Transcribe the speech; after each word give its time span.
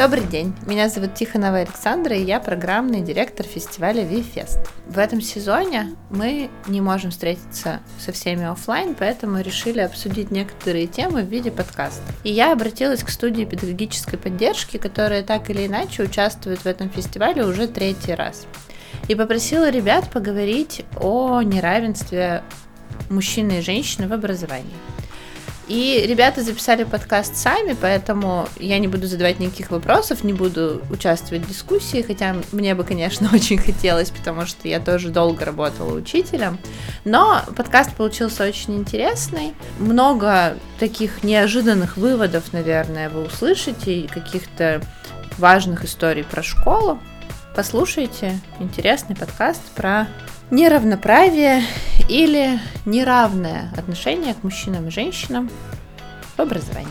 Добрый 0.00 0.24
день, 0.24 0.54
меня 0.64 0.88
зовут 0.88 1.12
Тихонова 1.12 1.58
Александра, 1.58 2.16
и 2.16 2.24
я 2.24 2.40
программный 2.40 3.02
директор 3.02 3.44
фестиваля 3.44 4.02
VFest. 4.02 4.66
В 4.86 4.96
этом 4.96 5.20
сезоне 5.20 5.94
мы 6.08 6.48
не 6.66 6.80
можем 6.80 7.10
встретиться 7.10 7.80
со 7.98 8.10
всеми 8.10 8.46
офлайн, 8.46 8.96
поэтому 8.98 9.42
решили 9.42 9.80
обсудить 9.80 10.30
некоторые 10.30 10.86
темы 10.86 11.22
в 11.22 11.26
виде 11.28 11.50
подкаста. 11.50 12.00
И 12.24 12.32
я 12.32 12.54
обратилась 12.54 13.02
к 13.02 13.10
студии 13.10 13.44
педагогической 13.44 14.18
поддержки, 14.18 14.78
которая 14.78 15.22
так 15.22 15.50
или 15.50 15.66
иначе 15.66 16.04
участвует 16.04 16.60
в 16.60 16.66
этом 16.66 16.88
фестивале 16.88 17.44
уже 17.44 17.68
третий 17.68 18.14
раз. 18.14 18.46
И 19.08 19.14
попросила 19.14 19.68
ребят 19.68 20.08
поговорить 20.10 20.82
о 20.98 21.42
неравенстве 21.42 22.42
мужчины 23.10 23.58
и 23.58 23.60
женщины 23.60 24.08
в 24.08 24.14
образовании. 24.14 24.78
И 25.70 26.04
ребята 26.04 26.42
записали 26.42 26.82
подкаст 26.82 27.36
сами, 27.36 27.76
поэтому 27.80 28.48
я 28.58 28.80
не 28.80 28.88
буду 28.88 29.06
задавать 29.06 29.38
никаких 29.38 29.70
вопросов, 29.70 30.24
не 30.24 30.32
буду 30.32 30.82
участвовать 30.90 31.44
в 31.44 31.48
дискуссии, 31.48 32.02
хотя 32.02 32.34
мне 32.50 32.74
бы, 32.74 32.82
конечно, 32.82 33.30
очень 33.32 33.56
хотелось, 33.56 34.10
потому 34.10 34.46
что 34.46 34.66
я 34.66 34.80
тоже 34.80 35.10
долго 35.10 35.44
работала 35.44 35.94
учителем. 35.94 36.58
Но 37.04 37.44
подкаст 37.54 37.94
получился 37.94 38.48
очень 38.48 38.78
интересный. 38.78 39.54
Много 39.78 40.56
таких 40.80 41.22
неожиданных 41.22 41.96
выводов, 41.96 42.52
наверное, 42.52 43.08
вы 43.08 43.26
услышите, 43.26 44.00
и 44.00 44.06
каких-то 44.08 44.82
важных 45.38 45.84
историй 45.84 46.24
про 46.24 46.42
школу. 46.42 46.98
Послушайте 47.54 48.40
интересный 48.58 49.14
подкаст 49.14 49.62
про 49.76 50.08
неравноправие 50.50 51.62
или 52.08 52.58
неравное 52.84 53.72
отношение 53.76 54.34
к 54.34 54.42
мужчинам 54.42 54.88
и 54.88 54.90
женщинам 54.90 55.48
в 56.36 56.40
образовании. 56.40 56.88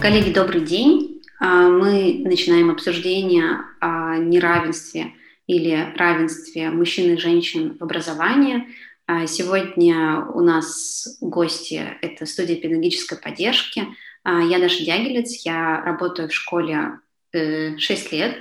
Коллеги, 0.00 0.32
добрый 0.32 0.60
день. 0.60 1.22
А, 1.40 1.68
мы 1.68 2.22
начинаем 2.24 2.70
обсуждение 2.70 3.62
о 3.80 4.16
неравенстве 4.18 5.12
или 5.48 5.92
равенстве 5.96 6.70
мужчин 6.70 7.14
и 7.14 7.18
женщин 7.18 7.76
в 7.78 7.82
образовании. 7.82 8.68
А, 9.08 9.26
сегодня 9.26 10.24
у 10.32 10.40
нас 10.40 11.18
гости– 11.20 11.82
это 12.00 12.26
студия 12.26 12.54
педагогической 12.54 13.18
поддержки– 13.18 13.88
я 14.26 14.58
Даша 14.58 14.84
Дягилец, 14.84 15.44
я 15.44 15.82
работаю 15.82 16.28
в 16.28 16.34
школе 16.34 17.00
6 17.32 17.32
э, 17.32 18.16
лет. 18.16 18.36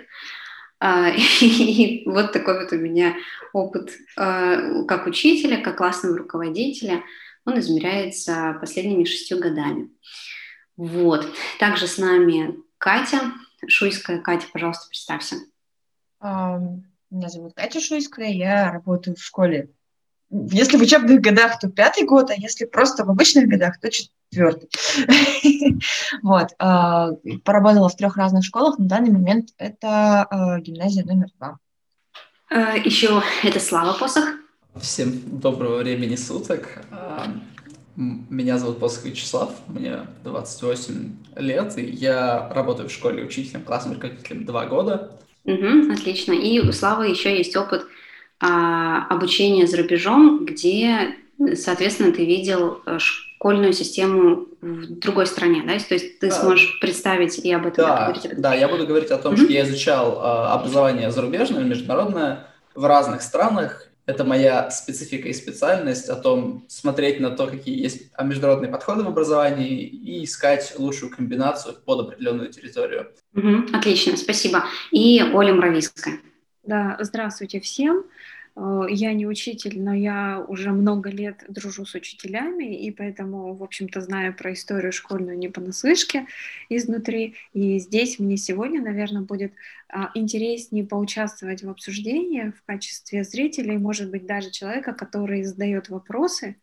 А, 0.80 1.10
и 1.42 2.04
вот 2.06 2.32
такой 2.32 2.62
вот 2.62 2.72
у 2.74 2.78
меня 2.78 3.16
опыт 3.54 3.92
а, 4.18 4.84
как 4.86 5.08
учителя, 5.08 5.62
как 5.62 5.78
классного 5.78 6.18
руководителя. 6.18 7.04
Он 7.46 7.60
измеряется 7.60 8.58
последними 8.60 9.04
шестью 9.04 9.40
годами. 9.40 9.90
Вот. 10.78 11.28
Также 11.60 11.88
с 11.88 11.98
нами 11.98 12.58
Катя 12.78 13.32
Шуйская. 13.68 14.20
Катя, 14.20 14.48
пожалуйста, 14.52 14.88
представься. 14.88 15.36
Меня 16.22 17.30
зовут 17.30 17.54
Катя 17.54 17.80
Шуйская, 17.80 18.30
я 18.30 18.72
работаю 18.72 19.16
в 19.16 19.24
школе 19.24 19.70
если 20.30 20.78
в 20.78 20.82
учебных 20.82 21.22
годах, 21.22 21.60
то 21.60 21.70
пятый 21.70 22.04
год, 22.04 22.30
а 22.30 22.34
если 22.34 22.66
просто 22.66 23.06
в 23.06 23.10
обычных 23.10 23.48
годах, 23.48 23.80
то 23.80 23.90
четвертый. 24.36 24.70
Вот. 26.22 26.50
А, 26.60 27.12
поработала 27.44 27.90
в 27.90 27.96
трех 27.96 28.18
разных 28.18 28.44
школах. 28.44 28.78
На 28.78 28.86
данный 28.86 29.12
момент 29.12 29.50
это 29.58 30.24
а, 30.24 30.60
гимназия 30.60 31.04
номер 31.06 31.28
два. 31.38 31.58
А, 32.50 32.76
Еще 32.78 33.22
это 33.44 33.60
Слава 33.60 33.98
Посох. 33.98 34.26
Всем 34.80 35.22
доброго 35.40 35.78
времени 35.78 36.16
суток. 36.16 36.84
Меня 37.96 38.58
зовут 38.58 38.80
Посох 38.80 39.06
Вячеслав, 39.06 39.52
мне 39.68 40.00
28 40.26 41.16
лет, 41.38 41.78
и 41.78 41.86
я 41.86 42.50
работаю 42.54 42.90
в 42.90 42.92
школе 42.92 43.24
учителем, 43.24 43.64
классным 43.64 43.94
руководителем 43.94 44.46
два 44.46 44.66
года. 44.66 45.18
Угу, 45.46 45.94
отлично. 45.94 46.34
И 46.34 46.60
у 46.60 46.74
Славы 46.74 47.08
еще 47.08 47.38
есть 47.38 47.56
опыт 47.56 47.86
а, 48.42 49.08
обучение 49.08 49.66
за 49.66 49.78
рубежом, 49.78 50.46
где, 50.46 51.16
соответственно, 51.54 52.12
ты 52.12 52.26
видел 52.26 52.82
э, 52.86 52.98
школьную 53.46 53.74
систему 53.74 54.48
в 54.60 54.98
другой 54.98 55.28
стране, 55.28 55.62
да? 55.68 55.78
То 55.78 55.94
есть 55.94 56.18
ты 56.18 56.32
сможешь 56.32 56.80
представить 56.80 57.38
и 57.38 57.54
об 57.54 57.68
этом 57.68 57.86
да, 57.86 58.06
говорить? 58.06 58.26
Об 58.26 58.32
этом. 58.32 58.42
Да, 58.42 58.56
я 58.56 58.68
буду 58.68 58.88
говорить 58.88 59.12
о 59.12 59.20
том, 59.20 59.36
mm-hmm. 59.36 59.44
что 59.44 59.54
я 59.54 59.64
изучал 59.66 60.20
а, 60.20 60.54
образование 60.56 61.12
зарубежное, 61.12 61.64
международное 61.64 62.48
в 62.74 62.84
разных 62.86 63.22
странах. 63.22 63.88
Это 64.08 64.24
моя 64.24 64.72
специфика 64.72 65.28
и 65.28 65.34
специальность 65.34 66.10
о 66.10 66.16
том, 66.16 66.66
смотреть 66.68 67.20
на 67.20 67.30
то, 67.30 67.46
какие 67.46 67.80
есть 67.80 68.08
международные 68.20 68.72
подходы 68.72 69.04
в 69.04 69.08
образовании 69.08 69.84
и 69.84 70.24
искать 70.24 70.74
лучшую 70.80 71.16
комбинацию 71.16 71.76
под 71.86 72.08
определенную 72.08 72.52
территорию. 72.52 73.12
Угу, 73.36 73.78
отлично, 73.78 74.18
спасибо. 74.18 74.64
И 74.90 75.22
Оля 75.22 75.54
Мравицкая. 75.54 76.18
Да, 76.64 76.98
здравствуйте 77.00 77.60
всем. 77.60 78.06
Э, 78.56 78.86
я 78.90 79.14
не 79.14 79.28
учитель, 79.28 79.82
но 79.82 79.94
я 79.94 80.44
уже 80.48 80.72
много 80.72 81.10
лет 81.10 81.44
дружу 81.48 81.86
с 81.86 81.96
учителями, 81.96 82.76
и 82.86 82.92
поэтому, 82.92 83.54
в 83.54 83.64
общем-то, 83.64 84.02
знаю 84.02 84.36
про 84.36 84.54
историю 84.54 84.92
школьную 84.92 85.38
не 85.38 85.50
понаслышке 85.50 86.28
изнутри. 86.70 87.36
И 87.54 87.80
здесь 87.80 88.20
мне 88.20 88.38
сегодня, 88.38 88.82
наверное, 88.82 89.22
будет 89.22 89.54
а, 89.90 90.12
интереснее 90.16 90.86
поучаствовать 90.86 91.64
в 91.64 91.70
обсуждении 91.70 92.52
в 92.52 92.64
качестве 92.66 93.24
зрителя 93.24 93.74
и, 93.74 93.78
может 93.78 94.10
быть, 94.10 94.26
даже 94.26 94.52
человека, 94.52 94.94
который 94.94 95.44
задает 95.44 95.90
вопросы 95.90 96.56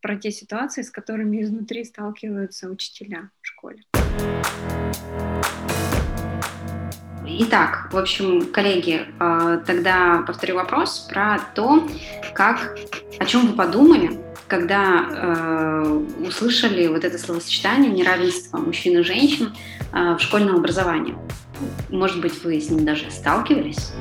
про 0.00 0.16
те 0.16 0.30
ситуации, 0.32 0.82
с 0.82 0.90
которыми 0.90 1.40
изнутри 1.42 1.84
сталкиваются 1.84 2.68
учителя 2.68 3.30
в 3.40 3.46
школе. 3.46 3.84
Итак, 7.24 7.88
в 7.92 7.96
общем, 7.96 8.46
коллеги, 8.52 9.02
а, 9.20 9.58
тогда 9.58 10.24
повторю 10.26 10.56
вопрос 10.56 11.06
про 11.08 11.38
то, 11.54 11.88
как, 12.34 12.76
о 13.18 13.24
чем 13.24 13.46
вы 13.46 13.52
подумали, 13.54 14.18
когда 14.48 15.06
э, 15.08 16.26
услышали 16.26 16.86
вот 16.86 17.04
это 17.04 17.16
словосочетание 17.16 17.90
неравенства 17.90 18.58
мужчин 18.58 18.98
и 18.98 19.02
женщин 19.02 19.54
э, 19.92 20.16
в 20.16 20.20
школьном 20.20 20.56
образовании. 20.56 21.16
Может 21.88 22.20
быть, 22.20 22.44
вы 22.44 22.60
с 22.60 22.68
ним 22.68 22.84
даже 22.84 23.10
сталкивались? 23.10 23.92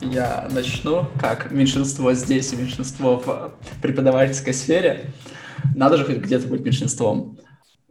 Я 0.00 0.48
начну, 0.50 1.06
как 1.20 1.50
меньшинство 1.50 2.14
здесь 2.14 2.52
и 2.54 2.56
меньшинство 2.56 3.18
в 3.18 3.52
преподавательской 3.82 4.54
сфере. 4.54 5.10
Надо 5.74 5.98
же 5.98 6.04
хоть 6.06 6.18
где-то 6.18 6.48
быть 6.48 6.62
меньшинством. 6.62 7.38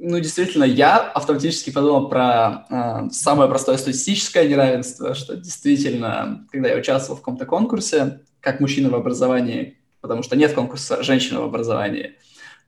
Ну, 0.04 0.20
действительно, 0.20 0.64
я 0.64 0.98
автоматически 0.98 1.70
подумал 1.70 2.10
про 2.10 2.66
э, 2.72 3.10
самое 3.12 3.48
простое 3.48 3.78
статистическое 3.78 4.48
неравенство, 4.48 5.14
что 5.14 5.38
действительно, 5.38 6.48
когда 6.52 6.70
я 6.70 6.78
участвовал 6.78 7.18
в 7.18 7.20
каком-то 7.20 7.46
конкурсе, 7.46 8.22
как 8.40 8.60
мужчина 8.60 8.90
в 8.90 8.96
образовании, 8.96 9.78
потому 10.02 10.24
что 10.24 10.36
нет 10.36 10.54
конкурса 10.54 11.04
женщина 11.04 11.42
в 11.42 11.44
образовании, 11.44 12.16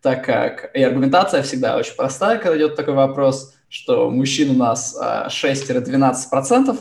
так 0.03 0.23
как 0.23 0.69
и 0.75 0.83
аргументация 0.83 1.41
всегда 1.41 1.75
очень 1.75 1.95
простая, 1.95 2.38
когда 2.38 2.55
идет 2.55 2.75
такой 2.75 2.94
вопрос, 2.94 3.55
что 3.67 4.11
мужчин 4.11 4.51
у 4.51 4.53
нас 4.53 4.95
э, 4.95 5.29
6-12% 5.29 6.77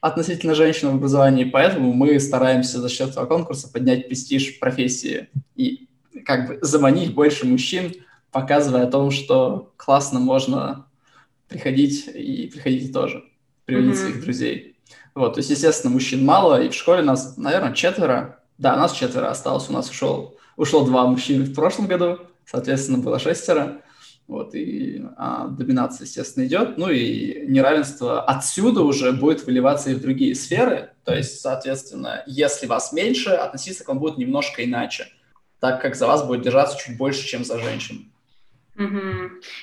относительно 0.00 0.56
женщин 0.56 0.90
в 0.90 0.94
образовании, 0.96 1.44
поэтому 1.44 1.92
мы 1.92 2.18
стараемся 2.18 2.80
за 2.80 2.88
счет 2.88 3.10
этого 3.10 3.26
конкурса 3.26 3.70
поднять 3.72 4.08
престиж 4.08 4.58
профессии 4.58 5.28
и 5.54 5.86
как 6.24 6.48
бы 6.48 6.58
заманить 6.60 7.14
больше 7.14 7.46
мужчин 7.46 7.92
показывая 8.40 8.84
о 8.84 8.90
том, 8.90 9.10
что 9.10 9.72
классно 9.78 10.20
можно 10.20 10.84
приходить 11.48 12.06
и 12.06 12.50
приходите 12.52 12.92
тоже, 12.92 13.24
приводить 13.64 13.92
mm-hmm. 13.92 13.96
своих 13.96 14.20
друзей. 14.20 14.76
Вот, 15.14 15.34
то 15.34 15.40
есть, 15.40 15.48
естественно, 15.48 15.94
мужчин 15.94 16.22
мало, 16.22 16.62
и 16.62 16.68
в 16.68 16.74
школе 16.74 17.00
нас, 17.00 17.38
наверное, 17.38 17.72
четверо. 17.72 18.40
Да, 18.58 18.76
нас 18.76 18.92
четверо 18.92 19.30
осталось, 19.30 19.70
у 19.70 19.72
нас 19.72 19.88
ушел, 19.88 20.36
ушло 20.56 20.84
два 20.84 21.06
мужчины 21.06 21.44
в 21.44 21.54
прошлом 21.54 21.86
году, 21.86 22.18
соответственно, 22.44 22.98
было 22.98 23.18
шестеро. 23.18 23.80
Вот, 24.26 24.54
и 24.54 25.02
а, 25.16 25.46
доминация, 25.46 26.04
естественно, 26.04 26.44
идет. 26.44 26.76
Ну 26.76 26.90
и 26.90 27.46
неравенство 27.46 28.22
отсюда 28.22 28.82
уже 28.82 29.12
будет 29.12 29.46
выливаться 29.46 29.90
и 29.90 29.94
в 29.94 30.02
другие 30.02 30.34
сферы. 30.34 30.90
То 31.04 31.14
есть, 31.14 31.40
соответственно, 31.40 32.22
если 32.26 32.66
вас 32.66 32.92
меньше, 32.92 33.30
относиться 33.30 33.84
к 33.84 33.88
вам 33.88 33.98
будет 33.98 34.18
немножко 34.18 34.62
иначе, 34.62 35.06
так 35.58 35.80
как 35.80 35.94
за 35.94 36.06
вас 36.06 36.26
будет 36.26 36.42
держаться 36.42 36.76
чуть 36.76 36.98
больше, 36.98 37.26
чем 37.26 37.42
за 37.44 37.58
женщин. 37.58 38.10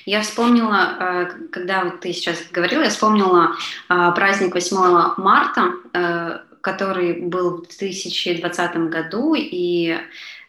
Я 0.05 0.21
вспомнила, 0.21 0.97
э, 0.99 1.25
когда 1.51 1.85
вот 1.85 1.99
ты 1.99 2.13
сейчас 2.13 2.37
говорила, 2.51 2.83
я 2.83 2.89
вспомнила 2.89 3.55
э, 3.89 4.11
праздник 4.15 4.55
8 4.55 5.13
марта, 5.17 5.73
э, 5.93 6.39
который 6.61 7.21
был 7.21 7.57
в 7.57 7.67
2020 7.67 8.89
году, 8.89 9.35
и 9.37 9.97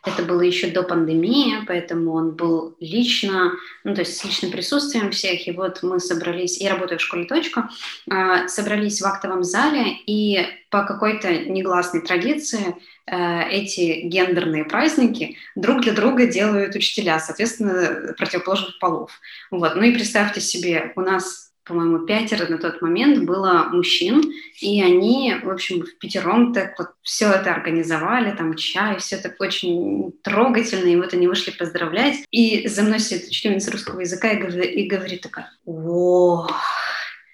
Это 0.06 0.22
было 0.22 0.42
еще 0.42 0.66
до 0.66 0.82
пандемии, 0.82 1.64
поэтому 1.66 2.12
он 2.12 2.32
был 2.32 2.76
лично, 2.78 3.52
ну, 3.84 3.94
то 3.94 4.02
есть 4.02 4.18
с 4.18 4.24
личным 4.24 4.50
присутствием 4.52 5.10
всех. 5.10 5.48
И 5.48 5.52
вот 5.52 5.82
мы 5.82 5.98
собрались, 5.98 6.60
я 6.60 6.74
работаю 6.74 6.98
в 6.98 7.02
школе 7.02 7.24
«Точка», 7.24 7.70
а, 8.10 8.46
собрались 8.46 9.00
в 9.00 9.06
актовом 9.06 9.42
зале, 9.42 9.96
и 10.06 10.46
по 10.68 10.84
какой-то 10.84 11.34
негласной 11.46 12.02
традиции 12.02 12.66
э, 12.68 12.74
эти 13.06 14.00
гендерные 14.02 14.64
праздники 14.64 15.36
друг 15.54 15.82
для 15.82 15.92
друга 15.92 16.26
делают 16.26 16.74
учителя, 16.74 17.20
соответственно, 17.20 18.14
противоположных 18.16 18.78
полов. 18.78 19.20
Вот. 19.50 19.76
Ну 19.76 19.82
и 19.82 19.92
представьте 19.92 20.40
себе, 20.40 20.92
у 20.96 21.02
нас 21.02 21.44
по-моему, 21.64 22.00
пятеро 22.00 22.46
на 22.46 22.58
тот 22.58 22.82
момент 22.82 23.24
было 23.24 23.68
мужчин, 23.72 24.22
и 24.60 24.82
они, 24.82 25.34
в 25.42 25.48
общем, 25.48 25.82
в 25.82 25.98
пятером 25.98 26.52
так 26.52 26.78
вот 26.78 26.88
все 27.02 27.30
это 27.30 27.54
организовали, 27.54 28.36
там 28.36 28.54
чай, 28.54 28.98
все 28.98 29.16
так 29.16 29.40
очень 29.40 30.12
трогательно, 30.22 30.88
и 30.88 30.96
вот 30.96 31.14
они 31.14 31.26
вышли 31.26 31.52
поздравлять, 31.52 32.16
и 32.30 32.68
за 32.68 32.82
мной 32.82 33.00
сидит 33.00 33.28
учительница 33.28 33.70
русского 33.72 34.00
языка 34.00 34.32
и 34.32 34.36
говорит, 34.36 34.76
и 34.76 34.86
говорит 34.86 35.22
такая, 35.22 35.50
о, 35.64 36.48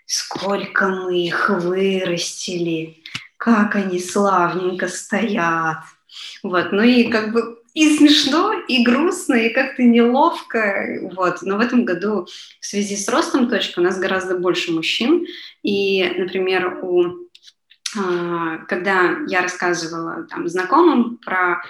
сколько 0.07 0.89
мы 0.89 1.27
их 1.27 1.51
вырастили, 1.51 3.03
как 3.41 3.75
они 3.75 3.99
славненько 3.99 4.87
стоят. 4.87 5.79
Вот, 6.43 6.73
ну 6.73 6.83
и 6.83 7.05
как 7.05 7.33
бы 7.33 7.59
и 7.73 7.97
смешно, 7.97 8.53
и 8.69 8.85
грустно, 8.85 9.33
и 9.33 9.55
как-то 9.55 9.83
неловко. 9.83 10.99
Вот. 11.15 11.41
Но 11.41 11.57
в 11.57 11.61
этом 11.61 11.87
году 11.87 12.27
в 12.61 12.67
связи 12.67 12.97
с 12.97 13.09
ростом 13.09 13.49
точки 13.49 13.79
у 13.79 13.83
нас 13.83 13.99
гораздо 13.99 14.37
больше 14.37 14.73
мужчин. 14.73 15.27
И, 15.63 16.05
например, 16.19 16.81
у, 16.83 17.31
а, 17.99 18.59
когда 18.69 19.17
я 19.27 19.41
рассказывала 19.41 20.25
там, 20.25 20.47
знакомым 20.47 21.17
про 21.17 21.63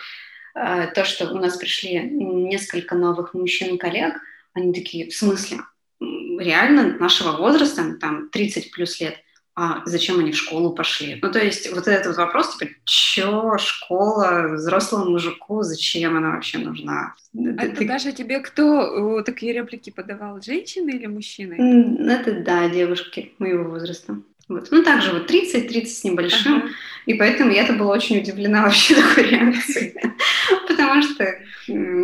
а, 0.55 0.89
то, 0.89 1.05
что 1.05 1.31
у 1.33 1.39
нас 1.39 1.57
пришли 1.57 2.01
несколько 2.01 2.97
новых 2.97 3.33
мужчин-коллег, 3.33 4.15
они 4.55 4.73
такие, 4.73 5.09
в 5.09 5.15
смысле, 5.15 5.59
реально 6.01 6.99
нашего 6.99 7.37
возраста, 7.37 7.95
там 8.01 8.29
30 8.31 8.73
плюс 8.73 8.99
лет– 9.01 9.15
а 9.63 9.83
зачем 9.85 10.19
они 10.19 10.33
в 10.33 10.37
школу 10.37 10.73
пошли? 10.73 11.19
Ну, 11.21 11.31
то 11.31 11.39
есть 11.39 11.71
вот 11.71 11.87
этот 11.87 12.17
вопрос, 12.17 12.57
типа, 12.57 12.73
чё 12.85 13.59
школа 13.59 14.55
взрослому 14.55 15.11
мужику, 15.11 15.61
зачем 15.61 16.17
она 16.17 16.31
вообще 16.31 16.57
нужна? 16.57 17.15
А 17.59 17.69
ты... 17.69 17.87
Даша, 17.87 18.13
тебе 18.13 18.41
кто 18.41 19.21
такие 19.21 19.53
реплики 19.53 19.91
подавал, 19.91 20.41
женщины 20.41 20.93
или 20.93 21.05
мужчины? 21.05 22.09
Это, 22.09 22.41
да, 22.41 22.71
девушки 22.71 23.35
моего 23.39 23.65
возраста. 23.65 24.17
Вот. 24.49 24.69
Ну, 24.71 24.83
также 24.83 25.13
вот 25.13 25.27
30, 25.27 25.69
30 25.69 25.95
с 25.95 26.05
небольшим. 26.05 26.57
Ага. 26.57 26.69
И 27.05 27.15
поэтому 27.15 27.53
я-то 27.53 27.75
была 27.75 27.93
очень 27.93 28.19
удивлена 28.19 28.63
вообще 28.65 28.95
такой 28.95 29.29
реакцией. 29.29 29.95
Потому 30.69 31.03
что 31.03 31.35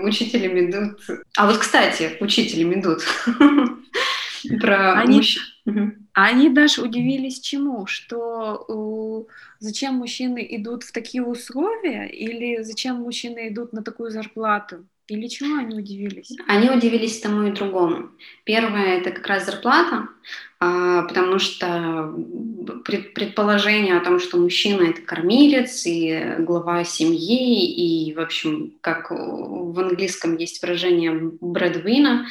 учителя 0.05 0.49
медут... 0.49 1.01
А 1.39 1.47
вот, 1.47 1.57
кстати, 1.57 2.19
учителя 2.21 2.67
медут. 2.67 3.03
Про 4.61 5.05
мужчин. 5.07 6.06
Они 6.19 6.49
даже 6.49 6.81
удивились 6.81 7.41
чему? 7.41 7.85
Что 7.85 8.65
э, 8.69 9.33
зачем 9.59 9.97
мужчины 9.97 10.47
идут 10.49 10.83
в 10.83 10.91
такие 10.91 11.23
условия 11.23 12.09
или 12.09 12.63
зачем 12.63 12.97
мужчины 13.03 13.49
идут 13.49 13.75
на 13.75 13.83
такую 13.83 14.11
зарплату? 14.11 14.87
Или 15.09 15.29
чему 15.29 15.59
они 15.59 15.77
удивились? 15.77 16.33
Они 16.49 16.71
удивились 16.71 17.21
тому 17.21 17.43
и 17.43 17.53
другому. 17.53 18.09
Первое 18.45 18.97
это 18.97 19.11
как 19.11 19.27
раз 19.27 19.45
зарплата, 19.45 20.09
а, 20.59 21.03
потому 21.03 21.39
что 21.39 22.15
предположение 22.87 23.99
о 23.99 24.05
том, 24.05 24.19
что 24.19 24.39
мужчина 24.39 24.85
это 24.85 25.03
кормилец 25.03 25.85
и 25.85 26.37
глава 26.39 26.83
семьи, 26.85 28.07
и, 28.07 28.15
в 28.15 28.21
общем, 28.21 28.73
как 28.81 29.11
в 29.11 29.79
английском 29.79 30.39
есть 30.39 30.63
выражение 30.63 31.13
breadwinner, 31.13 32.25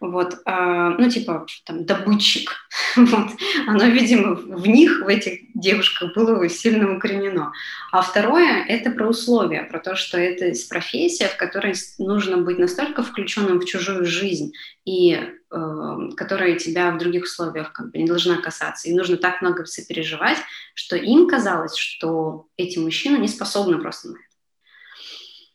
вот, 0.00 0.38
а, 0.44 0.90
ну, 0.90 1.08
типа, 1.08 1.46
там, 1.64 1.84
добытчик, 1.84 2.52
вот, 2.96 3.30
оно, 3.66 3.84
видимо, 3.86 4.34
в 4.34 4.66
них, 4.66 5.00
в 5.00 5.08
этих 5.08 5.40
девушках 5.54 6.14
было 6.14 6.48
сильно 6.48 6.96
укоренено. 6.96 7.52
А 7.92 8.02
второе– 8.02 8.64
это 8.68 8.90
про 8.90 9.08
условия, 9.08 9.64
про 9.64 9.80
то, 9.80 9.96
что 9.96 10.18
это 10.18 10.52
профессия, 10.68 11.28
в 11.28 11.36
которой 11.36 11.74
нужно 11.98 12.38
быть 12.38 12.58
настолько 12.58 13.02
включенным 13.02 13.60
в 13.60 13.64
чужую 13.64 14.04
жизнь, 14.04 14.52
и 14.84 15.18
э, 15.50 16.08
которая 16.16 16.56
тебя 16.56 16.90
в 16.90 16.98
других 16.98 17.24
условиях 17.24 17.72
как 17.72 17.90
бы 17.90 17.98
не 17.98 18.06
должна 18.06 18.40
касаться. 18.40 18.88
И 18.88 18.94
нужно 18.94 19.16
так 19.16 19.42
много 19.42 19.64
сопереживать, 19.66 20.38
что 20.74 20.96
им 20.96 21.28
казалось, 21.28 21.76
что 21.76 22.46
эти 22.56 22.78
мужчины 22.78 23.18
не 23.18 23.28
способны 23.28 23.78
просто 23.78 24.08
на 24.08 24.16
это. 24.16 24.27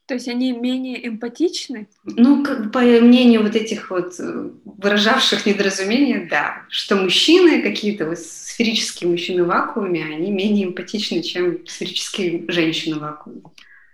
То 0.05 0.15
есть 0.15 0.27
они 0.27 0.51
менее 0.51 1.07
эмпатичны? 1.07 1.88
Ну, 2.03 2.44
как, 2.44 2.73
по 2.73 2.79
мнению 2.79 3.41
вот 3.44 3.55
этих 3.55 3.89
вот 3.89 4.19
э, 4.19 4.50
выражавших 4.65 5.45
недоразумения, 5.45 6.27
да, 6.29 6.63
что 6.67 6.97
мужчины, 6.97 7.61
какие-то 7.61 8.07
вот 8.07 8.19
сферические 8.19 9.09
мужчины 9.09 9.45
в 9.45 9.47
вакууме, 9.47 10.03
они 10.03 10.29
менее 10.29 10.67
эмпатичны, 10.67 11.21
чем 11.21 11.65
сферические 11.65 12.44
женщины 12.50 12.97
в 12.97 13.00
вакууме. 13.00 13.44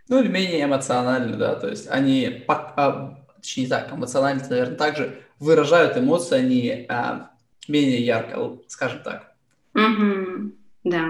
Ну, 0.08 0.20
или 0.20 0.28
менее 0.28 0.64
эмоциональны, 0.64 1.38
да, 1.38 1.54
то 1.54 1.70
есть 1.70 1.88
они, 1.88 2.44
а, 2.48 3.20
точнее 3.40 3.68
так, 3.68 3.94
эмоционально, 3.94 4.44
наверное, 4.50 4.76
также 4.76 5.20
выражают 5.38 5.96
эмоции, 5.96 6.36
они 6.36 6.86
а, 6.90 7.30
менее 7.68 8.04
ярко, 8.04 8.58
скажем 8.68 9.04
так. 9.04 9.32
Угу, 9.76 10.52
да. 10.86 11.06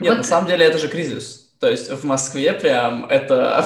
Нет, 0.00 0.10
вот... 0.10 0.16
на 0.18 0.24
самом 0.24 0.48
деле 0.48 0.66
это 0.66 0.78
же 0.78 0.88
кризис. 0.88 1.52
То 1.60 1.70
есть 1.70 1.88
в 1.88 2.04
Москве 2.04 2.52
прям 2.52 3.04
это 3.04 3.64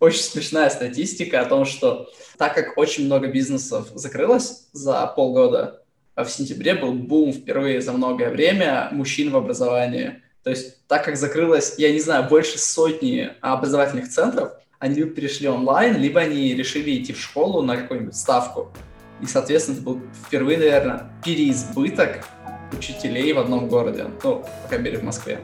очень 0.00 0.22
смешная 0.22 0.70
статистика 0.70 1.40
о 1.40 1.44
том, 1.44 1.64
что 1.64 2.10
так 2.38 2.54
как 2.54 2.78
очень 2.78 3.04
много 3.04 3.28
бизнесов 3.28 3.88
закрылось 3.94 4.68
за 4.72 5.06
полгода, 5.06 5.82
а 6.14 6.24
в 6.24 6.30
сентябре 6.30 6.74
был 6.74 6.92
бум 6.92 7.32
впервые 7.32 7.80
за 7.80 7.92
многое 7.92 8.30
время 8.30 8.88
мужчин 8.92 9.30
в 9.30 9.36
образовании. 9.36 10.22
То 10.42 10.50
есть 10.50 10.86
так 10.88 11.04
как 11.04 11.16
закрылось, 11.16 11.74
я 11.76 11.92
не 11.92 12.00
знаю, 12.00 12.28
больше 12.28 12.58
сотни 12.58 13.30
образовательных 13.42 14.08
центров, 14.08 14.52
они 14.78 14.94
либо 14.94 15.10
перешли 15.10 15.46
онлайн, 15.46 15.98
либо 15.98 16.20
они 16.20 16.54
решили 16.54 16.98
идти 16.98 17.12
в 17.12 17.20
школу 17.20 17.60
на 17.60 17.76
какую-нибудь 17.76 18.16
ставку. 18.16 18.72
И, 19.20 19.26
соответственно, 19.26 19.74
это 19.74 19.84
был 19.84 20.00
впервые, 20.26 20.56
наверное, 20.56 21.10
переизбыток 21.22 22.24
учителей 22.72 23.32
в 23.34 23.38
одном 23.38 23.68
городе, 23.68 24.06
ну, 24.24 24.42
по 24.62 24.68
крайней 24.68 24.84
мере, 24.84 24.98
в 24.98 25.02
Москве. 25.02 25.38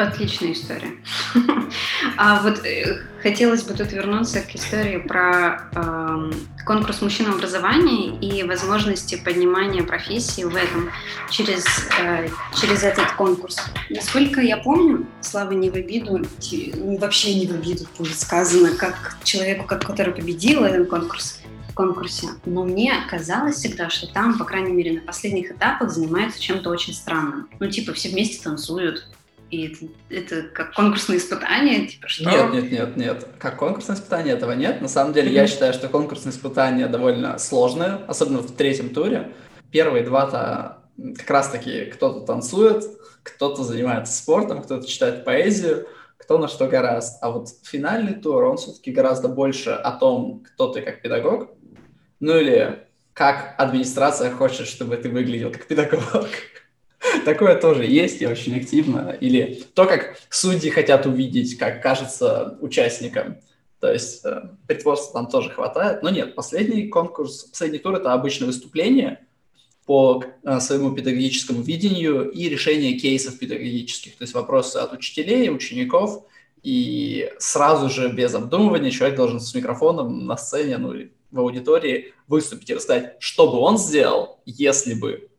Отличная 0.00 0.52
история. 0.52 0.92
А 2.16 2.42
вот 2.42 2.64
э, 2.66 3.02
хотелось 3.22 3.62
бы 3.62 3.74
тут 3.74 3.92
вернуться 3.92 4.40
к 4.40 4.54
истории 4.54 4.98
про 4.98 5.68
э, 5.72 6.32
конкурс 6.66 7.00
мужчин 7.00 7.30
в 7.30 7.36
образовании 7.36 8.18
и 8.18 8.42
возможности 8.42 9.16
поднимания 9.16 9.82
профессии 9.82 10.42
в 10.42 10.56
этом 10.56 10.90
через, 11.30 11.64
э, 12.00 12.28
через 12.60 12.82
этот 12.82 13.12
конкурс. 13.12 13.58
Насколько 13.88 14.40
я 14.40 14.56
помню, 14.56 15.06
Слава 15.20 15.52
не 15.52 15.70
в 15.70 15.74
обиду, 15.74 16.20
вообще 16.98 17.34
не 17.34 17.46
в 17.46 17.52
обиду 17.52 17.86
будет 17.96 18.18
сказано, 18.18 18.70
как 18.76 19.16
человеку, 19.22 19.66
который 19.66 20.12
победил 20.12 20.64
этот 20.64 20.88
конкурс, 20.88 21.40
конкурсе, 21.74 22.28
но 22.44 22.64
мне 22.64 22.94
казалось 23.08 23.56
всегда, 23.56 23.88
что 23.88 24.06
там, 24.06 24.36
по 24.36 24.44
крайней 24.44 24.72
мере, 24.72 24.92
на 24.92 25.00
последних 25.00 25.52
этапах 25.52 25.90
занимаются 25.90 26.40
чем-то 26.40 26.68
очень 26.68 26.92
странным. 26.92 27.48
Ну, 27.58 27.70
типа, 27.70 27.94
все 27.94 28.10
вместе 28.10 28.42
танцуют, 28.42 29.08
и 29.50 29.66
это, 29.66 29.86
это 30.08 30.48
как 30.48 30.74
конкурсное 30.74 31.16
испытание, 31.16 31.86
типа 31.86 32.08
что? 32.08 32.30
Нет, 32.30 32.52
нет, 32.52 32.70
нет, 32.70 32.96
нет. 32.96 33.26
Как 33.38 33.56
конкурсное 33.56 33.96
испытание 33.96 34.34
этого 34.34 34.52
нет. 34.52 34.80
На 34.80 34.88
самом 34.88 35.12
деле, 35.12 35.30
mm-hmm. 35.30 35.34
я 35.34 35.46
считаю, 35.46 35.72
что 35.72 35.88
конкурсное 35.88 36.32
испытание 36.32 36.86
довольно 36.86 37.38
сложное, 37.38 38.04
особенно 38.06 38.38
в 38.38 38.52
третьем 38.52 38.90
туре. 38.90 39.32
Первые 39.72 40.04
два-то 40.04 40.84
как 41.16 41.30
раз-таки 41.30 41.86
кто-то 41.86 42.20
танцует, 42.20 42.84
кто-то 43.22 43.64
занимается 43.64 44.16
спортом, 44.16 44.62
кто-то 44.62 44.86
читает 44.86 45.24
поэзию, 45.24 45.86
кто 46.16 46.38
на 46.38 46.48
что 46.48 46.68
гораст. 46.68 47.18
А 47.22 47.30
вот 47.30 47.48
финальный 47.64 48.14
тур, 48.14 48.44
он 48.44 48.56
все-таки 48.56 48.92
гораздо 48.92 49.28
больше 49.28 49.70
о 49.70 49.92
том, 49.92 50.44
кто 50.46 50.72
ты 50.72 50.82
как 50.82 51.02
педагог, 51.02 51.50
ну 52.20 52.36
или 52.36 52.86
как 53.14 53.54
администрация 53.58 54.30
хочет, 54.30 54.66
чтобы 54.66 54.96
ты 54.96 55.08
выглядел 55.08 55.50
как 55.50 55.66
педагог. 55.66 56.28
Такое 57.24 57.56
тоже 57.56 57.86
есть 57.86 58.20
и 58.20 58.26
очень 58.26 58.56
активно. 58.56 59.16
Или 59.20 59.62
то, 59.74 59.86
как 59.86 60.18
судьи 60.28 60.70
хотят 60.70 61.06
увидеть, 61.06 61.56
как 61.56 61.82
кажется 61.82 62.58
участникам. 62.60 63.38
То 63.80 63.90
есть 63.90 64.24
э, 64.24 64.50
притворства 64.66 65.14
там 65.14 65.30
тоже 65.30 65.50
хватает. 65.50 66.02
Но 66.02 66.10
нет, 66.10 66.34
последний 66.34 66.88
конкурс, 66.88 67.44
последний 67.44 67.78
тур– 67.78 67.94
это 67.96 68.12
обычное 68.12 68.46
выступление 68.46 69.26
по 69.86 70.22
э, 70.44 70.60
своему 70.60 70.92
педагогическому 70.92 71.62
видению 71.62 72.30
и 72.30 72.48
решение 72.48 72.98
кейсов 72.98 73.38
педагогических. 73.38 74.16
То 74.16 74.24
есть 74.24 74.34
вопросы 74.34 74.76
от 74.76 74.92
учителей, 74.92 75.48
учеников, 75.50 76.24
и 76.62 77.30
сразу 77.38 77.88
же 77.88 78.12
без 78.12 78.34
обдумывания 78.34 78.90
человек 78.90 79.16
должен 79.16 79.40
с 79.40 79.54
микрофоном 79.54 80.26
на 80.26 80.36
сцене, 80.36 80.76
ну 80.76 80.92
или 80.92 81.12
в 81.30 81.40
аудитории 81.40 82.12
выступить 82.28 82.68
и 82.68 82.74
рассказать, 82.74 83.16
что 83.18 83.50
бы 83.50 83.58
он 83.58 83.78
сделал, 83.78 84.40
если 84.44 84.92
бы 84.92 85.29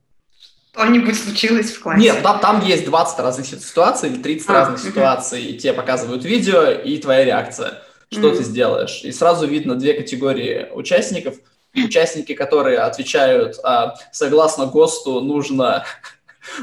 что-нибудь 0.73 1.21
случилось 1.21 1.71
в 1.71 1.81
классе. 1.81 2.01
Нет, 2.01 2.23
там, 2.23 2.39
там 2.39 2.65
есть 2.65 2.85
20 2.85 3.19
разных 3.19 3.45
ситуаций 3.45 4.09
или 4.09 4.21
30 4.21 4.49
а, 4.49 4.53
разных 4.53 4.79
угу. 4.79 4.87
ситуаций, 4.87 5.43
и 5.43 5.57
тебе 5.57 5.73
показывают 5.73 6.23
видео 6.23 6.69
и 6.69 6.97
твоя 6.97 7.25
реакция, 7.25 7.83
что 8.11 8.27
угу. 8.27 8.37
ты 8.37 8.43
сделаешь. 8.43 9.01
И 9.03 9.11
сразу 9.11 9.47
видно 9.47 9.75
две 9.75 9.93
категории 9.93 10.67
участников. 10.73 11.35
Участники, 11.73 12.33
которые 12.33 12.79
отвечают, 12.79 13.57
а, 13.63 13.95
согласно 14.11 14.65
ГОСТу, 14.65 15.21
нужно 15.21 15.85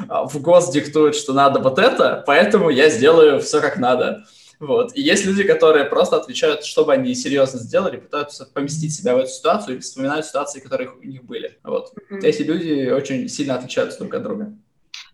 в 0.08 0.40
ГОСТ 0.40 0.72
диктует, 0.72 1.14
что 1.14 1.32
надо 1.32 1.60
вот 1.60 1.78
это, 1.78 2.22
поэтому 2.26 2.68
я 2.68 2.90
сделаю 2.90 3.40
все 3.40 3.60
как 3.60 3.76
надо. 3.76 4.24
Вот. 4.60 4.96
И 4.96 5.02
есть 5.02 5.24
люди, 5.24 5.44
которые 5.44 5.84
просто 5.84 6.16
отвечают, 6.16 6.64
чтобы 6.64 6.92
они 6.92 7.14
серьезно 7.14 7.60
сделали, 7.60 7.96
пытаются 7.96 8.44
поместить 8.46 8.94
себя 8.94 9.14
в 9.14 9.18
эту 9.18 9.30
ситуацию 9.30 9.76
и 9.76 9.80
вспоминают 9.80 10.26
ситуации, 10.26 10.60
которые 10.60 10.90
у 10.90 11.04
них 11.04 11.24
были. 11.24 11.58
Вот. 11.62 11.92
Mm-hmm. 12.10 12.20
Эти 12.22 12.42
люди 12.42 12.90
очень 12.90 13.28
сильно 13.28 13.54
отличаются 13.54 14.00
друг 14.00 14.14
от 14.14 14.22
друга. 14.22 14.52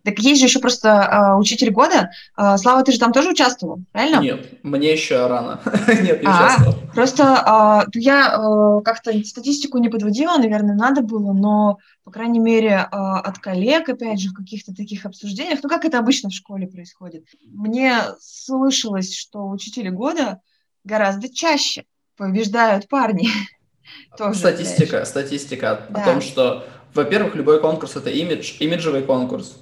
Так 0.04 0.18
есть 0.18 0.40
же 0.40 0.46
еще 0.46 0.60
просто 0.60 0.88
э, 0.88 1.38
учитель 1.38 1.70
года. 1.70 2.10
Э, 2.36 2.56
Слава, 2.58 2.82
ты 2.82 2.92
же 2.92 2.98
там 2.98 3.12
тоже 3.12 3.30
участвовал, 3.30 3.80
правильно? 3.90 4.20
Нет, 4.20 4.62
мне 4.62 4.92
еще 4.92 5.26
рано. 5.26 5.60
Нет, 5.88 6.22
не 6.22 6.28
а, 6.28 6.46
участвовал. 6.46 6.74
Просто 6.94 7.84
э, 7.86 7.90
я 7.98 8.36
э, 8.36 8.82
как-то 8.84 9.12
статистику 9.24 9.78
не 9.78 9.88
подводила, 9.88 10.36
наверное, 10.36 10.74
надо 10.74 11.00
было, 11.00 11.32
но, 11.32 11.78
по 12.04 12.10
крайней 12.10 12.38
мере, 12.38 12.68
э, 12.70 12.86
от 12.90 13.38
коллег, 13.38 13.88
опять 13.88 14.20
же, 14.20 14.28
в 14.28 14.34
каких-то 14.34 14.74
таких 14.74 15.06
обсуждениях, 15.06 15.60
ну, 15.62 15.68
как 15.70 15.86
это 15.86 15.98
обычно 15.98 16.28
в 16.28 16.34
школе 16.34 16.66
происходит, 16.66 17.24
мне 17.46 17.98
слышалось, 18.20 19.16
что 19.16 19.48
учители 19.48 19.88
года 19.88 20.40
гораздо 20.84 21.32
чаще 21.32 21.84
побеждают 22.16 22.88
парни. 22.88 23.28
Тоже, 24.16 24.38
статистика, 24.38 24.90
знаешь. 24.90 25.08
статистика 25.08 25.86
да. 25.90 26.02
о 26.02 26.04
том, 26.04 26.20
что, 26.20 26.66
во-первых, 26.94 27.34
любой 27.34 27.60
конкурс 27.60 27.96
это 27.96 28.10
имидж, 28.10 28.54
имиджевый 28.60 29.02
конкурс. 29.02 29.58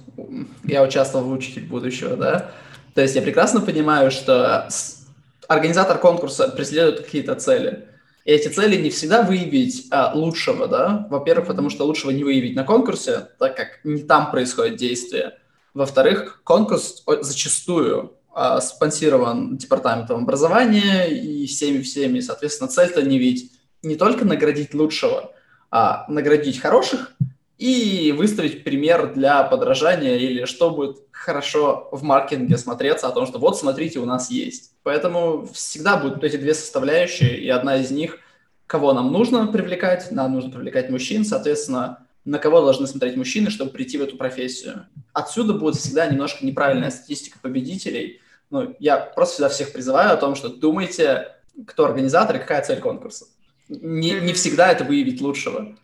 Я 0.63 0.83
участвовал 0.83 1.25
в 1.25 1.31
учитель 1.31 1.65
будущего, 1.65 2.15
да. 2.15 2.51
То 2.93 3.01
есть 3.01 3.15
я 3.15 3.21
прекрасно 3.21 3.61
понимаю, 3.61 4.11
что 4.11 4.67
организатор 5.47 5.97
конкурса 5.97 6.47
преследует 6.49 7.01
какие-то 7.01 7.35
цели. 7.35 7.87
И 8.25 8.31
эти 8.31 8.47
цели 8.47 8.81
не 8.81 8.89
всегда 8.89 9.23
выявить 9.23 9.87
а, 9.91 10.13
лучшего, 10.13 10.67
да. 10.67 11.07
Во-первых, 11.09 11.47
потому 11.47 11.69
что 11.69 11.85
лучшего 11.85 12.11
не 12.11 12.23
выявить 12.23 12.55
на 12.55 12.63
конкурсе, 12.63 13.27
так 13.39 13.57
как 13.57 13.79
не 13.83 14.03
там 14.03 14.31
происходит 14.31 14.77
действие. 14.77 15.37
Во-вторых, 15.73 16.41
конкурс 16.43 17.03
зачастую 17.21 18.13
а, 18.33 18.61
спонсирован 18.61 19.57
департаментом 19.57 20.23
образования 20.23 21.07
и 21.07 21.45
всеми-всеми, 21.47 22.19
соответственно, 22.19 22.69
цель-то 22.69 23.01
не 23.01 23.17
видеть 23.17 23.51
не 23.81 23.95
только 23.95 24.23
наградить 24.23 24.73
лучшего, 24.73 25.33
а 25.75 26.05
наградить 26.07 26.59
хороших 26.59 27.15
и 27.57 28.13
выставить 28.15 28.63
пример 28.63 29.11
для 29.15 29.41
подражания 29.41 30.17
или 30.17 30.45
что 30.45 30.69
будет 30.69 30.97
хорошо 31.09 31.89
в 31.91 32.03
маркетинге 32.03 32.59
смотреться 32.59 33.07
о 33.07 33.11
том, 33.11 33.25
что 33.25 33.39
вот 33.39 33.57
смотрите, 33.57 33.97
у 33.97 34.05
нас 34.05 34.29
есть. 34.29 34.73
Поэтому 34.83 35.47
всегда 35.51 35.97
будут 35.97 36.23
эти 36.23 36.37
две 36.37 36.53
составляющие, 36.53 37.39
и 37.39 37.49
одна 37.49 37.77
из 37.77 37.89
них, 37.89 38.19
кого 38.67 38.93
нам 38.93 39.11
нужно 39.11 39.47
привлекать, 39.47 40.11
нам 40.11 40.33
нужно 40.33 40.51
привлекать 40.51 40.91
мужчин, 40.91 41.25
соответственно, 41.25 42.05
на 42.23 42.37
кого 42.37 42.61
должны 42.61 42.85
смотреть 42.85 43.17
мужчины, 43.17 43.49
чтобы 43.49 43.71
прийти 43.71 43.97
в 43.97 44.03
эту 44.03 44.15
профессию. 44.15 44.85
Отсюда 45.11 45.53
будет 45.53 45.77
всегда 45.77 46.05
немножко 46.05 46.45
неправильная 46.45 46.91
статистика 46.91 47.39
победителей. 47.41 48.21
Ну, 48.51 48.75
я 48.77 48.97
просто 48.97 49.33
всегда 49.33 49.49
всех 49.49 49.73
призываю 49.73 50.13
о 50.13 50.17
том, 50.17 50.35
что 50.35 50.49
думайте, 50.49 51.29
кто 51.65 51.85
организатор 51.85 52.35
и 52.35 52.39
какая 52.39 52.61
цель 52.61 52.79
конкурса 52.79 53.25
не, 53.69 54.19
не 54.19 54.33
всегда 54.33 54.71
это 54.71 54.83
выявить 54.83 55.21
лучшего. 55.21 55.75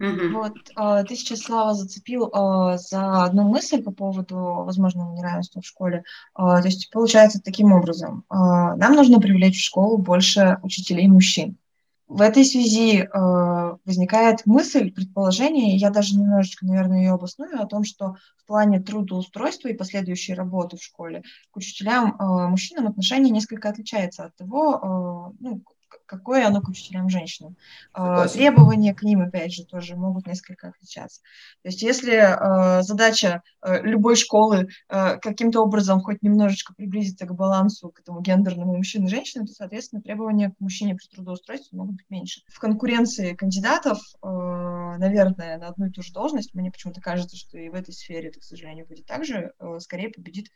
Mm-hmm. 0.00 0.28
Вот, 0.28 0.54
э, 0.76 1.04
ты 1.04 1.16
сейчас, 1.16 1.40
Слава, 1.40 1.74
зацепил 1.74 2.28
э, 2.28 2.78
за 2.78 3.24
одну 3.24 3.42
мысль 3.48 3.82
по 3.82 3.90
поводу 3.90 4.36
возможного 4.36 5.12
неравенства 5.12 5.60
в 5.60 5.66
школе. 5.66 6.04
Э, 6.38 6.60
то 6.60 6.62
есть 6.64 6.90
получается 6.90 7.40
таким 7.42 7.72
образом. 7.72 8.24
Нам 8.30 8.94
нужно 8.94 9.20
привлечь 9.20 9.58
в 9.58 9.64
школу 9.64 9.98
больше 9.98 10.58
учителей 10.62 11.08
мужчин. 11.08 11.56
В 12.06 12.22
этой 12.22 12.42
связи 12.46 13.06
возникает 13.12 14.46
мысль, 14.46 14.90
предположение, 14.90 15.76
я 15.76 15.90
даже 15.90 16.16
немножечко, 16.16 16.64
наверное, 16.64 17.00
ее 17.00 17.10
обосную, 17.10 17.60
о 17.60 17.66
том, 17.66 17.84
что 17.84 18.16
в 18.38 18.46
плане 18.46 18.80
трудоустройства 18.80 19.68
и 19.68 19.76
последующей 19.76 20.32
работы 20.32 20.78
в 20.78 20.82
школе 20.82 21.22
к 21.50 21.56
учителям, 21.58 22.16
мужчинам 22.18 22.86
отношение 22.86 23.30
несколько 23.30 23.68
отличается 23.68 24.24
от 24.24 24.36
того, 24.36 25.34
ну, 25.38 25.62
какое 26.08 26.46
оно 26.46 26.60
к 26.60 26.68
учителям 26.68 27.08
женщинам. 27.08 27.56
А, 27.92 28.26
Согласен. 28.26 28.38
Требования 28.38 28.94
к 28.94 29.02
ним, 29.02 29.20
опять 29.20 29.52
же, 29.52 29.64
тоже 29.64 29.94
могут 29.94 30.26
несколько 30.26 30.68
отличаться. 30.68 31.20
То 31.62 31.68
есть 31.68 31.82
если 31.82 32.14
э, 32.14 32.82
задача 32.82 33.42
э, 33.62 33.82
любой 33.82 34.16
школы 34.16 34.68
каким-то 34.88 35.60
образом 35.60 36.00
хоть 36.00 36.22
немножечко 36.22 36.74
приблизиться 36.74 37.26
к 37.26 37.34
балансу, 37.34 37.90
к 37.90 38.00
этому 38.00 38.20
гендерному 38.20 38.76
мужчин 38.76 39.04
и 39.04 39.08
женщин, 39.08 39.46
то, 39.46 39.52
соответственно, 39.52 40.00
требования 40.00 40.50
к 40.50 40.60
мужчине 40.60 40.94
при 40.94 41.06
трудоустройстве 41.14 41.76
могут 41.76 41.96
быть 41.96 42.06
меньше. 42.08 42.40
В 42.48 42.58
конкуренции 42.58 43.34
кандидатов, 43.34 43.98
наверное, 44.22 45.58
на 45.58 45.68
одну 45.68 45.86
и 45.86 45.90
ту 45.90 46.02
же 46.02 46.12
должность, 46.12 46.54
мне 46.54 46.70
почему-то 46.70 47.00
кажется, 47.00 47.36
что 47.36 47.58
и 47.58 47.68
в 47.68 47.74
этой 47.74 47.92
сфере 47.92 48.28
это, 48.30 48.40
к 48.40 48.44
сожалению, 48.44 48.86
будет 48.86 49.06
так 49.06 49.24
же, 49.24 49.52
скорее 49.78 50.08
победит 50.08 50.50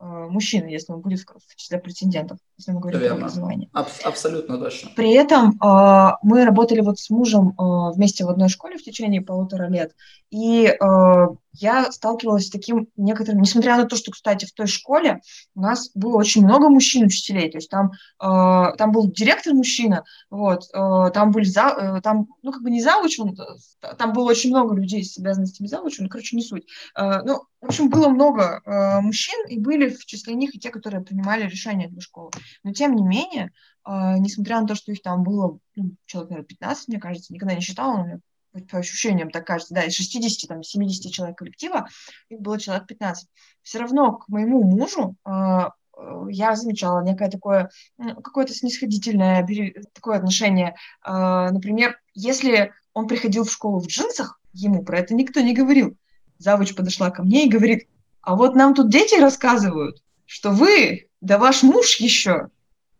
Э, 0.00 0.26
мужчины, 0.30 0.66
если 0.68 0.92
он 0.92 1.00
будет 1.00 1.20
в 1.20 1.56
числе 1.56 1.78
претендентов, 1.78 2.38
если 2.56 2.70
мы 2.72 2.80
говорим 2.80 3.00
Верно. 3.00 3.16
про 3.16 3.24
образование. 3.24 3.68
Аб- 3.72 3.88
абсолютно 4.04 4.58
точно. 4.58 4.90
При 4.94 5.12
этом 5.12 5.58
э, 5.60 6.12
мы 6.22 6.44
работали 6.44 6.80
вот 6.80 7.00
с 7.00 7.10
мужем 7.10 7.48
э, 7.58 7.92
вместе 7.94 8.24
в 8.24 8.28
одной 8.28 8.48
школе 8.48 8.78
в 8.78 8.82
течение 8.82 9.22
полутора 9.22 9.68
лет, 9.68 9.96
и 10.30 10.66
э, 10.66 11.26
я 11.52 11.90
сталкивалась 11.90 12.46
с 12.46 12.50
таким 12.50 12.88
некоторым, 12.96 13.40
несмотря 13.40 13.76
на 13.76 13.84
то, 13.86 13.96
что, 13.96 14.12
кстати, 14.12 14.46
в 14.46 14.52
той 14.52 14.66
школе 14.66 15.20
у 15.54 15.60
нас 15.60 15.90
было 15.94 16.16
очень 16.16 16.44
много 16.44 16.68
мужчин-учителей, 16.68 17.50
то 17.50 17.58
есть 17.58 17.70
там, 17.70 17.90
э, 18.20 18.76
там 18.76 18.92
был 18.92 19.10
директор 19.10 19.54
мужчина, 19.54 20.04
вот, 20.30 20.64
э, 20.72 21.10
там 21.12 21.30
были, 21.30 21.44
за, 21.44 21.96
э, 21.98 22.00
там, 22.00 22.28
ну, 22.42 22.52
как 22.52 22.62
бы 22.62 22.70
не 22.70 22.82
завуч, 22.82 23.18
он, 23.18 23.30
э, 23.30 23.94
там 23.96 24.12
было 24.12 24.30
очень 24.30 24.50
много 24.50 24.74
людей 24.74 25.04
с 25.04 25.18
обязанностями 25.18 25.66
завуча, 25.66 26.02
ну, 26.02 26.08
короче, 26.08 26.36
не 26.36 26.42
суть. 26.42 26.66
Э, 26.96 27.22
ну, 27.24 27.42
в 27.60 27.66
общем, 27.66 27.90
было 27.90 28.08
много 28.08 28.62
э, 28.64 29.00
мужчин, 29.00 29.46
и 29.48 29.58
были 29.58 29.88
в 29.88 30.04
числе 30.06 30.34
них 30.34 30.54
и 30.54 30.60
те, 30.60 30.70
которые 30.70 31.02
принимали 31.02 31.48
решения 31.48 31.88
для 31.88 32.00
школы. 32.00 32.30
Но, 32.62 32.72
тем 32.72 32.94
не 32.94 33.02
менее, 33.02 33.50
э, 33.84 34.18
несмотря 34.18 34.60
на 34.60 34.66
то, 34.66 34.74
что 34.74 34.92
их 34.92 35.02
там 35.02 35.24
было, 35.24 35.58
ну, 35.74 35.90
человек, 36.06 36.30
наверное, 36.30 36.48
15, 36.48 36.88
мне 36.88 37.00
кажется, 37.00 37.32
никогда 37.32 37.54
не 37.54 37.60
считала, 37.60 37.96
но 37.96 38.20
по 38.70 38.78
ощущениям 38.78 39.30
так 39.30 39.46
кажется, 39.46 39.74
да, 39.74 39.82
из 39.84 39.94
60, 39.94 40.48
там, 40.48 40.62
70 40.62 41.12
человек 41.12 41.38
коллектива, 41.38 41.88
их 42.28 42.40
было 42.40 42.58
человек 42.58 42.86
15. 42.86 43.28
Все 43.62 43.78
равно 43.78 44.12
к 44.12 44.28
моему 44.28 44.62
мужу 44.62 45.16
э, 45.24 45.30
э 45.30 46.26
я 46.30 46.54
замечала 46.54 47.02
некое 47.02 47.28
такое, 47.28 47.70
какое-то 47.98 48.54
снисходительное 48.54 49.46
такое 49.92 50.18
отношение. 50.18 50.76
Э, 51.04 51.50
например, 51.50 51.98
если 52.14 52.72
он 52.94 53.06
приходил 53.08 53.44
в 53.44 53.52
школу 53.52 53.80
в 53.80 53.86
джинсах, 53.86 54.40
ему 54.52 54.84
про 54.84 55.00
это 55.00 55.14
никто 55.14 55.40
не 55.40 55.54
говорил. 55.54 55.96
Завуч 56.38 56.74
подошла 56.74 57.10
ко 57.10 57.22
мне 57.22 57.46
и 57.46 57.50
говорит, 57.50 57.88
а 58.22 58.36
вот 58.36 58.54
нам 58.54 58.74
тут 58.74 58.90
дети 58.90 59.20
рассказывают, 59.20 60.02
что 60.24 60.50
вы, 60.50 61.08
да 61.20 61.38
ваш 61.38 61.62
муж 61.62 61.96
еще, 61.96 62.48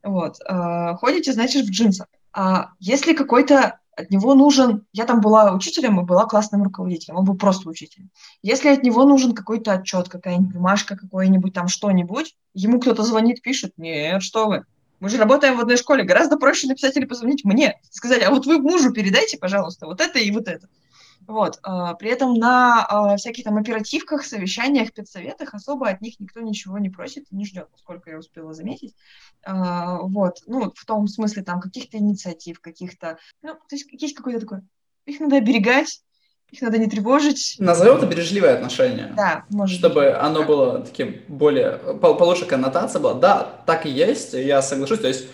вот, 0.03 0.39
ходите, 1.01 1.33
значит, 1.33 1.67
в 1.67 1.71
джинсах. 1.71 2.09
А 2.33 2.71
если 2.79 3.15
какой-то 3.15 3.81
от 3.99 4.11
него 4.11 4.35
нужен, 4.35 4.87
я 4.93 5.05
там 5.05 5.21
была 5.21 5.53
учителем 5.53 6.01
и 6.01 6.05
была 6.05 6.27
классным 6.27 6.63
руководителем, 6.63 7.17
он 7.17 7.25
был 7.25 7.37
просто 7.37 7.69
учителем. 7.69 8.11
Если 8.43 8.69
от 8.69 8.83
него 8.83 9.05
нужен 9.05 9.35
какой-то 9.35 9.73
отчет, 9.73 10.09
какая-нибудь 10.09 10.55
бумажка, 10.55 10.97
какое-нибудь 10.97 11.53
там 11.53 11.69
что-нибудь, 11.69 12.37
ему 12.55 12.81
кто-то 12.81 13.03
звонит, 13.03 13.43
пишет, 13.43 13.73
нет, 13.77 14.23
что 14.23 14.47
вы, 14.47 14.65
мы 15.01 15.09
же 15.09 15.17
работаем 15.17 15.57
в 15.57 15.61
одной 15.61 15.77
школе, 15.77 16.05
гораздо 16.05 16.37
проще 16.37 16.69
написать 16.69 16.97
или 16.97 17.07
позвонить 17.07 17.45
мне, 17.45 17.81
сказать, 17.91 18.23
а 18.23 18.31
вот 18.31 18.47
вы 18.47 18.59
мужу 18.61 18.93
передайте, 18.93 19.37
пожалуйста, 19.37 19.87
вот 19.87 20.01
это 20.01 20.19
и 20.19 20.31
вот 20.31 20.47
это. 20.47 20.69
Вот. 21.29 21.59
А, 21.63 21.93
при 21.93 22.11
этом 22.11 22.35
на 22.35 22.87
а, 22.89 23.17
всяких 23.19 23.45
там 23.45 23.59
оперативках, 23.59 24.25
совещаниях, 24.25 24.95
педсоветах 24.95 25.53
особо 25.53 25.91
от 25.91 26.01
них 26.01 26.19
никто 26.19 26.41
ничего 26.41 26.79
не 26.79 26.89
просит 26.89 27.27
и 27.31 27.37
не 27.37 27.45
ждет, 27.45 27.69
насколько 27.71 28.11
я 28.11 28.19
успела 28.19 28.55
заметить. 28.55 28.95
А, 29.45 29.99
вот. 29.99 30.39
Ну, 30.47 30.73
в 30.75 30.85
том 30.87 31.07
смысле 31.07 31.43
там 31.43 31.61
каких-то 31.61 31.99
инициатив, 31.99 32.61
каких-то... 32.61 33.19
Ну, 33.43 33.53
то 33.53 33.77
есть 33.77 33.87
есть 33.93 34.17
какой-то 34.17 34.41
такой... 34.41 34.61
Их 35.05 35.21
надо 35.21 35.37
оберегать, 35.37 36.01
их 36.51 36.63
надо 36.63 36.79
не 36.79 36.89
тревожить. 36.89 37.57
Назовем 37.59 37.99
это 37.99 38.07
бережливое 38.07 38.55
отношение. 38.55 39.13
Да, 39.15 39.45
может 39.51 39.79
Чтобы 39.79 40.07
быть. 40.07 40.15
оно 40.19 40.45
было 40.45 40.81
таким 40.81 41.21
более... 41.29 41.73
Получше 41.73 42.47
коннотация 42.47 43.01
была. 43.01 43.13
Да, 43.13 43.63
так 43.67 43.85
и 43.85 43.91
есть, 43.91 44.33
я 44.33 44.63
соглашусь. 44.63 45.01
То 45.01 45.09
есть 45.09 45.29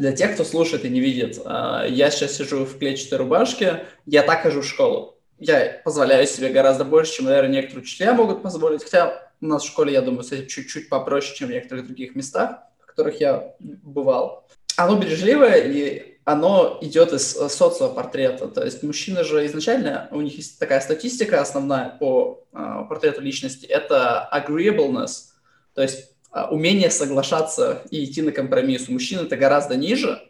для 0.00 0.10
тех, 0.10 0.34
кто 0.34 0.42
слушает 0.42 0.84
и 0.84 0.88
не 0.88 0.98
видит, 0.98 1.36
я 1.46 2.10
сейчас 2.10 2.32
сижу 2.32 2.64
в 2.64 2.76
клетчатой 2.78 3.18
рубашке, 3.18 3.84
я 4.04 4.24
так 4.24 4.42
хожу 4.42 4.62
в 4.62 4.66
школу 4.66 5.17
я 5.38 5.80
позволяю 5.84 6.26
себе 6.26 6.48
гораздо 6.50 6.84
больше, 6.84 7.14
чем, 7.14 7.26
наверное, 7.26 7.52
некоторые 7.52 7.82
учителя 7.82 8.14
могут 8.14 8.42
позволить. 8.42 8.82
Хотя 8.82 9.30
у 9.40 9.46
нас 9.46 9.62
в 9.62 9.66
школе, 9.66 9.92
я 9.92 10.02
думаю, 10.02 10.24
этим 10.24 10.46
чуть-чуть 10.46 10.88
попроще, 10.88 11.36
чем 11.36 11.48
в 11.48 11.52
некоторых 11.52 11.86
других 11.86 12.14
местах, 12.14 12.58
в 12.80 12.86
которых 12.86 13.20
я 13.20 13.54
бывал. 13.60 14.46
Оно 14.76 14.98
бережливое, 14.98 15.56
и 15.56 16.18
оно 16.28 16.78
идет 16.82 17.14
из 17.14 17.36
э, 17.36 17.48
социопортрета. 17.48 18.48
То 18.48 18.62
есть 18.62 18.82
мужчины 18.82 19.24
же 19.24 19.46
изначально, 19.46 20.08
у 20.10 20.20
них 20.20 20.36
есть 20.36 20.58
такая 20.58 20.80
статистика 20.80 21.40
основная 21.40 21.96
по 21.98 22.44
э, 22.52 22.84
портрету 22.86 23.22
личности, 23.22 23.64
это 23.64 24.28
agreeableness, 24.30 25.30
то 25.74 25.80
есть 25.80 26.12
э, 26.34 26.44
умение 26.50 26.90
соглашаться 26.90 27.82
и 27.90 28.04
идти 28.04 28.20
на 28.20 28.32
компромисс. 28.32 28.88
У 28.88 28.92
мужчин 28.92 29.20
это 29.20 29.38
гораздо 29.38 29.76
ниже, 29.76 30.20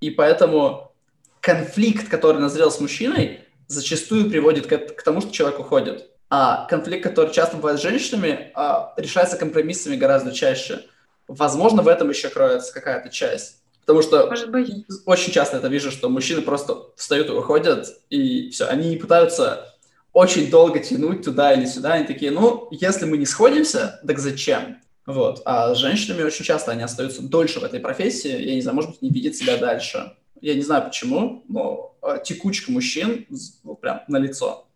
и 0.00 0.10
поэтому 0.10 0.92
конфликт, 1.40 2.08
который 2.08 2.40
назрел 2.40 2.72
с 2.72 2.80
мужчиной, 2.80 3.45
зачастую 3.68 4.30
приводит 4.30 4.66
к, 4.66 4.76
к 4.96 5.02
тому, 5.02 5.20
что 5.20 5.32
человек 5.32 5.60
уходит. 5.60 6.10
А 6.28 6.66
конфликт, 6.66 7.04
который 7.04 7.32
часто 7.32 7.56
бывает 7.56 7.78
с 7.78 7.82
женщинами, 7.82 8.52
э, 8.54 9.00
решается 9.00 9.36
компромиссами 9.36 9.96
гораздо 9.96 10.32
чаще. 10.32 10.82
Возможно, 11.28 11.82
в 11.82 11.88
этом 11.88 12.08
еще 12.10 12.28
кроется 12.28 12.72
какая-то 12.72 13.10
часть. 13.10 13.58
Потому 13.80 14.02
что 14.02 14.26
Может 14.26 14.50
быть. 14.50 14.84
очень 15.06 15.32
часто 15.32 15.58
это 15.58 15.68
вижу, 15.68 15.92
что 15.92 16.08
мужчины 16.08 16.42
просто 16.42 16.76
встают 16.96 17.28
и 17.28 17.32
уходят, 17.32 17.86
и 18.10 18.50
все, 18.50 18.64
они 18.66 18.88
не 18.88 18.96
пытаются 18.96 19.72
очень 20.12 20.50
долго 20.50 20.80
тянуть 20.80 21.24
туда 21.24 21.52
или 21.52 21.66
сюда, 21.66 21.92
они 21.92 22.06
такие, 22.06 22.32
ну, 22.32 22.66
если 22.72 23.04
мы 23.04 23.16
не 23.16 23.26
сходимся, 23.26 24.00
так 24.04 24.18
зачем? 24.18 24.78
Вот. 25.06 25.42
А 25.44 25.72
с 25.74 25.78
женщинами 25.78 26.24
очень 26.24 26.44
часто 26.44 26.72
они 26.72 26.82
остаются 26.82 27.22
дольше 27.22 27.60
в 27.60 27.64
этой 27.64 27.78
профессии, 27.78 28.30
я 28.30 28.54
не 28.54 28.60
знаю, 28.60 28.74
может 28.74 28.90
быть, 28.90 29.02
не 29.02 29.10
видят 29.10 29.36
себя 29.36 29.56
дальше. 29.56 30.16
Я 30.40 30.54
не 30.54 30.62
знаю 30.62 30.84
почему, 30.84 31.44
но 31.48 31.95
а, 31.95 31.95
текучка 32.24 32.72
мужчин 32.72 33.26
ну, 33.64 33.74
прям 33.74 34.02
на 34.08 34.18
лицо. 34.18 34.66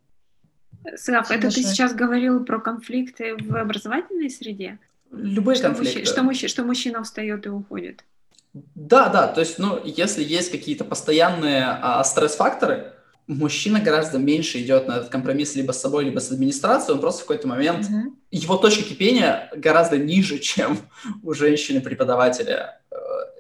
Слав, 0.97 1.31
это 1.31 1.51
ты 1.51 1.63
сейчас 1.63 1.95
говорил 1.95 2.45
про 2.45 2.59
конфликты 2.61 3.37
в 3.37 3.57
образовательной 3.57 4.31
среде? 4.31 4.79
Любые 5.11 5.57
что 5.57 5.67
конфликты. 5.67 5.99
Мужчина, 5.99 6.13
что, 6.13 6.23
мужчина, 6.23 6.49
что 6.49 6.65
мужчина 6.65 7.03
встает 7.03 7.47
и 7.47 7.49
уходит. 7.49 8.05
Да, 8.53 9.09
да, 9.09 9.29
то 9.29 9.41
есть, 9.41 9.59
ну, 9.59 9.81
если 9.85 10.25
есть 10.25 10.51
какие-то 10.51 10.85
постоянные 10.85 11.65
а, 11.65 12.03
стресс-факторы, 12.03 12.95
мужчина 13.27 13.81
гораздо 13.81 14.19
меньше 14.19 14.61
идет 14.61 14.89
на 14.89 14.97
этот 14.97 15.09
компромисс 15.09 15.55
либо 15.55 15.73
с 15.73 15.81
собой, 15.81 16.05
либо 16.05 16.19
с 16.19 16.33
администрацией, 16.33 16.95
он 16.95 17.01
просто 17.01 17.23
в 17.23 17.27
какой-то 17.27 17.47
момент, 17.47 17.87
mm-hmm. 17.87 18.13
его 18.33 18.57
точка 18.57 18.83
кипения 18.83 19.51
гораздо 19.55 19.99
ниже, 19.99 20.39
чем 20.41 20.79
у 21.23 21.33
женщины-преподавателя. 21.33 22.81
Э, 22.91 22.97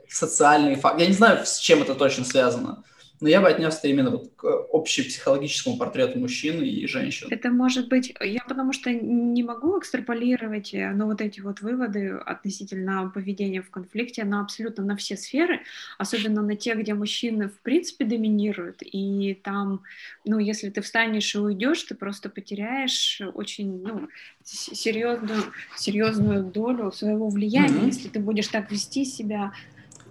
социальные 0.09 0.77
факторы, 0.77 1.03
я 1.03 1.09
не 1.09 1.17
знаю, 1.17 1.45
с 1.45 1.59
чем 1.59 1.83
это 1.83 1.95
точно 1.95 2.25
связано, 2.25 2.85
но 3.21 3.29
я 3.29 3.41
бы 3.41 3.49
отнес 3.49 3.79
это 3.79 3.89
именно 3.89 4.11
вот 4.11 4.33
к 4.35 4.45
общепсихологическому 4.73 5.77
портрету 5.77 6.19
мужчин 6.19 6.63
и 6.63 6.87
женщин. 6.87 7.29
Это 7.31 7.51
может 7.51 7.89
быть, 7.89 8.15
я 8.21 8.43
потому 8.49 8.73
что 8.73 8.91
не 8.91 9.43
могу 9.43 9.79
экстраполировать, 9.79 10.73
э, 10.73 10.91
ну, 10.93 11.07
вот 11.07 11.21
эти 11.21 11.41
вот 11.41 11.61
выводы 11.61 12.11
относительно 12.11 13.11
поведения 13.15 13.61
в 13.61 13.71
конфликте 13.71 14.25
на 14.25 14.41
абсолютно 14.41 14.85
на 14.85 14.97
все 14.97 15.17
сферы, 15.17 15.61
особенно 15.99 16.43
на 16.43 16.57
те, 16.57 16.75
где 16.75 16.95
мужчины 16.95 17.49
в 17.49 17.61
принципе 17.61 18.07
доминируют, 18.07 18.79
и 18.81 19.39
там, 19.43 19.83
ну, 20.25 20.39
если 20.39 20.71
ты 20.71 20.81
встанешь 20.81 21.35
и 21.35 21.39
уйдешь, 21.39 21.83
ты 21.83 21.95
просто 21.95 22.31
потеряешь 22.31 23.21
очень, 23.35 23.83
ну, 23.83 24.09
серьезную, 24.45 25.43
серьезную 25.77 26.45
долю 26.45 26.91
своего 26.93 27.29
влияния, 27.29 27.81
mm-hmm. 27.81 27.87
если 27.87 28.09
ты 28.09 28.21
будешь 28.21 28.49
так 28.49 28.71
вести 28.71 29.05
себя 29.05 29.53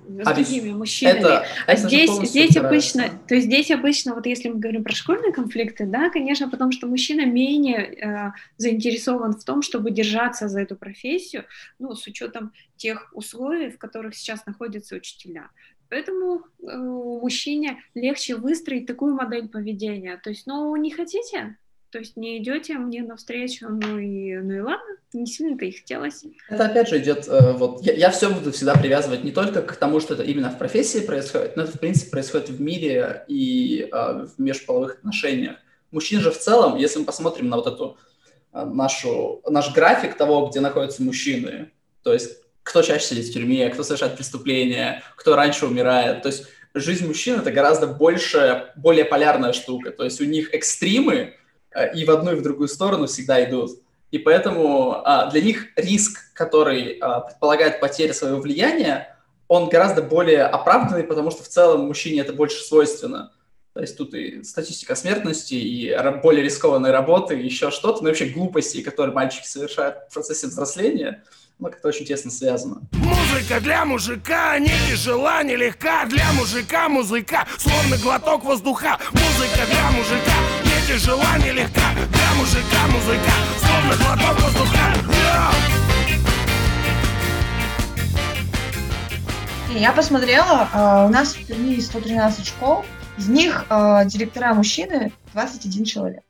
с 0.09 0.27
а 0.27 0.33
другими 0.33 0.71
мужчинами. 0.71 1.19
Это, 1.19 1.45
а 1.67 1.75
здесь, 1.75 2.11
здесь 2.29 2.57
обычно, 2.57 3.09
то 3.27 3.35
есть 3.35 3.47
здесь 3.47 3.71
обычно, 3.71 4.15
вот 4.15 4.25
если 4.25 4.49
мы 4.49 4.59
говорим 4.59 4.83
про 4.83 4.93
школьные 4.93 5.31
конфликты, 5.31 5.85
да, 5.85 6.09
конечно, 6.09 6.49
потому 6.49 6.71
что 6.71 6.87
мужчина 6.87 7.25
менее 7.25 7.93
э, 7.93 8.31
заинтересован 8.57 9.33
в 9.33 9.43
том, 9.43 9.61
чтобы 9.61 9.91
держаться 9.91 10.47
за 10.47 10.61
эту 10.61 10.75
профессию, 10.75 11.45
ну, 11.77 11.95
с 11.95 12.05
учетом 12.07 12.51
тех 12.77 13.11
условий, 13.13 13.69
в 13.69 13.77
которых 13.77 14.15
сейчас 14.15 14.45
находятся 14.45 14.95
учителя. 14.95 15.49
Поэтому 15.89 16.43
э, 16.61 16.77
мужчине 16.77 17.81
легче 17.93 18.35
выстроить 18.35 18.85
такую 18.85 19.15
модель 19.15 19.47
поведения. 19.47 20.17
То 20.17 20.29
есть, 20.29 20.45
ну, 20.47 20.75
не 20.75 20.91
хотите, 20.91 21.57
то 21.91 22.00
есть 22.00 22.17
не 22.17 22.38
идете 22.38 22.75
мне 22.75 23.03
навстречу, 23.03 23.67
ну 23.69 23.98
и, 23.98 24.38
ну 24.38 24.53
и 24.53 24.60
ладно, 24.60 24.98
не 25.13 25.25
сильно-то 25.25 25.65
и 25.65 25.72
хотелось. 25.72 26.24
Это 26.48 26.65
опять 26.65 26.89
же 26.89 27.00
идет, 27.00 27.27
э, 27.27 27.53
вот 27.53 27.81
я, 27.81 27.93
я 27.93 28.12
все 28.12 28.29
буду 28.29 28.51
всегда 28.51 28.75
привязывать 28.75 29.24
не 29.24 29.31
только 29.31 29.62
к 29.62 29.75
тому, 29.75 30.00
что 30.00 30.13
это 30.13 30.24
именно 30.24 30.50
в 30.50 30.58
профессии 30.58 31.00
происходит, 31.00 31.55
но 31.55 31.63
это 31.63 31.72
в 31.72 31.79
принципе 31.79 32.12
происходит 32.12 32.50
в 32.50 32.62
мире 32.62 33.25
и 33.27 33.89
э, 33.91 34.25
в 34.25 34.39
межполовых 34.39 34.96
отношениях. 34.96 35.58
Мужчин 35.91 36.22
же 36.22 36.31
в 36.31 36.38
целом, 36.38 36.77
если 36.77 37.00
мы 37.00 37.05
посмотрим 37.05 37.50
на 37.50 37.58
вот 37.58 37.67
эту 37.67 37.98
э, 38.53 38.63
нашу, 38.65 39.41
наш 39.48 39.74
график 39.74 40.15
того, 40.15 40.48
где 40.48 40.60
находятся 40.60 41.01
мужчины, 41.01 41.72
то 42.03 42.13
есть 42.13 42.38
кто 42.62 42.84
чаще 42.84 43.05
сидит 43.05 43.25
в 43.25 43.34
тюрьме, 43.34 43.69
кто 43.69 43.83
совершает 43.83 44.16
преступления, 44.16 45.01
кто 45.16 45.35
раньше 45.35 45.66
умирает, 45.66 46.22
то 46.22 46.27
есть 46.27 46.46
жизнь 46.75 47.07
мужчин 47.07 47.40
это 47.40 47.51
гораздо 47.51 47.87
больше, 47.87 48.72
более 48.75 49.05
полярная 49.05 49.53
штука, 49.53 49.92
то 49.92 50.03
есть 50.03 50.22
у 50.22 50.25
них 50.25 50.53
экстримы, 50.53 51.33
и 51.94 52.05
в 52.05 52.12
одну, 52.12 52.32
и 52.32 52.36
в 52.36 52.42
другую 52.42 52.68
сторону 52.68 53.08
всегда 53.08 53.44
идут. 53.44 53.79
И 54.12 54.18
поэтому 54.18 55.01
а, 55.05 55.29
для 55.29 55.42
них 55.42 55.68
риск, 55.75 56.34
который 56.34 56.98
а, 57.00 57.20
предполагает 57.22 57.79
потерю 57.79 58.14
своего 58.14 58.40
влияния, 58.40 59.16
он 59.48 59.70
гораздо 59.70 60.01
более 60.01 60.44
оправданный, 60.44 61.03
потому 61.03 61.32
что 61.32 61.44
в 61.44 61.48
целом 61.48 61.88
мужчине 61.88 62.22
это 62.22 62.34
больше 62.34 62.64
свойственно. 62.64 63.32
То 63.74 63.82
есть 63.82 63.98
тут 63.98 64.14
и 64.14 64.44
статистика 64.44 64.96
смертности, 64.96 65.53
и 65.53 65.96
более 66.24 66.44
рискованной 66.44 66.92
работы, 66.92 67.40
и 67.40 67.46
еще 67.46 67.70
что-то, 67.72 68.03
но 68.03 68.10
вообще 68.10 68.25
глупости, 68.25 68.82
которые 68.82 69.14
мальчики 69.14 69.48
совершают 69.48 69.98
в 70.10 70.14
процессе 70.14 70.48
взросления, 70.48 71.24
ну, 71.60 71.68
как-то 71.70 71.90
очень 71.90 72.05
тесно 72.05 72.32
связано. 72.32 72.82
Музыка 72.94 73.60
для 73.60 73.86
мужика 73.86 74.58
не 74.60 74.72
тяжела, 74.90 75.44
не 75.44 75.55
легка, 75.55 76.05
для 76.05 76.32
мужика 76.34 76.90
музыка, 76.90 77.46
словно 77.58 77.98
глоток 77.98 78.44
воздуха. 78.44 78.98
Музыка 79.12 79.66
для 79.70 79.92
мужика 79.92 80.58
тяжела, 80.89 81.37
нелегка 81.37 81.93
Для 81.93 82.33
мужика 82.39 82.87
музыка, 82.91 83.31
словно 83.59 83.95
глоток 83.95 84.41
воздуха 84.41 84.79
Я 89.77 89.91
посмотрела, 89.91 90.67
а, 90.73 91.05
у 91.05 91.09
нас 91.09 91.35
в 91.35 91.45
Перми 91.45 91.79
113 91.79 92.47
школ, 92.47 92.83
из 93.19 93.29
них 93.29 93.65
а, 93.69 94.03
директора 94.03 94.55
мужчины 94.55 95.13
21 95.33 95.85
человек. 95.85 96.23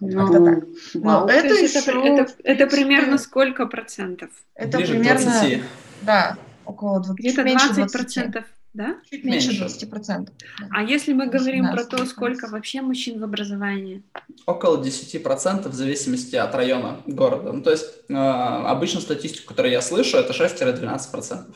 Ну, 0.00 0.32
так. 0.32 0.64
Но 0.94 1.28
это, 1.28 1.54
еще, 1.54 1.78
это, 1.78 1.90
это, 1.90 2.32
это 2.42 2.66
примерно 2.66 3.18
сколько 3.18 3.66
процентов? 3.66 4.30
Это 4.54 4.78
Ближе 4.78 4.94
примерно, 4.94 5.30
20. 5.30 5.62
да, 6.02 6.38
около 6.64 7.00
20, 7.00 7.18
Где-то 7.18 7.42
20 7.44 7.92
процентов 7.92 8.44
да? 8.76 8.96
Чуть 9.10 9.24
меньше, 9.24 9.48
меньше 9.48 9.86
20%. 9.86 10.28
А 10.70 10.82
если 10.82 11.12
мы 11.12 11.26
говорим 11.26 11.70
про 11.70 11.84
то, 11.84 12.04
сколько 12.06 12.46
вообще 12.48 12.82
мужчин 12.82 13.18
в 13.20 13.24
образовании? 13.24 14.02
Около 14.46 14.82
10% 14.82 15.68
в 15.68 15.74
зависимости 15.74 16.36
от 16.36 16.54
района 16.54 17.00
города. 17.06 17.52
Ну, 17.52 17.62
то 17.62 17.70
есть 17.70 17.86
э, 18.08 18.14
обычно 18.14 19.00
статистику, 19.00 19.48
которую 19.48 19.72
я 19.72 19.80
слышу, 19.80 20.18
это 20.18 20.32
6-12% 20.32 21.54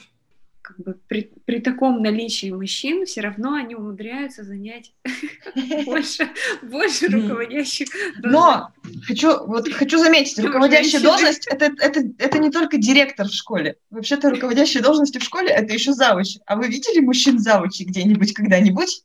как 0.70 0.84
бы 0.84 0.96
при, 1.08 1.30
при 1.44 1.60
таком 1.60 2.02
наличии 2.02 2.50
мужчин 2.50 3.04
все 3.04 3.20
равно 3.20 3.54
они 3.54 3.74
умудряются 3.74 4.44
занять 4.44 4.92
больше, 5.84 6.28
больше 6.62 7.08
руководящих 7.08 7.88
Но 8.22 8.68
хочу, 9.06 9.46
вот, 9.46 9.68
хочу 9.72 9.98
заметить, 9.98 10.38
руководящая 10.38 11.00
должность 11.00 11.46
это, 11.48 11.72
это, 11.78 12.02
это 12.18 12.38
не 12.38 12.50
только 12.50 12.78
директор 12.78 13.26
в 13.26 13.32
школе. 13.32 13.76
Вообще-то 13.90 14.30
руководящие 14.30 14.82
должности 14.82 15.18
в 15.18 15.24
школе 15.24 15.48
это 15.48 15.72
еще 15.72 15.92
завуч. 15.92 16.38
А 16.46 16.56
вы 16.56 16.68
видели 16.68 17.00
мужчин 17.00 17.38
завучи 17.38 17.82
где-нибудь 17.82 18.32
когда-нибудь? 18.32 19.02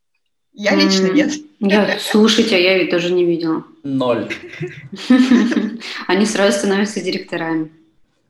Я 0.54 0.76
лично 0.76 1.08
нет. 1.12 1.34
Я, 1.60 1.98
слушайте, 2.00 2.56
а 2.56 2.60
я 2.60 2.78
ведь 2.78 2.92
тоже 2.92 3.12
не 3.12 3.26
видела. 3.26 3.66
Ноль. 3.84 4.30
Они 6.08 6.26
сразу 6.26 6.60
становятся 6.60 7.02
директорами. 7.02 7.72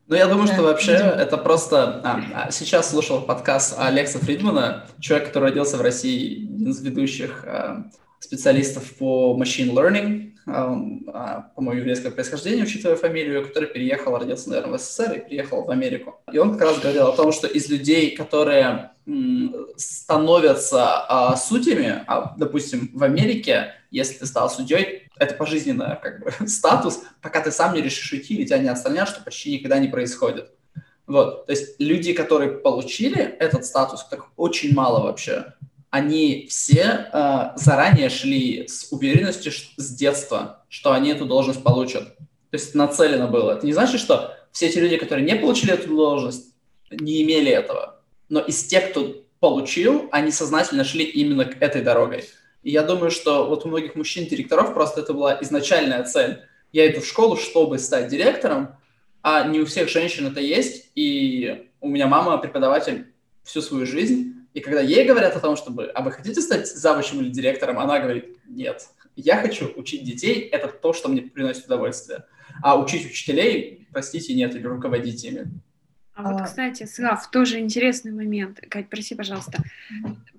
Ну, 0.08 0.16
я 0.16 0.28
думаю, 0.28 0.48
что 0.48 0.62
вообще 0.62 0.92
это 0.92 1.36
просто... 1.36 2.00
А, 2.04 2.22
а, 2.36 2.52
сейчас 2.52 2.92
слушал 2.92 3.22
подкаст 3.22 3.76
Алекса 3.80 4.20
Фридмана, 4.20 4.86
человек, 5.00 5.30
который 5.30 5.46
родился 5.46 5.78
в 5.78 5.82
России, 5.82 6.44
один 6.44 6.70
из 6.70 6.82
ведущих 6.84 7.44
а, 7.48 7.90
специалистов 8.20 8.94
по 9.00 9.36
machine 9.36 9.74
learning, 9.74 10.34
а, 10.46 11.50
по-моему, 11.56 11.80
еврейского 11.80 12.12
происхождения, 12.12 12.62
учитывая 12.62 12.98
фамилию, 12.98 13.48
который 13.48 13.68
переехал, 13.68 14.16
родился, 14.16 14.50
наверное, 14.50 14.78
в 14.78 14.82
СССР 14.82 15.14
и 15.14 15.20
приехал 15.28 15.64
в 15.64 15.72
Америку. 15.72 16.22
И 16.32 16.38
он 16.38 16.52
как 16.52 16.62
раз 16.62 16.80
говорил 16.80 17.08
о 17.08 17.16
том, 17.16 17.32
что 17.32 17.48
из 17.48 17.68
людей, 17.68 18.16
которые 18.16 18.92
становятся 19.76 21.04
а, 21.08 21.36
судьями, 21.36 22.04
а, 22.06 22.36
допустим, 22.38 22.92
в 22.94 23.04
Америке, 23.04 23.74
если 23.90 24.20
ты 24.20 24.28
стал 24.28 24.52
судьей, 24.52 25.05
это 25.20 25.36
пожизненный 25.36 25.98
как 26.02 26.24
бы, 26.24 26.32
статус, 26.48 27.02
пока 27.22 27.42
ты 27.42 27.52
сам 27.52 27.74
не 27.74 27.82
решишь 27.82 28.12
уйти 28.12 28.36
или 28.36 28.46
тебя 28.46 28.60
не 28.60 28.70
отстранят, 28.70 29.10
что 29.10 29.24
почти 29.24 29.54
никогда 29.54 29.80
не 29.80 29.88
происходит. 29.88 30.52
Вот, 31.08 31.46
то 31.46 31.52
есть 31.52 31.80
люди, 31.80 32.14
которые 32.14 32.52
получили 32.52 33.22
этот 33.22 33.66
статус, 33.66 34.04
так 34.10 34.26
очень 34.38 34.74
мало 34.74 35.04
вообще, 35.04 35.54
они 35.92 36.48
все 36.50 37.08
э, 37.14 37.52
заранее 37.56 38.10
шли 38.10 38.68
с 38.68 38.92
уверенностью 38.92 39.52
с 39.52 39.96
детства, 39.96 40.66
что 40.68 40.92
они 40.92 41.12
эту 41.12 41.26
должность 41.26 41.64
получат. 41.64 42.18
То 42.18 42.58
есть 42.58 42.76
нацелено 42.76 43.28
было. 43.28 43.52
Это 43.52 43.66
не 43.66 43.74
значит, 43.74 44.02
что 44.02 44.36
все 44.52 44.68
эти 44.68 44.80
люди, 44.80 44.98
которые 44.98 45.26
не 45.26 45.36
получили 45.36 45.74
эту 45.74 45.96
должность, 45.96 46.54
не 46.90 47.22
имели 47.22 47.52
этого. 47.52 48.02
Но 48.30 48.40
из 48.40 48.64
тех, 48.66 48.92
кто 48.92 49.16
получил, 49.40 50.10
они 50.12 50.32
сознательно 50.32 50.84
шли 50.84 51.06
именно 51.06 51.46
к 51.46 51.62
этой 51.62 51.82
дорогой. 51.82 52.26
И 52.66 52.72
я 52.72 52.82
думаю, 52.82 53.12
что 53.12 53.48
вот 53.48 53.64
у 53.64 53.68
многих 53.68 53.94
мужчин-директоров 53.94 54.74
просто 54.74 55.02
это 55.02 55.14
была 55.14 55.38
изначальная 55.40 56.04
цель. 56.04 56.42
Я 56.72 56.92
иду 56.92 57.00
в 57.00 57.06
школу, 57.06 57.38
чтобы 57.38 57.78
стать 57.78 58.08
директором, 58.08 58.76
а 59.22 59.48
не 59.48 59.60
у 59.60 59.68
всех 59.68 59.88
женщин 59.88 60.26
это 60.26 60.40
есть. 60.40 60.90
И 60.96 61.70
у 61.80 61.88
меня 61.88 62.08
мама 62.08 62.40
преподаватель 62.40 63.06
всю 63.44 63.62
свою 63.62 63.86
жизнь, 63.86 64.48
и 64.56 64.62
когда 64.62 64.82
ей 64.82 65.06
говорят 65.06 65.36
о 65.36 65.40
том, 65.40 65.56
чтобы, 65.56 65.92
а 65.94 66.02
вы 66.02 66.12
хотите 66.12 66.42
стать 66.42 66.68
завучем 66.68 67.22
или 67.22 67.30
директором, 67.30 67.78
она 67.78 68.00
говорит, 68.00 68.36
нет, 68.48 68.88
я 69.16 69.40
хочу 69.40 69.72
учить 69.76 70.04
детей, 70.04 70.50
это 70.52 70.68
то, 70.68 70.92
что 70.92 71.08
мне 71.08 71.22
приносит 71.22 71.66
удовольствие. 71.66 72.26
А 72.64 72.80
учить 72.80 73.06
учителей, 73.06 73.88
простите, 73.92 74.34
нет, 74.34 74.56
или 74.56 74.66
руководить 74.66 75.24
ими. 75.24 75.52
А 76.16 76.32
вот, 76.32 76.42
а. 76.42 76.46
кстати, 76.46 76.86
Слав, 76.86 77.30
тоже 77.30 77.60
интересный 77.60 78.12
момент. 78.12 78.60
Кать, 78.70 78.90
проси, 78.90 79.14
пожалуйста, 79.14 79.62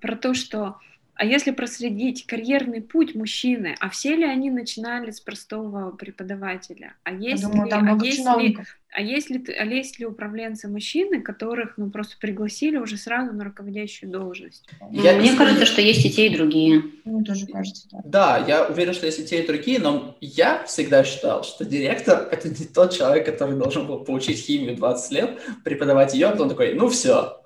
про 0.01 0.17
то, 0.17 0.33
что 0.33 0.75
а 1.17 1.25
если 1.25 1.49
проследить 1.49 2.27
карьерный 2.27 2.79
путь 2.79 3.15
мужчины, 3.15 3.75
а 3.79 3.89
все 3.89 4.15
ли 4.15 4.23
они 4.23 4.51
начинали 4.51 5.09
с 5.09 5.19
простого 5.19 5.89
преподавателя? 5.89 6.93
А 7.03 7.11
есть 7.11 7.41
думаю, 7.41 7.65
ли, 7.65 7.69
там 7.71 7.87
а 7.87 8.05
есть 8.05 8.19
ли, 8.19 8.57
а 8.91 9.01
есть 9.01 9.29
ли, 9.31 9.43
а 9.57 9.65
есть 9.65 9.97
ли 9.97 10.05
управленцы 10.05 10.67
мужчины, 10.67 11.21
которых 11.21 11.73
ну 11.77 11.89
просто 11.89 12.17
пригласили 12.19 12.77
уже 12.77 12.97
сразу 12.97 13.33
на 13.33 13.43
руководящую 13.45 14.11
должность? 14.11 14.69
Я 14.91 15.17
Мне 15.17 15.33
кажется, 15.33 15.65
что 15.65 15.81
есть 15.81 16.05
и 16.05 16.11
те, 16.11 16.27
и 16.27 16.35
другие. 16.35 16.83
Мне 17.03 17.23
тоже 17.23 17.47
кажется. 17.47 17.87
Да. 17.91 18.01
да, 18.05 18.45
я 18.47 18.67
уверен, 18.67 18.93
что 18.93 19.07
есть 19.07 19.19
и 19.19 19.25
те, 19.25 19.43
и 19.43 19.47
другие, 19.47 19.79
но 19.79 20.15
я 20.21 20.65
всегда 20.65 21.03
считал, 21.03 21.43
что 21.43 21.65
директор— 21.65 22.27
это 22.31 22.47
не 22.47 22.65
тот 22.65 22.93
человек, 22.93 23.25
который 23.25 23.57
должен 23.57 23.87
был 23.87 24.01
получить 24.01 24.37
химию 24.37 24.75
20 24.75 25.11
лет, 25.11 25.41
преподавать 25.63 26.13
ее, 26.13 26.27
а 26.27 26.31
потом 26.31 26.49
такой, 26.49 26.75
ну 26.75 26.89
все, 26.89 27.41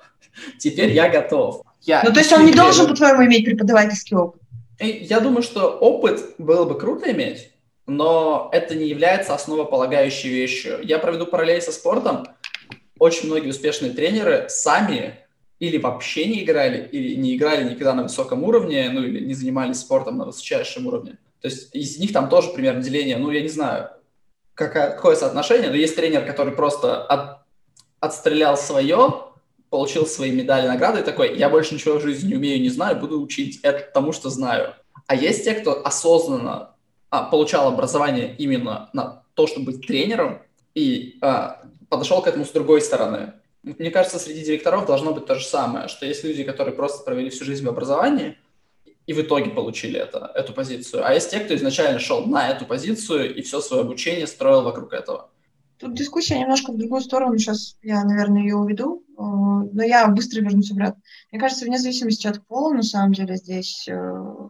теперь 0.59 0.91
я 0.91 1.09
готов. 1.09 1.63
Я 1.81 2.03
ну, 2.03 2.13
то 2.13 2.19
есть 2.19 2.31
он 2.31 2.45
не 2.45 2.53
должен, 2.53 2.87
по-твоему, 2.87 3.25
иметь 3.25 3.45
преподавательский 3.45 4.15
опыт? 4.15 4.41
Я 4.79 5.19
думаю, 5.19 5.43
что 5.43 5.69
опыт 5.69 6.35
было 6.37 6.65
бы 6.65 6.77
круто 6.77 7.11
иметь, 7.11 7.51
но 7.87 8.49
это 8.51 8.75
не 8.75 8.87
является 8.87 9.33
основополагающей 9.33 10.29
вещью. 10.29 10.79
Я 10.83 10.99
проведу 10.99 11.25
параллель 11.25 11.61
со 11.61 11.71
спортом. 11.71 12.25
Очень 12.97 13.27
многие 13.27 13.49
успешные 13.49 13.91
тренеры 13.91 14.45
сами 14.49 15.19
или 15.59 15.77
вообще 15.77 16.25
не 16.25 16.43
играли, 16.43 16.87
или 16.91 17.15
не 17.15 17.35
играли 17.35 17.63
никогда 17.63 17.93
на 17.93 18.03
высоком 18.03 18.43
уровне, 18.43 18.89
ну 18.91 19.03
или 19.03 19.23
не 19.23 19.33
занимались 19.33 19.79
спортом 19.79 20.17
на 20.17 20.25
высочайшем 20.25 20.87
уровне. 20.87 21.17
То 21.41 21.47
есть 21.47 21.73
из 21.75 21.99
них 21.99 22.13
там 22.13 22.29
тоже 22.29 22.49
примерно 22.49 22.81
деление, 22.81 23.17
ну 23.17 23.31
я 23.31 23.41
не 23.41 23.49
знаю, 23.49 23.89
какое, 24.53 24.91
какое 24.91 25.15
соотношение, 25.15 25.69
но 25.69 25.75
есть 25.75 25.95
тренер, 25.95 26.25
который 26.25 26.53
просто 26.53 27.03
от, 27.03 27.41
отстрелял 27.99 28.57
свое, 28.57 29.30
получил 29.71 30.05
свои 30.05 30.31
медали, 30.31 30.67
награды 30.67 30.99
и 30.99 31.03
такой, 31.03 31.35
я 31.37 31.49
больше 31.49 31.73
ничего 31.73 31.97
в 31.97 32.01
жизни 32.01 32.27
не 32.27 32.35
умею, 32.35 32.61
не 32.61 32.69
знаю, 32.69 32.97
буду 32.97 33.19
учить 33.19 33.61
это 33.63 33.89
тому, 33.93 34.11
что 34.11 34.29
знаю. 34.29 34.75
А 35.07 35.15
есть 35.15 35.45
те, 35.45 35.53
кто 35.53 35.83
осознанно 35.83 36.75
а, 37.09 37.23
получал 37.23 37.69
образование 37.69 38.35
именно 38.37 38.89
на 38.93 39.23
то, 39.33 39.47
чтобы 39.47 39.71
быть 39.71 39.87
тренером, 39.87 40.41
и 40.75 41.17
а, 41.21 41.63
подошел 41.89 42.21
к 42.21 42.27
этому 42.27 42.45
с 42.45 42.51
другой 42.51 42.81
стороны. 42.81 43.33
Мне 43.63 43.91
кажется, 43.91 44.19
среди 44.19 44.43
директоров 44.43 44.85
должно 44.85 45.13
быть 45.13 45.25
то 45.25 45.35
же 45.35 45.45
самое, 45.45 45.87
что 45.87 46.05
есть 46.05 46.23
люди, 46.25 46.43
которые 46.43 46.75
просто 46.75 47.05
провели 47.05 47.29
всю 47.29 47.45
жизнь 47.45 47.65
в 47.65 47.69
образовании 47.69 48.37
и 49.07 49.13
в 49.13 49.21
итоге 49.21 49.51
получили 49.51 49.97
это, 49.97 50.31
эту 50.35 50.53
позицию, 50.53 51.05
а 51.07 51.13
есть 51.13 51.31
те, 51.31 51.39
кто 51.39 51.55
изначально 51.55 51.99
шел 51.99 52.25
на 52.25 52.49
эту 52.49 52.65
позицию 52.65 53.33
и 53.35 53.41
все 53.41 53.61
свое 53.61 53.83
обучение 53.83 54.27
строил 54.27 54.63
вокруг 54.63 54.91
этого. 54.93 55.29
Тут 55.81 55.95
дискуссия 55.95 56.39
немножко 56.39 56.71
в 56.71 56.77
другую 56.77 57.01
сторону, 57.01 57.37
сейчас 57.37 57.75
я, 57.81 58.03
наверное, 58.03 58.41
ее 58.43 58.55
уведу, 58.55 59.03
но 59.73 59.83
я 59.83 60.07
быстро 60.07 60.41
вернусь 60.41 60.71
обратно. 60.71 61.01
Мне 61.31 61.39
кажется, 61.39 61.65
вне 61.65 61.77
зависимости 61.77 62.27
от 62.27 62.45
пола, 62.45 62.73
на 62.73 62.83
самом 62.83 63.13
деле, 63.13 63.35
здесь 63.35 63.87
э, 63.87 64.49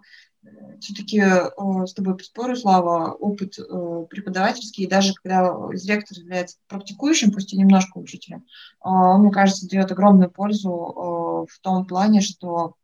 все-таки 0.79 1.19
э, 1.19 1.85
с 1.85 1.93
тобой 1.93 2.17
поспорю, 2.17 2.55
Слава, 2.55 3.13
опыт 3.13 3.55
преподавательский, 4.09 4.85
и 4.85 4.89
даже 4.89 5.13
когда 5.13 5.53
директор 5.73 6.17
является 6.17 6.57
практикующим, 6.67 7.31
пусть 7.31 7.53
и 7.53 7.57
немножко 7.57 7.97
учителем, 7.97 8.45
он, 8.79 9.21
мне 9.21 9.31
кажется, 9.31 9.67
дает 9.67 9.91
огромную 9.91 10.31
пользу 10.31 11.47
в 11.49 11.59
том 11.61 11.85
плане, 11.85 12.21
что 12.21 12.75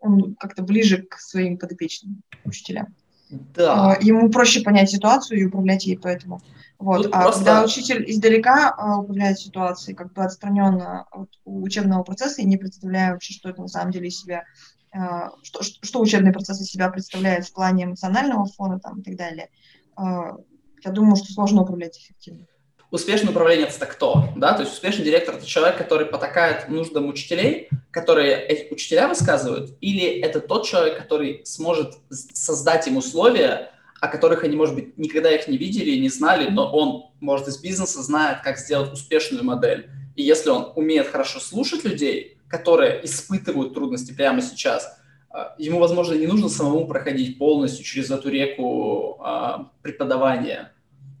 он 0.00 0.34
как-то 0.34 0.62
ближе 0.62 1.02
к 1.02 1.18
своим 1.18 1.58
подопечным 1.58 2.22
учителям. 2.44 2.94
Да. 3.30 3.98
Ему 4.00 4.30
проще 4.30 4.60
понять 4.62 4.90
ситуацию 4.90 5.40
и 5.40 5.44
управлять 5.44 5.86
ей 5.86 5.98
поэтому. 5.98 6.40
Вот. 6.78 7.06
а 7.12 7.22
просто... 7.22 7.44
когда 7.44 7.64
учитель 7.64 8.04
издалека 8.10 8.74
а, 8.76 8.98
управляет 8.98 9.38
ситуацией, 9.38 9.96
как 9.96 10.12
бы 10.12 10.22
отстраненно 10.22 11.06
от 11.10 11.30
учебного 11.44 12.02
процесса 12.02 12.42
и 12.42 12.46
не 12.46 12.56
представляя 12.56 13.12
вообще, 13.12 13.32
что 13.32 13.48
это 13.48 13.62
на 13.62 13.68
самом 13.68 13.92
деле 13.92 14.08
из 14.08 14.20
себя, 14.20 14.44
а, 14.92 15.30
что, 15.42 15.62
что 15.62 16.00
учебный 16.00 16.32
процесс 16.32 16.60
из 16.60 16.70
себя 16.70 16.90
представляет 16.90 17.46
в 17.46 17.54
плане 17.54 17.84
эмоционального 17.84 18.46
фона 18.46 18.80
там, 18.80 19.00
и 19.00 19.02
так 19.02 19.16
далее, 19.16 19.48
а, 19.96 20.36
я 20.84 20.90
думаю, 20.90 21.16
что 21.16 21.32
сложно 21.32 21.62
управлять 21.62 21.96
эффективно. 21.96 22.46
Успешный 22.94 23.30
управленец 23.30 23.76
это 23.76 23.86
кто? 23.86 24.28
Да? 24.36 24.52
То 24.52 24.62
есть 24.62 24.72
успешный 24.72 25.04
директор 25.04 25.34
это 25.34 25.44
человек, 25.44 25.76
который 25.76 26.06
потакает 26.06 26.68
нуждам 26.68 27.08
учителей, 27.08 27.68
которые 27.90 28.40
эти 28.46 28.72
учителя 28.72 29.08
высказывают, 29.08 29.76
или 29.80 30.04
это 30.20 30.38
тот 30.38 30.64
человек, 30.64 30.96
который 30.96 31.40
сможет 31.44 31.94
создать 32.08 32.86
им 32.86 32.96
условия, 32.96 33.72
о 34.00 34.06
которых 34.06 34.44
они, 34.44 34.54
может 34.54 34.76
быть, 34.76 34.96
никогда 34.96 35.32
их 35.32 35.48
не 35.48 35.58
видели 35.58 35.90
и 35.90 36.00
не 36.00 36.08
знали, 36.08 36.48
но 36.48 36.70
он, 36.70 37.10
может, 37.18 37.48
из 37.48 37.58
бизнеса 37.58 38.00
знает, 38.00 38.42
как 38.44 38.58
сделать 38.58 38.92
успешную 38.92 39.42
модель. 39.42 39.90
И 40.14 40.22
если 40.22 40.50
он 40.50 40.70
умеет 40.76 41.08
хорошо 41.08 41.40
слушать 41.40 41.82
людей, 41.82 42.38
которые 42.46 43.04
испытывают 43.04 43.74
трудности 43.74 44.12
прямо 44.12 44.40
сейчас, 44.40 44.96
а, 45.30 45.56
ему, 45.58 45.80
возможно, 45.80 46.14
не 46.14 46.28
нужно 46.28 46.48
самому 46.48 46.86
проходить 46.86 47.38
полностью 47.38 47.84
через 47.84 48.12
эту 48.12 48.28
реку 48.28 49.18
а, 49.20 49.72
преподавания. 49.82 50.70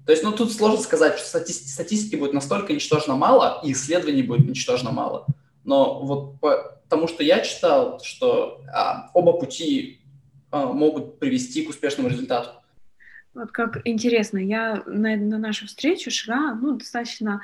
То 0.06 0.12
есть, 0.12 0.22
ну, 0.22 0.32
тут 0.32 0.52
сложно 0.52 0.80
сказать, 0.80 1.18
что 1.18 1.26
статистики, 1.26 1.68
статистики 1.68 2.16
будет 2.16 2.34
настолько 2.34 2.72
ничтожно 2.72 3.16
мало, 3.16 3.60
и 3.64 3.72
исследований 3.72 4.22
будет 4.22 4.46
ничтожно 4.46 4.90
мало. 4.90 5.26
Но 5.64 6.04
вот 6.04 6.40
по 6.40 6.78
тому, 6.88 7.08
что 7.08 7.22
я 7.22 7.40
читал, 7.40 8.00
что 8.02 8.60
а, 8.72 9.10
оба 9.14 9.32
пути 9.32 10.00
а, 10.50 10.66
могут 10.66 11.18
привести 11.18 11.64
к 11.64 11.70
успешному 11.70 12.08
результату. 12.08 12.50
Вот 13.32 13.50
как 13.50 13.80
интересно, 13.84 14.38
я 14.38 14.82
на, 14.86 15.16
на 15.16 15.38
нашу 15.38 15.66
встречу 15.66 16.10
шла, 16.10 16.54
ну, 16.54 16.76
достаточно 16.76 17.40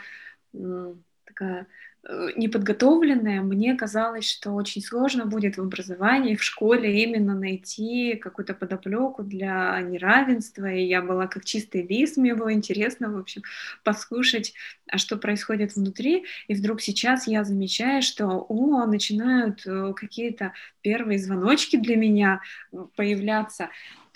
такая 1.24 1.66
неподготовленная, 2.08 3.42
мне 3.42 3.74
казалось, 3.74 4.28
что 4.28 4.52
очень 4.52 4.82
сложно 4.82 5.26
будет 5.26 5.58
в 5.58 5.60
образовании, 5.60 6.34
в 6.34 6.42
школе 6.42 7.02
именно 7.02 7.34
найти 7.34 8.14
какую-то 8.16 8.54
подоплеку 8.54 9.22
для 9.22 9.78
неравенства, 9.82 10.66
и 10.66 10.84
я 10.84 11.02
была 11.02 11.26
как 11.26 11.44
чистый 11.44 11.86
лист, 11.86 12.16
мне 12.16 12.34
было 12.34 12.52
интересно, 12.52 13.12
в 13.12 13.18
общем, 13.18 13.42
послушать, 13.84 14.54
а 14.90 14.96
что 14.96 15.18
происходит 15.18 15.76
внутри, 15.76 16.24
и 16.48 16.54
вдруг 16.54 16.80
сейчас 16.80 17.26
я 17.26 17.44
замечаю, 17.44 18.02
что, 18.02 18.46
о, 18.48 18.86
начинают 18.86 19.66
э, 19.66 19.92
какие-то 19.94 20.54
первые 20.80 21.18
звоночки 21.18 21.76
для 21.76 21.96
меня 21.96 22.40
э, 22.72 22.78
появляться, 22.96 23.68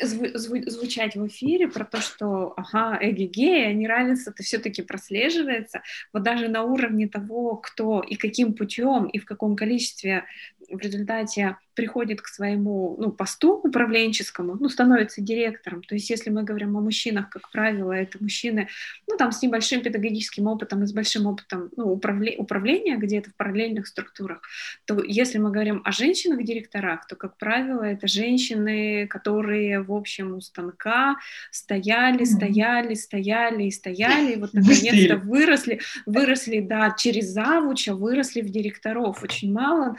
зву- 0.03 0.69
звучать 0.69 1.17
в 1.17 1.27
эфире 1.27 1.69
про 1.69 1.85
то, 1.85 2.01
что, 2.01 2.55
ага, 2.57 2.99
эги-гея, 3.01 3.73
неравенство 3.73 4.31
это 4.31 4.43
все-таки 4.43 4.83
прослеживается, 4.83 5.83
вот 6.13 6.23
даже 6.23 6.49
на 6.49 6.63
уровне 6.63 7.09
того, 7.09 7.57
кто 7.57 8.01
и 8.01 8.17
каким 8.17 8.55
путем 8.55 9.07
и 9.07 9.19
в 9.19 9.25
каком 9.25 9.57
количестве 9.57 10.25
в 10.71 10.79
результате 10.79 11.57
приходит 11.75 12.23
к 12.23 12.29
своему 12.29 12.97
ну, 12.99 13.11
посту 13.11 13.61
управленческому, 13.63 14.57
ну, 14.59 14.69
становится 14.69 15.21
директором. 15.21 15.83
То 15.83 15.95
есть 15.95 16.09
если 16.09 16.31
мы 16.31 16.45
говорим 16.45 16.77
о 16.77 16.81
мужчинах, 16.81 17.29
как 17.31 17.51
правило, 17.51 17.93
это 17.93 18.19
мужчины, 18.21 18.69
ну, 19.09 19.17
там, 19.17 19.33
с 19.33 19.43
небольшим 19.43 19.83
педагогическим 19.83 20.47
опытом 20.47 20.83
и 20.85 20.87
с 20.87 20.93
большим 20.93 21.27
опытом 21.27 21.71
ну, 21.77 21.93
управле- 21.93 22.37
управления 22.39 22.97
где-то 22.97 23.31
в 23.31 23.35
параллельных 23.35 23.87
структурах, 23.87 24.43
то 24.85 25.03
если 25.03 25.39
мы 25.39 25.51
говорим 25.51 25.83
о 25.85 25.93
женщинах-директорах, 25.93 27.07
то, 27.07 27.17
как 27.17 27.37
правило, 27.37 27.83
это 27.83 28.07
женщины, 28.07 29.07
которые, 29.09 29.83
в 29.83 29.93
общем, 29.93 30.35
у 30.35 30.41
станка 30.41 31.17
стояли, 31.51 32.25
стояли, 32.25 32.95
стояли 32.95 33.65
и 33.65 33.71
стояли, 33.71 34.35
и 34.35 34.37
вот 34.37 34.55
наконец-то 34.55 35.17
выросли, 35.17 35.81
выросли, 36.07 36.61
да, 36.61 36.95
через 36.97 37.27
завуча 37.31 37.95
выросли 37.95 38.41
в 38.43 38.51
директоров. 38.51 39.23
Очень 39.23 39.53
мало 39.53 39.97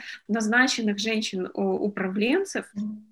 назначенных 0.56 0.98
женщин 0.98 1.48
управленцев, 1.54 2.64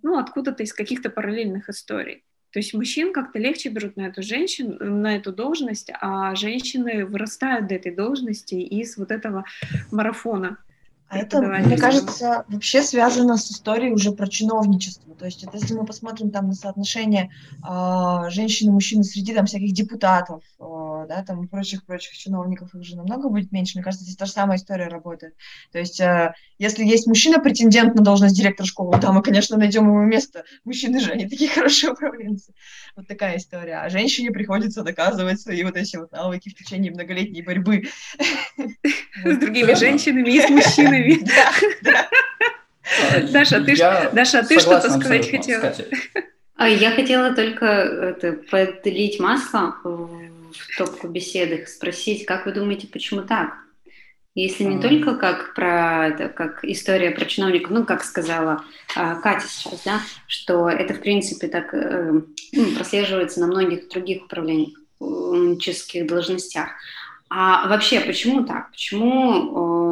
ну, 0.02 0.18
откуда-то 0.18 0.62
из 0.62 0.72
каких-то 0.72 1.10
параллельных 1.10 1.68
историй. 1.68 2.24
То 2.50 2.60
есть 2.60 2.72
мужчин 2.72 3.12
как-то 3.12 3.38
легче 3.38 3.68
берут 3.68 3.96
на 3.96 4.06
эту 4.06 4.22
женщину, 4.22 4.76
на 4.78 5.16
эту 5.16 5.32
должность, 5.32 5.90
а 6.00 6.34
женщины 6.36 7.04
вырастают 7.04 7.66
до 7.66 7.74
этой 7.74 7.92
должности 7.92 8.54
из 8.54 8.96
вот 8.96 9.10
этого 9.10 9.44
марафона. 9.90 10.58
А 11.14 11.18
это, 11.18 11.40
мне 11.40 11.76
кажется, 11.76 12.44
вообще 12.48 12.82
связано 12.82 13.36
с 13.36 13.50
историей 13.50 13.92
уже 13.92 14.12
про 14.12 14.26
чиновничество. 14.26 15.14
То 15.14 15.26
есть, 15.26 15.44
это, 15.44 15.56
если 15.56 15.74
мы 15.74 15.86
посмотрим 15.86 16.30
там 16.30 16.48
на 16.48 16.54
соотношение 16.54 17.30
э, 17.62 18.30
женщин 18.30 18.68
и 18.68 18.72
мужчин 18.72 19.04
среди 19.04 19.32
там 19.32 19.46
всяких 19.46 19.72
депутатов, 19.72 20.42
э, 20.58 21.06
да, 21.08 21.22
там 21.24 21.44
и 21.44 21.46
прочих-прочих 21.46 22.16
чиновников, 22.16 22.74
их 22.74 22.82
же 22.82 22.96
намного 22.96 23.28
будет 23.28 23.52
меньше. 23.52 23.78
Мне 23.78 23.84
кажется, 23.84 24.04
здесь 24.04 24.16
та 24.16 24.26
же 24.26 24.32
самая 24.32 24.58
история 24.58 24.88
работает. 24.88 25.34
То 25.72 25.78
есть, 25.78 26.00
э, 26.00 26.34
если 26.58 26.84
есть 26.84 27.06
мужчина-претендент 27.06 27.94
на 27.94 28.02
должность 28.02 28.36
директора 28.36 28.66
школы, 28.66 28.98
да, 29.00 29.12
мы, 29.12 29.22
конечно, 29.22 29.56
найдем 29.56 29.84
ему 29.84 30.02
место. 30.02 30.44
Мужчины 30.64 31.00
же, 31.00 31.12
они 31.12 31.28
такие 31.28 31.48
хорошие 31.54 31.92
управленцы. 31.92 32.52
Вот 32.96 33.06
такая 33.06 33.36
история. 33.36 33.76
А 33.76 33.88
женщине 33.90 34.30
приходится 34.30 34.82
доказывать 34.82 35.40
свои 35.40 35.62
вот 35.62 35.76
эти 35.76 35.96
вот 35.96 36.10
навыки 36.10 36.48
в 36.48 36.54
течение 36.54 36.90
многолетней 36.92 37.42
борьбы. 37.42 37.84
С 39.24 39.38
другими 39.38 39.74
женщинами 39.74 40.30
и 40.30 40.40
с 40.40 40.50
мужчинами. 40.50 41.03
Даша, 43.32 43.60
ты, 43.60 43.76
Даша, 44.12 44.42
ты 44.42 44.60
что-то 44.60 44.90
сказать 44.90 45.30
хотела? 45.30 45.74
А 46.56 46.68
я 46.68 46.92
хотела 46.92 47.34
только 47.34 47.66
это, 47.66 48.32
подлить 48.50 49.18
масло 49.18 49.76
в 49.82 50.76
топку 50.78 51.08
беседы, 51.08 51.66
спросить, 51.66 52.26
как 52.26 52.46
вы 52.46 52.52
думаете, 52.52 52.86
почему 52.86 53.22
так? 53.22 53.54
Если 54.36 54.64
не 54.64 54.80
только 54.80 55.14
как 55.14 55.54
про 55.54 56.08
это, 56.08 56.28
как 56.28 56.64
история 56.64 57.12
про 57.12 57.24
чиновников, 57.24 57.70
ну, 57.70 57.84
как 57.84 58.02
сказала 58.02 58.64
а, 58.96 59.14
Катя 59.16 59.46
сейчас, 59.48 59.82
да, 59.84 60.00
что 60.26 60.68
это, 60.68 60.92
в 60.94 61.00
принципе, 61.00 61.46
так 61.46 61.72
э, 61.72 62.20
ну, 62.52 62.64
прослеживается 62.74 63.38
на 63.38 63.46
многих 63.46 63.88
других 63.90 64.24
управленческих 64.24 66.08
должностях. 66.08 66.70
А 67.30 67.68
вообще, 67.68 68.00
почему 68.00 68.44
так? 68.44 68.72
Почему 68.72 69.30
э, 69.32 69.83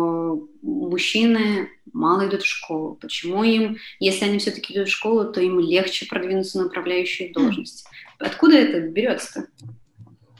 мужчины 0.92 1.68
мало 1.92 2.26
идут 2.28 2.42
в 2.42 2.46
школу? 2.46 2.96
Почему 3.00 3.42
им, 3.42 3.78
если 3.98 4.26
они 4.26 4.38
все-таки 4.38 4.74
идут 4.74 4.88
в 4.88 4.92
школу, 4.92 5.32
то 5.32 5.40
им 5.40 5.58
легче 5.58 6.06
продвинуться 6.06 6.58
на 6.58 6.66
управляющую 6.66 7.32
должность? 7.32 7.84
Откуда 8.18 8.56
это 8.56 8.80
берется-то? 8.80 9.46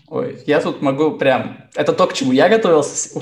Ой, 0.09 0.39
я 0.47 0.61
тут 0.61 0.83
могу 0.83 1.13
прям... 1.13 1.69
Это 1.75 1.95
то, 1.95 2.07
к 2.07 2.13
чему 2.13 2.33
я 2.33 2.49
готовился 2.51 3.19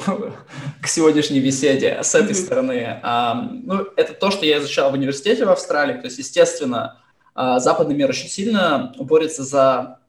к 0.83 0.87
сегодняшней 0.89 1.41
беседе 1.41 2.01
с 2.03 2.15
этой 2.17 2.33
mm-hmm. 2.33 2.35
стороны. 2.35 3.01
А, 3.03 3.35
ну, 3.35 3.87
это 3.97 4.13
то, 4.13 4.33
что 4.33 4.45
я 4.45 4.59
изучал 4.59 4.91
в 4.91 4.95
университете 4.95 5.45
в 5.45 5.51
Австралии. 5.51 5.95
То 5.95 6.07
есть, 6.07 6.19
естественно, 6.19 7.01
а, 7.35 7.61
западный 7.61 7.95
мир 7.95 8.11
очень 8.11 8.29
сильно 8.29 8.93
борется 8.99 9.45
за 9.45 10.01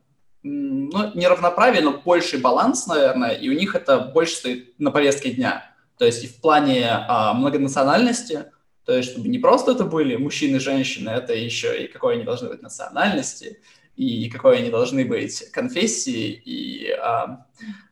ну, 0.43 1.11
неравноправие, 1.13 1.83
но 1.83 2.01
больший 2.03 2.39
баланс, 2.39 2.87
наверное, 2.87 3.31
и 3.31 3.47
у 3.49 3.53
них 3.53 3.75
это 3.75 3.99
больше 3.99 4.35
стоит 4.35 4.79
на 4.79 4.89
повестке 4.89 5.29
дня. 5.29 5.70
То 6.01 6.07
есть 6.07 6.23
и 6.23 6.27
в 6.27 6.41
плане 6.41 6.87
а, 6.89 7.31
многонациональности, 7.35 8.45
то 8.85 8.97
есть 8.97 9.11
чтобы 9.11 9.29
не 9.29 9.37
просто 9.37 9.73
это 9.73 9.83
были 9.83 10.15
мужчины 10.15 10.55
и 10.55 10.59
женщины, 10.59 11.11
это 11.11 11.35
еще 11.35 11.83
и 11.83 11.87
какой 11.87 12.15
они 12.15 12.23
должны 12.23 12.49
быть 12.49 12.63
национальности, 12.63 13.61
и 13.95 14.27
какой 14.27 14.57
они 14.57 14.71
должны 14.71 15.05
быть 15.05 15.51
конфессии, 15.51 16.41
и 16.43 16.89
а, 16.89 17.45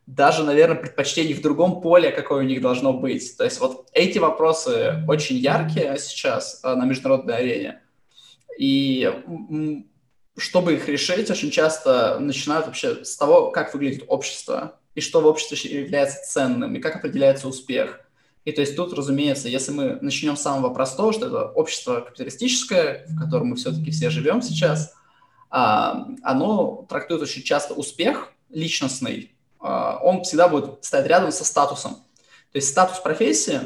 даже, 0.08 0.44
наверное, 0.44 0.78
предпочтений 0.78 1.36
в 1.36 1.44
другом 1.44 1.82
поле, 1.82 2.10
какое 2.10 2.40
у 2.40 2.48
них 2.48 2.62
должно 2.62 2.94
быть. 2.94 3.38
То 3.38 3.44
есть 3.44 3.60
вот 3.60 3.88
эти 3.94 4.18
вопросы 4.18 5.04
очень 5.08 5.36
яркие 5.36 5.96
сейчас 6.00 6.62
а, 6.64 6.76
на 6.76 6.86
международной 6.86 7.38
арене. 7.38 7.84
И 8.58 9.08
чтобы 10.36 10.74
их 10.74 10.90
решить, 10.90 11.30
очень 11.30 11.52
часто 11.52 12.18
начинают 12.18 12.66
вообще 12.66 13.06
с 13.06 13.16
того, 13.16 13.52
как 13.52 13.72
выглядит 13.76 14.06
общество, 14.08 14.80
и 14.96 15.02
что 15.02 15.22
в 15.22 15.26
обществе 15.26 15.82
является 15.82 16.22
ценным, 16.30 16.76
и 16.76 16.80
как 16.80 16.96
определяется 16.96 17.48
успех. 17.48 18.02
И 18.46 18.52
то 18.52 18.62
есть 18.62 18.76
тут, 18.76 18.94
разумеется, 18.94 19.50
если 19.50 19.72
мы 19.72 19.98
начнем 20.02 20.36
с 20.36 20.42
самого 20.42 20.74
простого, 20.74 21.14
что 21.14 21.28
это 21.28 21.46
общество 21.46 22.02
капиталистическое, 22.02 23.06
в 23.08 23.20
котором 23.20 23.48
мы 23.48 23.56
все-таки 23.56 23.92
все 23.92 24.10
живем 24.10 24.42
сейчас, 24.42 24.94
а, 25.50 26.08
оно 26.24 26.86
трактует 26.90 27.22
очень 27.22 27.44
часто 27.44 27.74
успех 27.74 28.32
личностный, 28.50 29.36
а, 29.60 30.00
он 30.02 30.24
всегда 30.24 30.48
будет 30.48 30.84
стоять 30.84 31.08
рядом 31.08 31.32
со 31.32 31.44
статусом. 31.44 31.96
То 32.52 32.56
есть 32.56 32.70
статус 32.70 33.00
профессии 33.00 33.60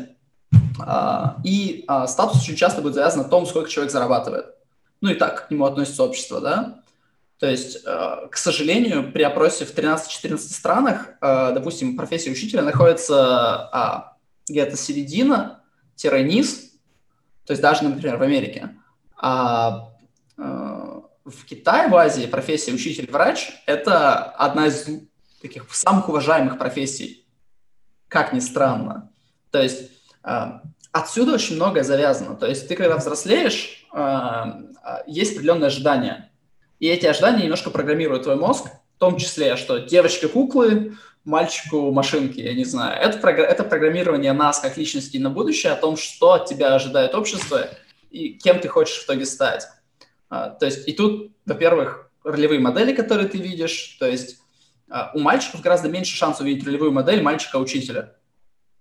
а, 0.79 1.37
и 1.43 1.85
статус 2.07 2.41
очень 2.41 2.55
часто 2.55 2.81
будет 2.81 2.95
завязан 2.95 3.23
на 3.23 3.29
том, 3.29 3.45
сколько 3.45 3.69
человек 3.69 3.91
зарабатывает 3.91 4.53
ну 5.03 5.09
и 5.09 5.15
так 5.15 5.47
к 5.47 5.51
нему 5.51 5.65
относится 5.65 6.01
общество, 6.01 6.39
да. 6.39 6.81
То 7.43 7.49
есть, 7.49 7.79
э, 7.85 8.27
к 8.31 8.37
сожалению, 8.37 9.11
при 9.11 9.21
опросе 9.21 9.65
в 9.65 9.75
13-14 9.75 10.37
странах, 10.37 11.09
э, 11.19 11.51
допустим, 11.53 11.97
профессия 11.97 12.31
учителя 12.31 12.61
находится 12.61 13.67
а, 13.67 14.15
где-то 14.47 14.77
середина-низ, 14.77 16.71
то 17.45 17.51
есть 17.51 17.61
даже, 17.61 17.83
например, 17.83 18.15
в 18.15 18.21
Америке. 18.21 18.69
А 19.17 19.89
э, 20.37 20.41
в 20.41 21.45
Китае, 21.45 21.89
в 21.89 21.95
Азии 21.97 22.27
профессия 22.27 22.71
учитель-врач– 22.71 23.51
это 23.65 24.23
одна 24.23 24.67
из 24.67 24.87
таких 25.41 25.65
самых 25.75 26.07
уважаемых 26.07 26.57
профессий, 26.57 27.27
как 28.07 28.31
ни 28.31 28.39
странно. 28.39 29.11
То 29.51 29.61
есть 29.61 29.91
отсюда 30.93 31.33
очень 31.33 31.57
многое 31.57 31.83
завязано. 31.83 32.37
То 32.37 32.47
есть 32.47 32.69
ты, 32.69 32.77
когда 32.77 32.95
взрослеешь, 32.95 33.85
есть 35.07 35.33
определенные 35.33 35.67
ожидания. 35.67 36.32
И 36.83 36.87
эти 36.87 37.05
ожидания 37.05 37.43
немножко 37.43 37.69
программируют 37.69 38.23
твой 38.23 38.35
мозг, 38.35 38.65
в 38.65 38.99
том 38.99 39.15
числе, 39.15 39.55
что 39.55 39.77
девочки 39.77 40.27
куклы, 40.27 40.97
мальчику 41.23 41.93
машинки, 41.93 42.41
я 42.41 42.53
не 42.53 42.65
знаю. 42.65 43.01
Это, 43.01 43.25
это 43.29 43.63
программирование 43.63 44.33
нас 44.33 44.59
как 44.59 44.75
личности 44.75 45.15
на 45.15 45.29
будущее 45.29 45.71
о 45.71 45.77
том, 45.77 45.95
что 45.95 46.33
от 46.33 46.45
тебя 46.45 46.75
ожидает 46.75 47.15
общество 47.15 47.69
и 48.11 48.33
кем 48.33 48.59
ты 48.59 48.67
хочешь 48.67 48.97
в 48.97 49.05
итоге 49.05 49.25
стать. 49.25 49.65
А, 50.29 50.49
то 50.49 50.65
есть 50.65 50.85
и 50.85 50.91
тут, 50.91 51.31
во-первых, 51.45 52.11
ролевые 52.21 52.59
модели, 52.59 52.93
которые 52.93 53.29
ты 53.29 53.37
видишь, 53.37 53.95
то 53.97 54.05
есть 54.05 54.39
а, 54.89 55.11
у 55.13 55.19
мальчиков 55.19 55.61
гораздо 55.61 55.87
меньше 55.87 56.17
шансов 56.17 56.41
увидеть 56.41 56.67
ролевую 56.67 56.91
модель 56.91 57.21
мальчика-учителя, 57.21 58.17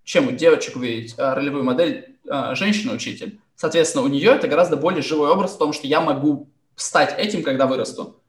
чем 0.02 0.26
у 0.26 0.32
девочек 0.32 0.74
увидеть 0.74 1.14
ролевую 1.16 1.62
модель 1.62 2.16
женщина-учитель. 2.24 3.40
Соответственно, 3.54 4.02
у 4.02 4.08
нее 4.08 4.32
это 4.32 4.48
гораздо 4.48 4.76
более 4.76 5.02
живой 5.02 5.30
образ 5.30 5.52
в 5.52 5.58
том, 5.58 5.72
что 5.72 5.86
я 5.86 6.00
могу 6.00 6.51
стать 6.76 7.18
этим, 7.18 7.42
когда 7.42 7.66
вырасту. 7.66 8.22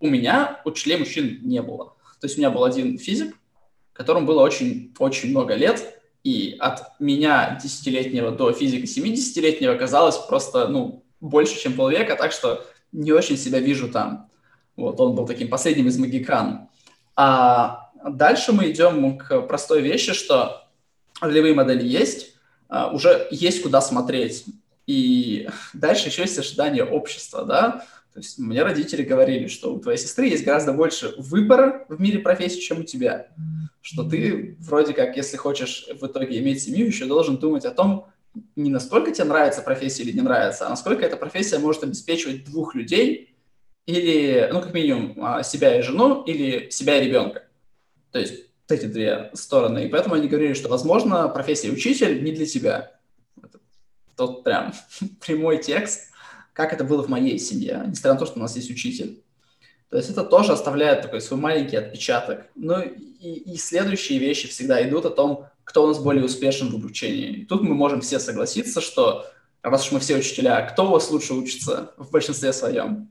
У 0.00 0.08
меня 0.08 0.60
учителей 0.64 0.98
мужчин 0.98 1.40
не 1.42 1.62
было. 1.62 1.94
То 2.20 2.26
есть 2.26 2.36
у 2.36 2.40
меня 2.40 2.50
был 2.50 2.64
один 2.64 2.98
физик, 2.98 3.36
которому 3.92 4.26
было 4.26 4.42
очень-очень 4.42 5.30
много 5.30 5.54
лет, 5.54 6.00
и 6.22 6.56
от 6.58 6.98
меня 7.00 7.58
десятилетнего 7.62 8.30
до 8.30 8.52
физика 8.52 8.84
70-летнего 8.84 9.74
казалось 9.76 10.16
просто, 10.16 10.68
ну, 10.68 11.04
больше, 11.20 11.60
чем 11.60 11.74
полвека, 11.74 12.16
так 12.16 12.32
что 12.32 12.64
не 12.92 13.12
очень 13.12 13.36
себя 13.36 13.58
вижу 13.58 13.88
там. 13.88 14.30
Вот, 14.76 14.98
он 15.00 15.14
был 15.14 15.26
таким 15.26 15.48
последним 15.48 15.88
из 15.88 15.98
магикан. 15.98 16.68
А 17.16 17.90
дальше 18.04 18.52
мы 18.52 18.70
идем 18.70 19.18
к 19.18 19.42
простой 19.42 19.82
вещи, 19.82 20.12
что 20.14 20.66
ролевые 21.20 21.54
модели 21.54 21.86
есть, 21.86 22.34
а, 22.68 22.90
уже 22.90 23.28
есть 23.30 23.62
куда 23.62 23.80
смотреть. 23.80 24.44
И 24.86 25.48
дальше 25.72 26.08
еще 26.08 26.22
есть 26.22 26.38
ожидание 26.38 26.84
общества, 26.84 27.44
да. 27.44 27.86
То 28.12 28.20
есть 28.20 28.38
мне 28.38 28.62
родители 28.62 29.02
говорили, 29.02 29.48
что 29.48 29.74
у 29.74 29.80
твоей 29.80 29.98
сестры 29.98 30.26
есть 30.26 30.44
гораздо 30.44 30.72
больше 30.72 31.14
выбора 31.18 31.84
в 31.88 32.00
мире 32.00 32.20
профессий, 32.20 32.60
чем 32.60 32.80
у 32.80 32.82
тебя. 32.84 33.28
Что 33.80 34.04
ты 34.04 34.56
вроде 34.60 34.92
как, 34.92 35.16
если 35.16 35.36
хочешь 35.36 35.88
в 36.00 36.06
итоге 36.06 36.38
иметь 36.38 36.62
семью, 36.62 36.86
еще 36.86 37.06
должен 37.06 37.38
думать 37.38 37.64
о 37.64 37.72
том, 37.72 38.06
не 38.54 38.70
насколько 38.70 39.10
тебе 39.10 39.24
нравится 39.24 39.62
профессия 39.62 40.04
или 40.04 40.12
не 40.12 40.20
нравится, 40.20 40.66
а 40.66 40.70
насколько 40.70 41.04
эта 41.04 41.16
профессия 41.16 41.58
может 41.58 41.82
обеспечивать 41.82 42.44
двух 42.44 42.74
людей 42.74 43.34
или, 43.86 44.48
ну, 44.52 44.60
как 44.60 44.72
минимум, 44.74 45.16
а, 45.20 45.42
себя 45.42 45.78
и 45.78 45.82
жену 45.82 46.22
или 46.22 46.70
себя 46.70 46.98
и 46.98 47.06
ребенка. 47.06 47.44
То 48.12 48.18
есть 48.20 48.44
эти 48.68 48.86
две 48.86 49.30
стороны. 49.34 49.86
И 49.86 49.88
поэтому 49.88 50.14
они 50.14 50.28
говорили, 50.28 50.54
что, 50.54 50.68
возможно, 50.68 51.28
профессия 51.28 51.70
учитель 51.70 52.22
не 52.22 52.32
для 52.32 52.46
тебя 52.46 52.93
тот 54.16 54.44
прям 54.44 54.72
прямой 55.20 55.62
текст, 55.62 56.10
как 56.52 56.72
это 56.72 56.84
было 56.84 57.02
в 57.02 57.08
моей 57.08 57.38
семье, 57.38 57.84
несмотря 57.86 58.14
на 58.14 58.18
то, 58.18 58.26
что 58.26 58.38
у 58.38 58.42
нас 58.42 58.56
есть 58.56 58.70
учитель. 58.70 59.22
То 59.90 59.98
есть 59.98 60.10
это 60.10 60.24
тоже 60.24 60.52
оставляет 60.52 61.02
такой 61.02 61.20
свой 61.20 61.38
маленький 61.38 61.76
отпечаток. 61.76 62.46
Ну 62.56 62.80
и, 62.82 63.52
и 63.52 63.56
следующие 63.56 64.18
вещи 64.18 64.48
всегда 64.48 64.86
идут 64.88 65.06
о 65.06 65.10
том, 65.10 65.46
кто 65.62 65.84
у 65.84 65.86
нас 65.86 65.98
более 65.98 66.24
успешен 66.24 66.70
в 66.70 66.74
обучении. 66.74 67.28
И 67.28 67.44
тут 67.44 67.62
мы 67.62 67.74
можем 67.74 68.00
все 68.00 68.18
согласиться, 68.18 68.80
что 68.80 69.26
раз 69.62 69.86
уж 69.86 69.92
мы 69.92 70.00
все 70.00 70.16
учителя, 70.16 70.62
кто 70.62 70.86
у 70.86 70.90
вас 70.90 71.10
лучше 71.10 71.34
учится 71.34 71.92
в 71.96 72.10
большинстве 72.10 72.52
своем? 72.52 73.08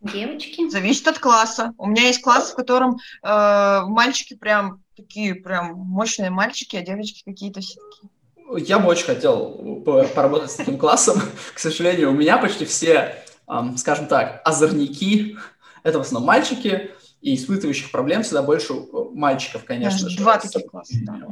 Девочки? 0.00 0.68
Зависит 0.68 1.08
от 1.08 1.18
класса. 1.18 1.74
У 1.78 1.86
меня 1.86 2.06
есть 2.06 2.22
класс, 2.22 2.50
в 2.50 2.54
котором 2.54 2.96
э, 3.22 3.80
мальчики 3.86 4.34
прям 4.34 4.82
такие 4.96 5.34
прям 5.34 5.74
мощные 5.74 6.30
мальчики, 6.30 6.76
а 6.76 6.82
девочки 6.82 7.22
какие-то 7.24 7.60
все 7.60 7.80
такие 7.90 8.10
я 8.56 8.78
бы 8.78 8.88
очень 8.88 9.06
хотел 9.06 9.82
поработать 9.84 10.50
с 10.50 10.56
таким 10.56 10.78
классом. 10.78 11.20
К 11.54 11.58
сожалению, 11.58 12.10
у 12.10 12.14
меня 12.14 12.38
почти 12.38 12.64
все, 12.64 13.16
скажем 13.76 14.06
так, 14.06 14.42
озорники– 14.44 15.36
это 15.82 15.98
в 15.98 16.02
основном 16.02 16.26
мальчики, 16.26 16.90
и 17.22 17.34
испытывающих 17.34 17.90
проблем 17.90 18.22
всегда 18.22 18.42
больше 18.42 18.74
мальчиков, 19.12 19.64
конечно 19.64 20.08
же. 20.08 20.18
Два 20.18 20.38
таких 20.38 20.66
класса, 20.66 20.94
да. 21.02 21.28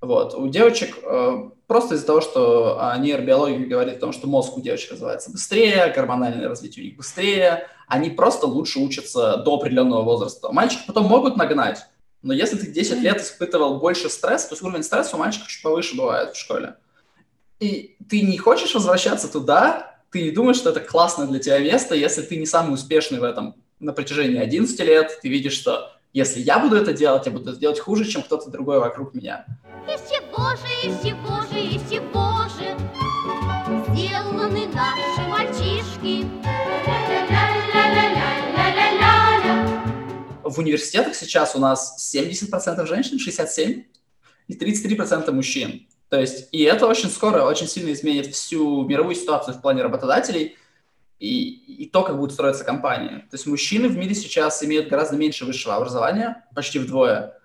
Вот. 0.00 0.34
У 0.34 0.48
девочек 0.48 0.98
э, 1.04 1.50
просто 1.68 1.94
из-за 1.94 2.06
того, 2.06 2.20
что 2.20 2.92
нейробиология 2.98 3.66
говорит 3.66 3.98
о 3.98 4.00
том, 4.00 4.12
что 4.12 4.26
мозг 4.26 4.56
у 4.56 4.60
девочек 4.60 4.92
развивается 4.92 5.30
быстрее, 5.30 5.92
гормональное 5.94 6.48
развитие 6.48 6.84
у 6.84 6.88
них 6.88 6.96
быстрее, 6.96 7.68
они 7.86 8.10
просто 8.10 8.46
лучше 8.46 8.80
учатся 8.80 9.36
до 9.36 9.54
определенного 9.54 10.02
возраста. 10.02 10.50
Мальчики 10.50 10.82
потом 10.86 11.06
могут 11.06 11.36
нагнать, 11.36 11.86
Но 12.22 12.32
если 12.32 12.56
ты 12.56 12.68
10 12.68 12.98
лет 13.00 13.20
испытывал 13.20 13.78
больше 13.78 14.08
стресса, 14.08 14.48
то 14.48 14.54
есть 14.54 14.62
уровень 14.62 14.84
стресса 14.84 15.16
у 15.16 15.18
мальчиков 15.18 15.48
чуть 15.48 15.62
повыше 15.62 15.96
бывает 15.96 16.34
в 16.34 16.38
школе. 16.38 16.76
И 17.58 17.96
ты 18.08 18.22
не 18.22 18.38
хочешь 18.38 18.74
возвращаться 18.74 19.28
туда, 19.28 20.00
ты 20.10 20.22
не 20.22 20.30
думаешь, 20.30 20.56
что 20.56 20.70
это 20.70 20.80
классное 20.80 21.26
для 21.26 21.40
тебя 21.40 21.58
место, 21.58 21.94
если 21.94 22.22
ты 22.22 22.36
не 22.36 22.46
самый 22.46 22.74
успешный 22.74 23.18
в 23.18 23.24
этом 23.24 23.56
на 23.80 23.92
протяжении 23.92 24.38
11 24.38 24.78
лет, 24.80 25.18
ты 25.20 25.28
видишь, 25.28 25.54
что 25.54 25.92
если 26.12 26.40
я 26.40 26.58
буду 26.58 26.76
это 26.76 26.92
делать, 26.92 27.26
я 27.26 27.32
буду 27.32 27.50
это 27.50 27.58
делать 27.58 27.80
хуже, 27.80 28.04
чем 28.04 28.22
кто-то 28.22 28.50
другой 28.50 28.78
вокруг 28.78 29.14
меня. 29.14 29.46
Из 29.88 30.00
чего 30.10 30.50
же, 30.50 30.88
из 30.88 31.00
чего 31.02 31.40
же, 31.50 31.71
В 40.52 40.58
университетах 40.58 41.14
сейчас 41.14 41.56
у 41.56 41.58
нас 41.58 42.14
70% 42.14 42.86
женщин, 42.86 43.16
67% 43.16 43.84
и 44.48 44.54
33% 44.54 45.30
мужчин. 45.32 45.88
То 46.10 46.20
есть, 46.20 46.48
и 46.52 46.62
это 46.62 46.86
очень 46.86 47.08
скоро, 47.08 47.42
очень 47.44 47.66
сильно 47.66 47.90
изменит 47.92 48.26
всю 48.26 48.84
мировую 48.84 49.14
ситуацию 49.14 49.54
в 49.54 49.62
плане 49.62 49.82
работодателей 49.82 50.56
и, 51.18 51.84
и 51.84 51.88
то, 51.88 52.02
как 52.02 52.18
будут 52.18 52.34
строиться 52.34 52.64
компании. 52.64 53.20
То 53.30 53.36
есть 53.36 53.46
мужчины 53.46 53.88
в 53.88 53.96
мире 53.96 54.14
сейчас 54.14 54.62
имеют 54.62 54.88
гораздо 54.88 55.16
меньше 55.16 55.46
высшего 55.46 55.74
образования, 55.74 56.44
почти 56.54 56.78
вдвое. 56.78 57.38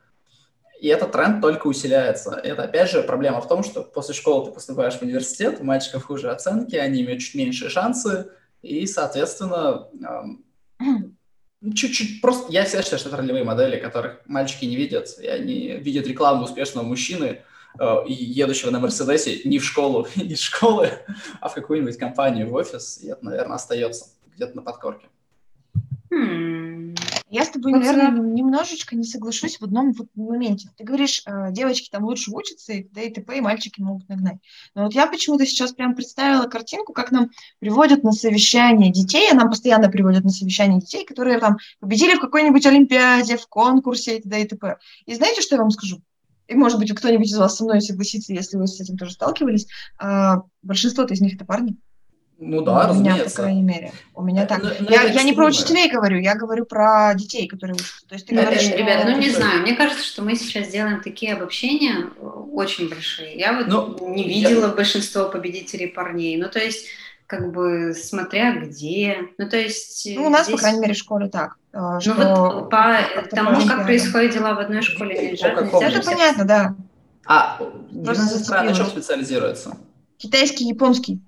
И 0.81 0.89
этот 0.89 1.13
тренд 1.13 1.41
только 1.41 1.67
усиляется. 1.67 2.31
Это, 2.43 2.63
опять 2.63 2.91
же, 2.91 3.03
проблема 3.03 3.39
в 3.39 3.47
том, 3.47 3.63
что 3.63 3.83
после 3.83 4.13
школы 4.13 4.47
ты 4.47 4.51
поступаешь 4.51 4.95
в 4.95 5.01
университет, 5.01 5.61
у 5.61 5.63
мальчиков 5.63 6.03
хуже 6.03 6.29
оценки, 6.29 6.75
они 6.75 7.03
имеют 7.03 7.21
чуть 7.21 7.35
меньшие 7.35 7.69
шансы, 7.69 8.31
и, 8.61 8.85
соответственно, 8.85 9.87
чуть-чуть 11.61 12.21
просто... 12.21 12.51
Я 12.51 12.65
всегда 12.65 12.83
считаю, 12.83 12.99
что 12.99 13.09
это 13.09 13.17
ролевые 13.17 13.43
модели, 13.43 13.77
которых 13.77 14.21
мальчики 14.25 14.65
не 14.65 14.75
видят, 14.75 15.17
и 15.19 15.27
они 15.27 15.77
видят 15.77 16.07
рекламу 16.07 16.43
успешного 16.43 16.85
мужчины, 16.85 17.41
Э, 17.79 18.03
едущего 18.07 18.71
на 18.71 18.79
Мерседесе 18.79 19.41
не 19.47 19.59
в 19.59 19.63
школу, 19.63 20.07
не 20.15 20.33
из 20.33 20.41
школы, 20.41 20.91
а 21.41 21.49
в 21.49 21.53
какую-нибудь 21.53 21.97
компанию, 21.97 22.49
в 22.49 22.53
офис, 22.53 22.99
и 23.03 23.09
это, 23.09 23.23
наверное, 23.23 23.55
остается 23.55 24.07
где-то 24.35 24.55
на 24.55 24.61
подкорке. 24.61 25.07
Hmm. 26.11 26.97
Я 27.29 27.43
с 27.43 27.49
тобой, 27.49 27.73
наверное, 27.73 28.11
немножечко 28.11 28.95
не 28.95 29.03
соглашусь 29.03 29.59
в 29.59 29.63
одном 29.63 29.91
вот 29.91 30.07
моменте. 30.15 30.69
Ты 30.77 30.85
говоришь, 30.85 31.23
э, 31.25 31.51
девочки 31.51 31.89
там 31.89 32.05
лучше 32.05 32.31
учатся, 32.31 32.71
и 32.71 32.87
да 32.89 33.01
и 33.01 33.11
т.п. 33.11 33.37
и 33.37 33.41
мальчики 33.41 33.81
могут 33.81 34.07
нагнать. 34.07 34.37
Но 34.75 34.83
вот 34.83 34.93
я 34.93 35.07
почему-то 35.07 35.45
сейчас 35.45 35.73
прям 35.73 35.93
представила 35.93 36.47
картинку, 36.47 36.93
как 36.93 37.11
нам 37.11 37.31
приводят 37.59 38.03
на 38.03 38.13
совещание 38.13 38.93
детей, 38.93 39.29
а 39.29 39.35
нам 39.35 39.49
постоянно 39.49 39.89
приводят 39.89 40.23
на 40.23 40.29
совещание 40.29 40.79
детей, 40.79 41.05
которые 41.05 41.39
там 41.39 41.57
победили 41.81 42.15
в 42.15 42.21
какой-нибудь 42.21 42.65
олимпиаде, 42.65 43.35
в 43.35 43.47
конкурсе 43.47 44.17
и 44.17 44.21
т.д. 44.21 44.41
и 44.41 44.47
т.п. 44.47 44.77
И 45.05 45.13
знаете, 45.13 45.41
что 45.41 45.55
я 45.55 45.61
вам 45.61 45.71
скажу? 45.71 46.01
и, 46.47 46.55
может 46.55 46.79
быть, 46.79 46.93
кто-нибудь 46.93 47.27
из 47.27 47.37
вас 47.37 47.57
со 47.57 47.65
мной 47.65 47.81
согласится, 47.81 48.33
если 48.33 48.55
вы 48.55 48.67
с 48.67 48.79
этим 48.79 48.97
тоже 48.97 49.11
сталкивались, 49.11 49.67
а, 49.99 50.43
большинство-то 50.61 51.13
из 51.13 51.19
них 51.19 51.35
это 51.35 51.43
парни. 51.43 51.75
Ну 52.39 52.61
да, 52.61 52.91
У 52.91 52.95
меня, 52.95 53.15
по 53.23 53.29
крайней 53.29 53.63
мере. 53.63 53.91
У 54.13 54.21
меня 54.21 54.45
так. 54.45 54.61
Но, 54.61 54.69
но 54.79 54.91
я 54.91 55.03
я 55.03 55.23
не 55.23 55.33
про 55.33 55.47
учителей 55.47 55.89
говорю, 55.89 56.19
я 56.19 56.35
говорю 56.35 56.65
про 56.65 57.13
детей, 57.15 57.47
которые 57.47 57.75
учатся. 57.75 58.05
То 58.07 58.15
есть 58.15 58.27
ты 58.27 58.35
говоришь, 58.35 58.61
что... 58.61 58.77
Ребят, 58.77 59.05
ну 59.05 59.17
не 59.17 59.29
знаю, 59.31 59.61
мне 59.61 59.73
кажется, 59.73 60.03
что 60.03 60.21
мы 60.21 60.35
сейчас 60.35 60.67
делаем 60.67 61.01
такие 61.01 61.33
обобщения 61.33 62.09
э, 62.15 62.25
очень 62.51 62.89
большие. 62.89 63.35
Я 63.35 63.53
вот 63.53 63.67
ну, 63.67 64.13
не 64.13 64.27
видела 64.27 64.67
я... 64.67 64.71
большинство 64.71 65.25
победителей 65.29 65.87
парней. 65.87 66.37
Ну 66.37 66.47
то 66.47 66.59
есть 66.59 66.85
как 67.25 67.51
бы 67.51 67.93
смотря 67.93 68.53
где. 68.53 69.17
Ну, 69.37 69.49
то 69.49 69.57
есть... 69.57 70.07
Ну, 70.15 70.27
у 70.27 70.29
нас, 70.29 70.45
здесь... 70.45 70.55
по 70.55 70.61
крайней 70.61 70.79
мере, 70.79 70.93
в 70.93 70.97
школе 70.97 71.27
так. 71.27 71.57
Э, 71.73 71.99
ну, 72.05 72.13
вот 72.13 72.69
по 72.69 72.99
тому, 73.29 73.67
как 73.67 73.83
происходят 73.83 74.33
дела 74.33 74.53
в 74.53 74.59
одной 74.59 74.81
школе, 74.81 75.31
нельзя. 75.31 75.49
Это 75.49 76.01
понятно, 76.03 76.45
да. 76.45 76.75
А 77.25 77.59
гимназия 77.91 78.37
сестра 78.37 78.63
на 78.63 78.73
чем 78.73 78.85
специализируется? 78.85 79.75
Китайский, 80.17 80.65
японский. 80.65 81.19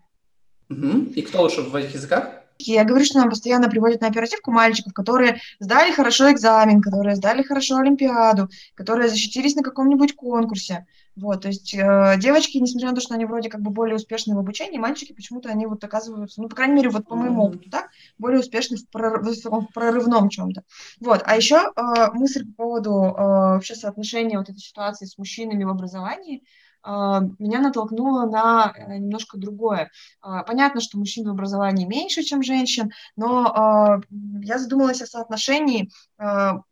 Угу. 0.69 1.13
И 1.15 1.21
кто 1.21 1.41
лучше 1.41 1.61
в 1.61 1.75
этих 1.75 1.95
языках? 1.95 2.39
Я 2.61 2.83
говорю, 2.83 3.05
что 3.05 3.19
нам 3.19 3.29
постоянно 3.29 3.69
приводят 3.69 4.01
на 4.01 4.07
оперативку 4.07 4.51
мальчиков, 4.51 4.93
которые 4.93 5.39
сдали 5.59 5.93
хорошо 5.93 6.29
экзамен, 6.29 6.81
которые 6.81 7.15
сдали 7.15 7.41
хорошо 7.41 7.77
Олимпиаду, 7.77 8.49
которые 8.75 9.07
защитились 9.07 9.55
на 9.55 9.63
каком-нибудь 9.63 10.13
конкурсе. 10.15 10.85
Вот, 11.15 11.41
то 11.41 11.47
есть 11.47 11.73
э, 11.73 12.15
девочки, 12.17 12.57
несмотря 12.57 12.89
на 12.89 12.95
то, 12.95 13.01
что 13.01 13.13
они 13.13 13.25
вроде 13.25 13.49
как 13.49 13.61
бы 13.61 13.71
более 13.71 13.95
успешны 13.95 14.35
в 14.35 14.39
обучении, 14.39 14.77
мальчики 14.77 15.13
почему-то 15.13 15.49
они 15.49 15.65
вот 15.67 15.83
оказываются, 15.83 16.41
ну, 16.41 16.49
по 16.49 16.55
крайней 16.55 16.75
мере, 16.75 16.89
вот 16.89 17.07
по 17.07 17.15
моему 17.15 17.43
опыту, 17.43 17.69
так, 17.69 17.89
более 18.17 18.39
успешны 18.39 18.77
в, 18.77 18.87
прорыв, 18.89 19.37
в 19.43 19.67
прорывном 19.73 20.29
чем-то. 20.29 20.63
Вот, 20.99 21.21
а 21.25 21.35
еще 21.35 21.71
э, 21.75 22.11
мысль 22.13 22.45
по 22.45 22.63
поводу 22.63 22.91
э, 22.91 23.13
вообще 23.17 23.75
соотношения 23.75 24.37
вот 24.37 24.49
этой 24.49 24.59
ситуации 24.59 25.05
с 25.05 25.17
мужчинами 25.17 25.63
в 25.63 25.69
образовании, 25.69 26.43
меня 26.85 27.59
натолкнуло 27.59 28.25
на 28.25 28.73
э, 28.75 28.97
немножко 28.97 29.37
другое. 29.37 29.91
Э, 30.23 30.43
понятно, 30.47 30.81
что 30.81 30.97
мужчин 30.97 31.27
в 31.27 31.31
образовании 31.31 31.85
меньше, 31.85 32.23
чем 32.23 32.41
женщин, 32.43 32.91
но 33.15 34.01
я 34.41 34.57
задумалась 34.57 35.01
о 35.01 35.05
соотношении 35.05 35.91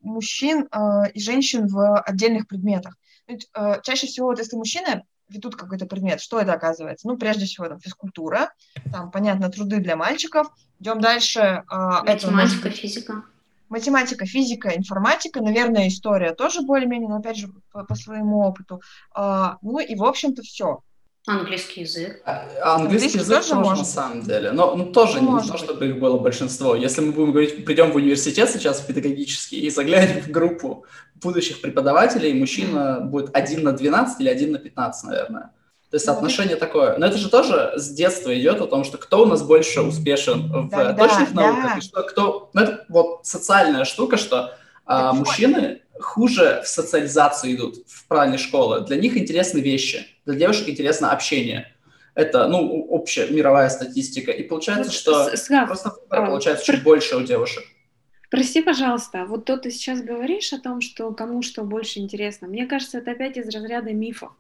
мужчин 0.02 0.68
и 1.14 1.20
женщин 1.20 1.68
в 1.68 2.00
отдельных 2.02 2.48
предметах. 2.48 2.96
Ведь, 3.28 3.50
чаще 3.84 4.08
всего, 4.08 4.28
вот 4.28 4.40
если 4.40 4.56
мужчины 4.56 5.04
ведут 5.30 5.56
какой-то 5.56 5.86
предмет, 5.86 6.22
что 6.22 6.40
это 6.40 6.54
оказывается? 6.54 7.08
Ну, 7.08 7.18
прежде 7.18 7.46
всего, 7.46 7.68
там, 7.68 7.80
физкультура, 7.80 8.54
там, 8.92 9.12
понятно, 9.12 9.50
труды 9.50 9.78
для 9.78 9.96
мальчиков. 9.96 10.48
Идем 10.80 11.02
дальше. 11.02 11.64
Математика, 11.70 12.70
это, 12.70 12.78
физика. 12.78 13.24
Математика, 13.70 14.26
физика, 14.26 14.76
информатика, 14.76 15.42
наверное, 15.42 15.88
история 15.88 16.34
тоже 16.34 16.62
более-менее, 16.62 17.10
но, 17.10 17.18
опять 17.18 17.38
же, 17.38 17.50
по, 17.72 17.84
по 17.84 17.96
своему 17.96 18.40
опыту. 18.40 18.82
Э, 19.16 19.56
ну, 19.62 19.80
и, 19.80 19.96
в 19.96 20.04
общем-то, 20.04 20.42
все. 20.42 20.82
Английский 21.28 21.82
язык. 21.82 22.22
А, 22.26 22.48
а 22.64 22.76
английский, 22.76 23.20
английский 23.20 23.20
язык 23.20 23.38
тоже, 23.50 23.64
тоже 23.64 23.82
на 23.82 23.86
самом 23.86 24.22
деле. 24.22 24.52
Но 24.52 24.76
ну, 24.76 24.86
тоже 24.94 25.22
ну, 25.22 25.42
не 25.42 25.46
то, 25.46 25.58
чтобы 25.58 25.90
их 25.90 26.00
было 26.00 26.18
большинство. 26.18 26.74
Если 26.74 27.02
мы 27.02 27.12
будем 27.12 27.32
говорить, 27.32 27.66
придем 27.66 27.92
в 27.92 27.96
университет 27.96 28.50
сейчас 28.50 28.80
в 28.80 28.88
педагогический 28.88 29.60
и 29.60 29.70
заглянем 29.70 30.22
в 30.22 30.30
группу 30.30 30.86
будущих 31.16 31.60
преподавателей, 31.60 32.34
мужчина 32.34 33.02
будет 33.02 33.36
один 33.36 33.64
на 33.64 33.74
12 33.74 34.22
или 34.22 34.30
один 34.30 34.54
на 34.54 34.60
15, 34.60 35.04
наверное. 35.10 35.52
То 35.90 35.96
есть 35.96 36.06
соотношение 36.06 36.56
ну, 36.56 36.60
такое. 36.60 36.98
Но 36.98 37.06
это 37.06 37.18
же 37.18 37.30
тоже 37.30 37.74
с 37.78 37.90
детства 37.90 38.38
идет 38.38 38.60
о 38.60 38.68
том, 38.68 38.84
что 38.84 38.98
кто 38.98 39.24
у 39.24 39.26
нас 39.26 39.42
больше 39.42 39.82
успешен 39.82 40.52
в 40.52 40.70
да, 40.70 40.94
точных 40.94 41.34
да, 41.34 41.42
науках, 41.42 41.72
да. 41.74 41.78
и 41.78 41.82
что 41.82 42.04
кто. 42.04 42.50
Ну, 42.54 42.62
это 42.62 42.86
вот 42.90 43.26
социальная 43.26 43.86
штука, 43.86 44.18
что 44.18 44.54
а, 44.86 45.14
мужчины 45.14 45.82
хуже 45.98 46.62
в 46.64 46.68
социализацию 46.68 47.56
идут 47.56 47.78
в 47.88 48.06
плане 48.08 48.38
школы. 48.38 48.82
Для 48.82 48.98
них 48.98 49.16
интересны 49.16 49.60
вещи, 49.60 50.06
для 50.26 50.36
девушек 50.36 50.68
интересно 50.68 51.12
общение. 51.12 51.74
Это, 52.16 52.48
ну, 52.48 52.86
общая 52.90 53.30
мировая 53.30 53.70
статистика. 53.70 54.32
И 54.32 54.44
получается, 54.44 54.92
ну, 54.92 54.92
что 54.92 55.38
Слав, 55.38 55.68
просто 55.68 55.94
а, 56.10 56.26
получается 56.26 56.66
чуть 56.66 56.84
больше 56.84 57.16
у 57.16 57.22
девушек. 57.22 57.64
Прости, 58.30 58.62
пожалуйста, 58.62 59.26
вот 59.26 59.46
то 59.46 59.56
ты 59.56 59.72
сейчас 59.72 60.02
говоришь 60.02 60.52
о 60.52 60.60
том, 60.60 60.82
что 60.82 61.14
кому 61.14 61.42
что 61.42 61.64
больше 61.64 62.00
интересно. 62.00 62.48
Мне 62.48 62.66
кажется, 62.66 62.98
это 62.98 63.12
опять 63.12 63.38
из 63.38 63.48
разряда 63.48 63.92
мифов. 63.92 64.32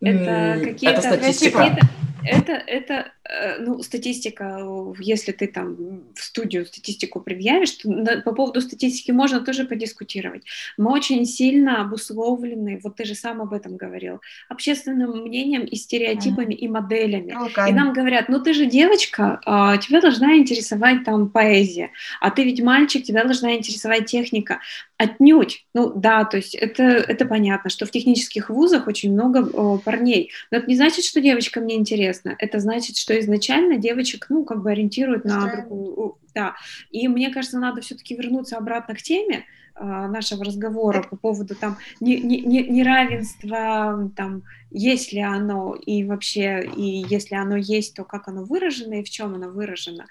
Это 0.00 0.60
какие-то... 0.64 0.98
Это 0.98 1.02
статистика. 1.02 1.58
Какие 1.58 2.00
это, 2.22 2.52
это, 2.52 3.12
ну, 3.60 3.82
статистика, 3.82 4.60
если 4.98 5.32
ты 5.32 5.46
там 5.46 6.02
в 6.14 6.22
студию 6.22 6.66
статистику 6.66 7.20
предъявишь, 7.20 7.72
то 7.72 8.22
по 8.24 8.32
поводу 8.32 8.60
статистики 8.60 9.10
можно 9.10 9.40
тоже 9.40 9.64
подискутировать. 9.64 10.44
Мы 10.76 10.92
очень 10.92 11.24
сильно 11.26 11.82
обусловлены, 11.82 12.80
вот 12.82 12.96
ты 12.96 13.04
же 13.04 13.14
сам 13.14 13.40
об 13.40 13.52
этом 13.52 13.76
говорил, 13.76 14.20
общественным 14.48 15.22
мнением 15.22 15.64
и 15.64 15.76
стереотипами, 15.76 16.54
mm. 16.54 16.58
и 16.58 16.68
моделями. 16.68 17.32
Okay. 17.32 17.70
И 17.70 17.72
нам 17.72 17.92
говорят, 17.92 18.28
ну 18.28 18.40
ты 18.40 18.52
же 18.52 18.66
девочка, 18.66 19.40
а, 19.44 19.76
тебя 19.76 20.00
должна 20.00 20.36
интересовать 20.36 21.04
там 21.04 21.28
поэзия, 21.28 21.90
а 22.20 22.30
ты 22.30 22.44
ведь 22.44 22.62
мальчик, 22.62 23.04
тебя 23.04 23.24
должна 23.24 23.54
интересовать 23.54 24.06
техника. 24.06 24.60
Отнюдь. 24.96 25.64
Ну 25.72 25.92
да, 25.94 26.24
то 26.24 26.36
есть 26.36 26.54
это, 26.54 26.82
это 26.82 27.24
понятно, 27.24 27.70
что 27.70 27.86
в 27.86 27.90
технических 27.90 28.50
вузах 28.50 28.86
очень 28.86 29.12
много 29.12 29.38
о, 29.38 29.78
парней. 29.78 30.30
Но 30.50 30.58
это 30.58 30.66
не 30.66 30.76
значит, 30.76 31.06
что 31.06 31.22
девочкам 31.22 31.66
не 31.66 31.76
интересно. 31.76 32.34
Это 32.38 32.58
значит, 32.58 32.98
что 32.98 33.14
изначально 33.20 33.76
девочек, 33.76 34.26
ну, 34.28 34.44
как 34.44 34.62
бы 34.62 34.70
ориентируют 34.70 35.24
на 35.24 35.50
другую. 35.50 36.16
Да. 36.34 36.54
И 36.90 37.08
мне 37.08 37.30
кажется, 37.30 37.58
надо 37.58 37.80
все-таки 37.80 38.16
вернуться 38.16 38.56
обратно 38.56 38.94
к 38.94 39.02
теме 39.02 39.44
э, 39.74 39.84
нашего 39.84 40.44
разговора 40.44 41.02
по 41.02 41.16
поводу 41.16 41.54
там 41.54 41.76
неравенства, 42.00 44.10
там, 44.16 44.42
есть 44.70 45.12
ли 45.12 45.20
оно 45.20 45.74
и 45.74 46.04
вообще, 46.04 46.68
и 46.76 47.04
если 47.08 47.34
оно 47.34 47.56
есть, 47.56 47.94
то 47.94 48.04
как 48.04 48.28
оно 48.28 48.44
выражено 48.44 48.94
и 48.94 49.04
в 49.04 49.10
чем 49.10 49.34
оно 49.34 49.50
выражено. 49.50 50.06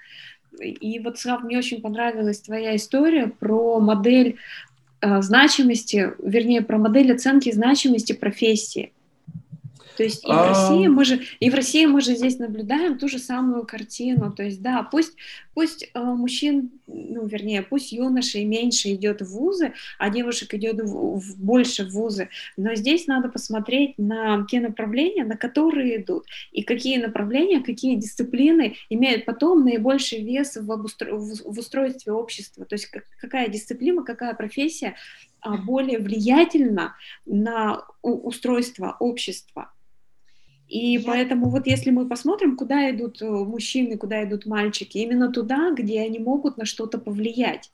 И 0.60 0.98
вот, 0.98 1.18
Слав, 1.18 1.42
мне 1.42 1.58
очень 1.58 1.80
понравилась 1.80 2.40
твоя 2.40 2.76
история 2.76 3.28
про 3.28 3.80
модель 3.80 4.38
Э, 5.02 5.22
значимости, 5.22 6.12
вернее, 6.22 6.60
про 6.60 6.78
модель 6.78 7.12
оценки 7.12 7.50
значимости 7.50 8.12
профессии. 8.12 8.92
То 9.96 10.02
есть 10.02 10.24
и 10.24 10.28
в 10.32 10.48
России 10.48 10.86
мы 10.86 11.04
же 11.04 11.20
и 11.40 11.50
в 11.50 11.54
России 11.54 11.86
мы 11.86 12.00
же 12.00 12.14
здесь 12.14 12.38
наблюдаем 12.38 12.98
ту 12.98 13.08
же 13.08 13.18
самую 13.18 13.64
картину. 13.66 14.32
То 14.32 14.42
есть 14.42 14.62
да, 14.62 14.82
пусть 14.82 15.16
пусть 15.54 15.90
э, 15.92 16.00
мужчин 16.00 16.70
ну, 16.86 17.26
вернее, 17.26 17.62
пусть 17.62 17.92
юношей 17.92 18.44
меньше 18.44 18.92
идет 18.92 19.22
в 19.22 19.32
вузы, 19.32 19.72
а 19.98 20.10
девушек 20.10 20.54
идет 20.54 20.80
в, 20.80 21.18
в 21.18 21.38
больше 21.38 21.84
в 21.84 21.90
вузы, 21.90 22.28
но 22.56 22.74
здесь 22.74 23.06
надо 23.06 23.28
посмотреть 23.28 23.98
на 23.98 24.46
те 24.48 24.60
направления, 24.60 25.24
на 25.24 25.36
которые 25.36 26.02
идут, 26.02 26.26
и 26.52 26.62
какие 26.62 26.98
направления, 26.98 27.60
какие 27.60 27.96
дисциплины 27.96 28.76
имеют 28.88 29.24
потом 29.24 29.64
наибольший 29.64 30.22
вес 30.22 30.56
в, 30.56 30.70
обустро... 30.70 31.14
в 31.14 31.58
устройстве 31.58 32.12
общества, 32.12 32.64
то 32.64 32.74
есть 32.74 32.86
как, 32.86 33.04
какая 33.20 33.48
дисциплина, 33.48 34.02
какая 34.02 34.34
профессия 34.34 34.94
а, 35.40 35.56
более 35.56 35.98
влиятельна 35.98 36.96
на 37.24 37.84
устройство 38.02 38.96
общества. 39.00 39.72
И 40.70 40.92
Я... 40.92 41.00
поэтому 41.04 41.50
вот 41.50 41.66
если 41.66 41.90
мы 41.90 42.08
посмотрим, 42.08 42.56
куда 42.56 42.90
идут 42.92 43.20
э, 43.20 43.28
мужчины, 43.28 43.98
куда 43.98 44.22
идут 44.22 44.46
мальчики, 44.46 44.98
именно 44.98 45.32
туда, 45.32 45.72
где 45.72 46.00
они 46.00 46.20
могут 46.20 46.56
на 46.56 46.64
что-то 46.64 46.98
повлиять, 46.98 47.72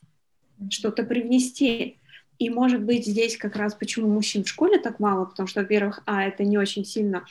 что-то 0.71 1.03
привнести. 1.03 1.99
И 2.39 2.49
может 2.49 2.83
быть 2.83 3.07
здесь 3.07 3.37
как 3.37 3.57
раз 3.57 3.75
почему 3.75 4.09
мужчин 4.09 4.45
в 4.45 4.49
школе 4.49 4.79
так 4.79 4.99
мало, 4.99 5.27
потому 5.27 5.47
что, 5.47 5.61
во-первых, 5.61 6.03
а, 6.07 6.25
это 6.25 6.43
не 6.43 6.57
очень 6.57 6.87
сильно 6.87 7.27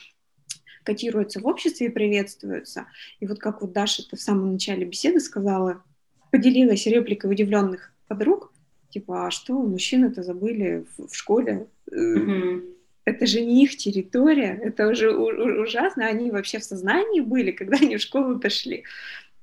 котируется 0.84 1.40
в 1.40 1.46
обществе 1.46 1.88
и 1.88 1.90
приветствуется. 1.90 2.86
И 3.18 3.26
вот 3.26 3.40
как 3.40 3.60
вот 3.60 3.72
Даша 3.72 4.04
в 4.10 4.20
самом 4.20 4.52
начале 4.52 4.84
беседы 4.84 5.18
сказала, 5.18 5.82
поделилась 6.30 6.86
репликой 6.86 7.32
удивленных 7.32 7.92
подруг, 8.06 8.52
типа, 8.90 9.26
а 9.26 9.30
что, 9.32 9.54
мужчины-то 9.54 10.22
забыли 10.22 10.86
в, 10.96 11.08
в 11.08 11.16
школе? 11.16 11.66
Mm-hmm 11.90 12.75
это 13.06 13.26
же 13.26 13.40
не 13.40 13.64
их 13.64 13.76
территория, 13.76 14.58
это 14.62 14.88
уже 14.88 15.16
ужасно, 15.16 16.06
они 16.06 16.30
вообще 16.32 16.58
в 16.58 16.64
сознании 16.64 17.20
были, 17.20 17.52
когда 17.52 17.76
они 17.76 17.96
в 17.96 18.02
школу 18.02 18.34
дошли. 18.34 18.82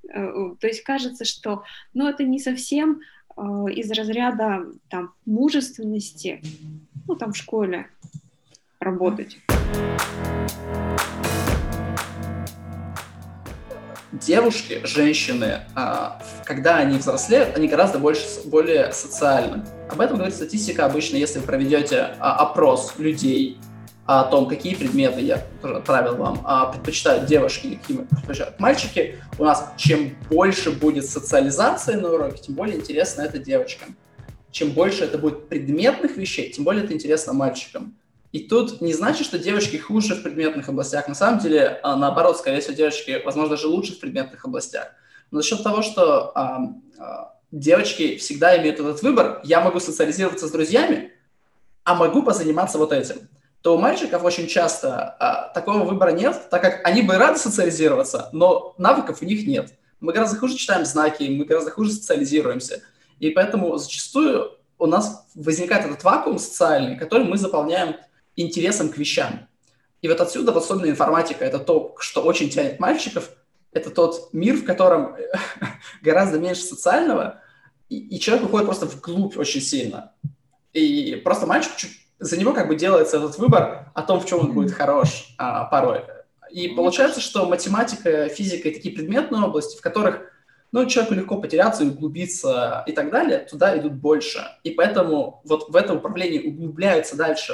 Э, 0.09 0.51
то 0.59 0.67
есть 0.67 0.83
кажется, 0.83 1.23
что 1.23 1.63
ну, 1.93 2.07
это 2.07 2.25
не 2.25 2.39
совсем 2.39 2.99
э, 3.35 3.41
из 3.73 3.89
разряда 3.91 4.65
там, 4.89 5.13
мужественности, 5.25 6.41
ну, 7.07 7.15
там 7.15 7.31
в 7.31 7.37
школе 7.37 7.87
работать. 8.81 9.39
Девушки, 14.11 14.81
женщины, 14.83 15.61
а, 15.73 16.21
когда 16.45 16.77
они 16.77 16.97
взрослеют, 16.97 17.57
они 17.57 17.67
гораздо 17.67 17.97
больше, 17.97 18.25
более 18.45 18.91
социальны. 18.91 19.63
Об 19.93 20.01
этом 20.01 20.17
говорит 20.17 20.35
статистика 20.35 20.87
обычно, 20.87 21.17
если 21.17 21.37
вы 21.37 21.45
проведете 21.45 22.15
а, 22.19 22.37
опрос 22.37 22.93
людей 22.97 23.59
о 24.07 24.23
том, 24.23 24.47
какие 24.47 24.73
предметы, 24.73 25.21
я 25.21 25.45
отправил 25.61 26.15
вам, 26.15 26.41
а, 26.45 26.71
предпочитают 26.71 27.27
девушки 27.27 27.67
или 27.67 27.75
какие 27.75 27.97
предпочитают 27.97 28.59
мальчики, 28.59 29.19
у 29.37 29.43
нас 29.43 29.71
чем 29.77 30.15
больше 30.31 30.71
будет 30.71 31.05
социализации 31.05 31.93
на 31.93 32.11
уроке, 32.11 32.41
тем 32.41 32.55
более 32.55 32.77
интересно 32.77 33.21
это 33.21 33.37
девочкам. 33.37 33.95
Чем 34.49 34.71
больше 34.71 35.03
это 35.03 35.19
будет 35.19 35.47
предметных 35.47 36.17
вещей, 36.17 36.49
тем 36.51 36.63
более 36.63 36.85
это 36.85 36.93
интересно 36.93 37.33
мальчикам. 37.33 37.95
И 38.31 38.39
тут 38.39 38.81
не 38.81 38.93
значит, 38.93 39.27
что 39.27 39.37
девочки 39.37 39.77
хуже 39.77 40.15
в 40.15 40.23
предметных 40.23 40.69
областях. 40.69 41.07
На 41.07 41.13
самом 41.13 41.39
деле, 41.39 41.79
а, 41.83 41.95
наоборот, 41.95 42.39
скорее 42.39 42.61
всего, 42.61 42.73
девочки, 42.73 43.21
возможно, 43.23 43.51
даже 43.51 43.67
лучше 43.67 43.93
в 43.93 43.99
предметных 43.99 44.43
областях. 44.43 44.87
Но 45.29 45.39
за 45.41 45.47
счет 45.47 45.61
того, 45.61 45.83
что 45.83 46.31
а, 46.35 46.73
а, 46.97 47.32
девочки 47.53 48.17
всегда 48.17 48.57
имеют 48.57 48.79
этот 48.79 49.01
выбор, 49.03 49.39
я 49.43 49.61
могу 49.61 49.79
социализироваться 49.79 50.47
с 50.47 50.51
друзьями, 50.51 51.11
а 51.83 51.93
могу 51.93 52.23
позаниматься 52.23 52.77
вот 52.77 52.91
этим, 52.91 53.29
то 53.61 53.75
у 53.75 53.77
мальчиков 53.77 54.23
очень 54.23 54.47
часто 54.47 55.15
а, 55.19 55.49
такого 55.49 55.83
выбора 55.83 56.11
нет, 56.11 56.49
так 56.49 56.61
как 56.61 56.85
они 56.85 57.03
бы 57.03 57.15
рады 57.17 57.37
социализироваться, 57.37 58.29
но 58.33 58.73
навыков 58.77 59.19
у 59.21 59.25
них 59.25 59.45
нет. 59.47 59.71
Мы 59.99 60.13
гораздо 60.13 60.37
хуже 60.37 60.55
читаем 60.55 60.83
знаки, 60.83 61.23
мы 61.23 61.45
гораздо 61.45 61.71
хуже 61.71 61.91
социализируемся. 61.91 62.81
И 63.19 63.29
поэтому 63.29 63.77
зачастую 63.77 64.57
у 64.79 64.87
нас 64.87 65.27
возникает 65.35 65.85
этот 65.85 66.03
вакуум 66.03 66.39
социальный, 66.39 66.97
который 66.97 67.25
мы 67.25 67.37
заполняем 67.37 67.95
интересом 68.35 68.89
к 68.89 68.97
вещам. 68.97 69.47
И 70.01 70.09
вот 70.09 70.19
отсюда, 70.19 70.51
вот 70.51 70.63
особенно 70.63 70.89
информатика, 70.89 71.45
это 71.45 71.59
то, 71.59 71.95
что 71.99 72.21
очень 72.23 72.49
тянет 72.49 72.79
мальчиков– 72.79 73.29
это 73.73 73.89
тот 73.89 74.29
мир, 74.33 74.55
в 74.55 74.65
котором 74.65 75.15
гораздо 76.01 76.39
меньше 76.39 76.61
социального, 76.61 77.41
и, 77.93 78.15
и 78.15 78.19
человек 78.19 78.45
уходит 78.45 78.65
просто 78.65 78.87
вглубь 78.87 79.37
очень 79.37 79.61
сильно. 79.61 80.11
И 80.73 81.21
просто 81.23 81.45
мальчик, 81.45 81.91
за 82.19 82.37
него 82.37 82.53
как 82.53 82.67
бы 82.67 82.75
делается 82.75 83.17
этот 83.17 83.37
выбор 83.37 83.91
о 83.93 84.01
том, 84.01 84.19
в 84.19 84.25
чем 84.25 84.39
он 84.39 84.53
будет 84.53 84.71
хорош 84.71 85.35
а, 85.37 85.65
порой. 85.65 86.01
И 86.49 86.69
получается, 86.69 87.21
что 87.21 87.45
математика, 87.45 88.29
физика 88.29 88.69
и 88.69 88.73
такие 88.73 88.95
предметные 88.95 89.43
области, 89.43 89.77
в 89.77 89.81
которых 89.81 90.21
ну, 90.71 90.87
человеку 90.87 91.13
легко 91.13 91.37
потеряться 91.37 91.83
углубиться 91.83 92.83
и 92.87 92.93
так 92.93 93.11
далее, 93.11 93.39
туда 93.39 93.77
идут 93.77 93.93
больше. 93.93 94.43
И 94.63 94.71
поэтому 94.71 95.41
вот 95.43 95.69
в 95.69 95.75
это 95.75 95.93
управление 95.93 96.41
углубляются 96.41 97.15
дальше. 97.15 97.53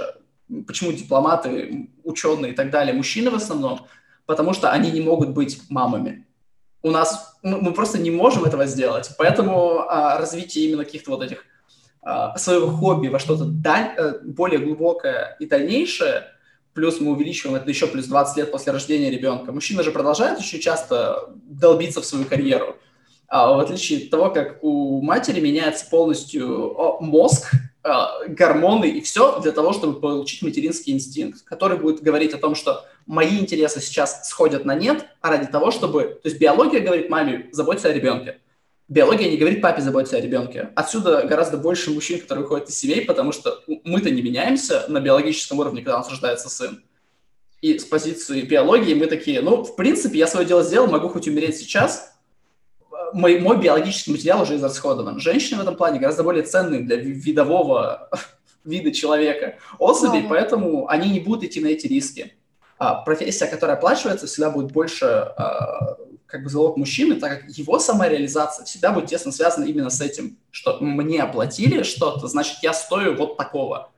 Почему 0.65 0.93
дипломаты, 0.93 1.89
ученые 2.03 2.53
и 2.53 2.55
так 2.55 2.71
далее, 2.71 2.93
мужчины 2.93 3.29
в 3.29 3.35
основном, 3.35 3.87
потому 4.25 4.53
что 4.53 4.71
они 4.71 4.89
не 4.89 5.01
могут 5.01 5.29
быть 5.31 5.61
мамами. 5.69 6.25
У 6.81 6.91
нас 6.91 7.37
мы, 7.43 7.61
мы 7.61 7.73
просто 7.73 7.97
не 7.99 8.11
можем 8.11 8.45
этого 8.45 8.65
сделать, 8.65 9.11
поэтому 9.17 9.79
а, 9.89 10.17
развитие 10.17 10.65
именно 10.65 10.85
каких-то 10.85 11.11
вот 11.11 11.23
этих 11.23 11.43
а, 12.01 12.37
своего 12.37 12.69
хобби 12.69 13.07
во 13.07 13.19
что-то 13.19 13.45
даль, 13.45 13.93
а, 13.97 14.19
более 14.23 14.59
глубокое 14.59 15.35
и 15.39 15.45
дальнейшее, 15.45 16.27
плюс 16.73 16.99
мы 16.99 17.11
увеличиваем 17.11 17.57
это 17.57 17.69
еще 17.69 17.87
плюс 17.87 18.05
20 18.05 18.37
лет 18.37 18.51
после 18.51 18.71
рождения 18.71 19.09
ребенка. 19.09 19.51
Мужчина 19.51 19.83
же 19.83 19.91
продолжает 19.91 20.39
еще 20.39 20.59
часто 20.59 21.29
долбиться 21.45 22.01
в 22.01 22.05
свою 22.05 22.25
карьеру. 22.25 22.77
А, 23.27 23.53
в 23.53 23.59
отличие 23.59 24.03
от 24.03 24.09
того, 24.09 24.29
как 24.29 24.63
у 24.63 25.01
матери 25.01 25.39
меняется 25.39 25.85
полностью 25.89 26.75
мозг, 27.01 27.51
гормоны 27.83 28.89
и 28.89 29.01
все 29.01 29.39
для 29.39 29.51
того, 29.51 29.73
чтобы 29.73 29.99
получить 29.99 30.41
материнский 30.41 30.93
инстинкт, 30.93 31.43
который 31.43 31.77
будет 31.77 32.01
говорить 32.01 32.33
о 32.33 32.37
том, 32.37 32.55
что 32.55 32.85
мои 33.05 33.39
интересы 33.39 33.81
сейчас 33.81 34.27
сходят 34.27 34.65
на 34.65 34.75
нет, 34.75 35.05
а 35.21 35.29
ради 35.29 35.47
того, 35.47 35.71
чтобы... 35.71 36.19
То 36.21 36.29
есть 36.29 36.39
биология 36.39 36.81
говорит 36.81 37.09
маме, 37.09 37.49
заботься 37.51 37.89
о 37.89 37.93
ребенке. 37.93 38.39
Биология 38.89 39.29
не 39.29 39.37
говорит 39.37 39.61
папе, 39.61 39.81
заботься 39.81 40.17
о 40.17 40.21
ребенке. 40.21 40.71
Отсюда 40.75 41.23
гораздо 41.23 41.57
больше 41.57 41.91
мужчин, 41.91 42.19
которые 42.19 42.43
выходят 42.43 42.69
из 42.69 42.77
семей, 42.77 43.05
потому 43.05 43.31
что 43.31 43.63
мы-то 43.83 44.09
не 44.09 44.21
меняемся 44.21 44.85
на 44.87 44.99
биологическом 44.99 45.59
уровне, 45.59 45.81
когда 45.81 45.97
у 45.97 45.99
нас 45.99 46.09
рождается 46.09 46.49
сын. 46.49 46.83
И 47.61 47.77
с 47.77 47.85
позиции 47.85 48.41
биологии 48.41 48.93
мы 48.93 49.05
такие, 49.05 49.41
ну, 49.41 49.63
в 49.63 49.75
принципе, 49.75 50.17
я 50.17 50.27
свое 50.27 50.45
дело 50.45 50.63
сделал, 50.63 50.87
могу 50.87 51.09
хоть 51.09 51.27
умереть 51.27 51.57
сейчас, 51.57 52.18
мой, 53.13 53.39
мой 53.39 53.57
биологический 53.57 54.11
материал 54.11 54.41
уже 54.41 54.55
израсходован. 54.55 55.19
Женщины 55.19 55.59
в 55.59 55.61
этом 55.61 55.75
плане 55.75 55.99
гораздо 55.99 56.23
более 56.23 56.43
ценные 56.43 56.81
для 56.81 56.95
видового 56.97 58.09
вида 58.63 58.91
человека 58.91 59.57
особей, 59.77 60.23
да. 60.23 60.29
поэтому 60.29 60.87
они 60.87 61.09
не 61.09 61.19
будут 61.19 61.43
идти 61.43 61.61
на 61.61 61.67
эти 61.67 61.87
риски. 61.87 62.33
А 62.77 62.95
профессия, 62.95 63.47
которая 63.47 63.75
оплачивается, 63.75 64.25
всегда 64.25 64.49
будет 64.49 64.71
больше 64.71 65.05
а, 65.05 65.97
как 66.25 66.43
бы 66.43 66.49
залог 66.49 66.77
мужчины, 66.77 67.15
так 67.15 67.41
как 67.41 67.49
его 67.49 67.77
самореализация 67.79 68.65
всегда 68.65 68.91
будет 68.91 69.07
тесно 69.07 69.31
связана 69.31 69.65
именно 69.65 69.89
с 69.89 69.99
этим, 69.99 70.37
что 70.51 70.77
мне 70.79 71.21
оплатили 71.21 71.83
что-то, 71.83 72.27
значит, 72.27 72.59
я 72.61 72.71
стою 72.73 73.15
вот 73.15 73.35
такого. 73.35 73.91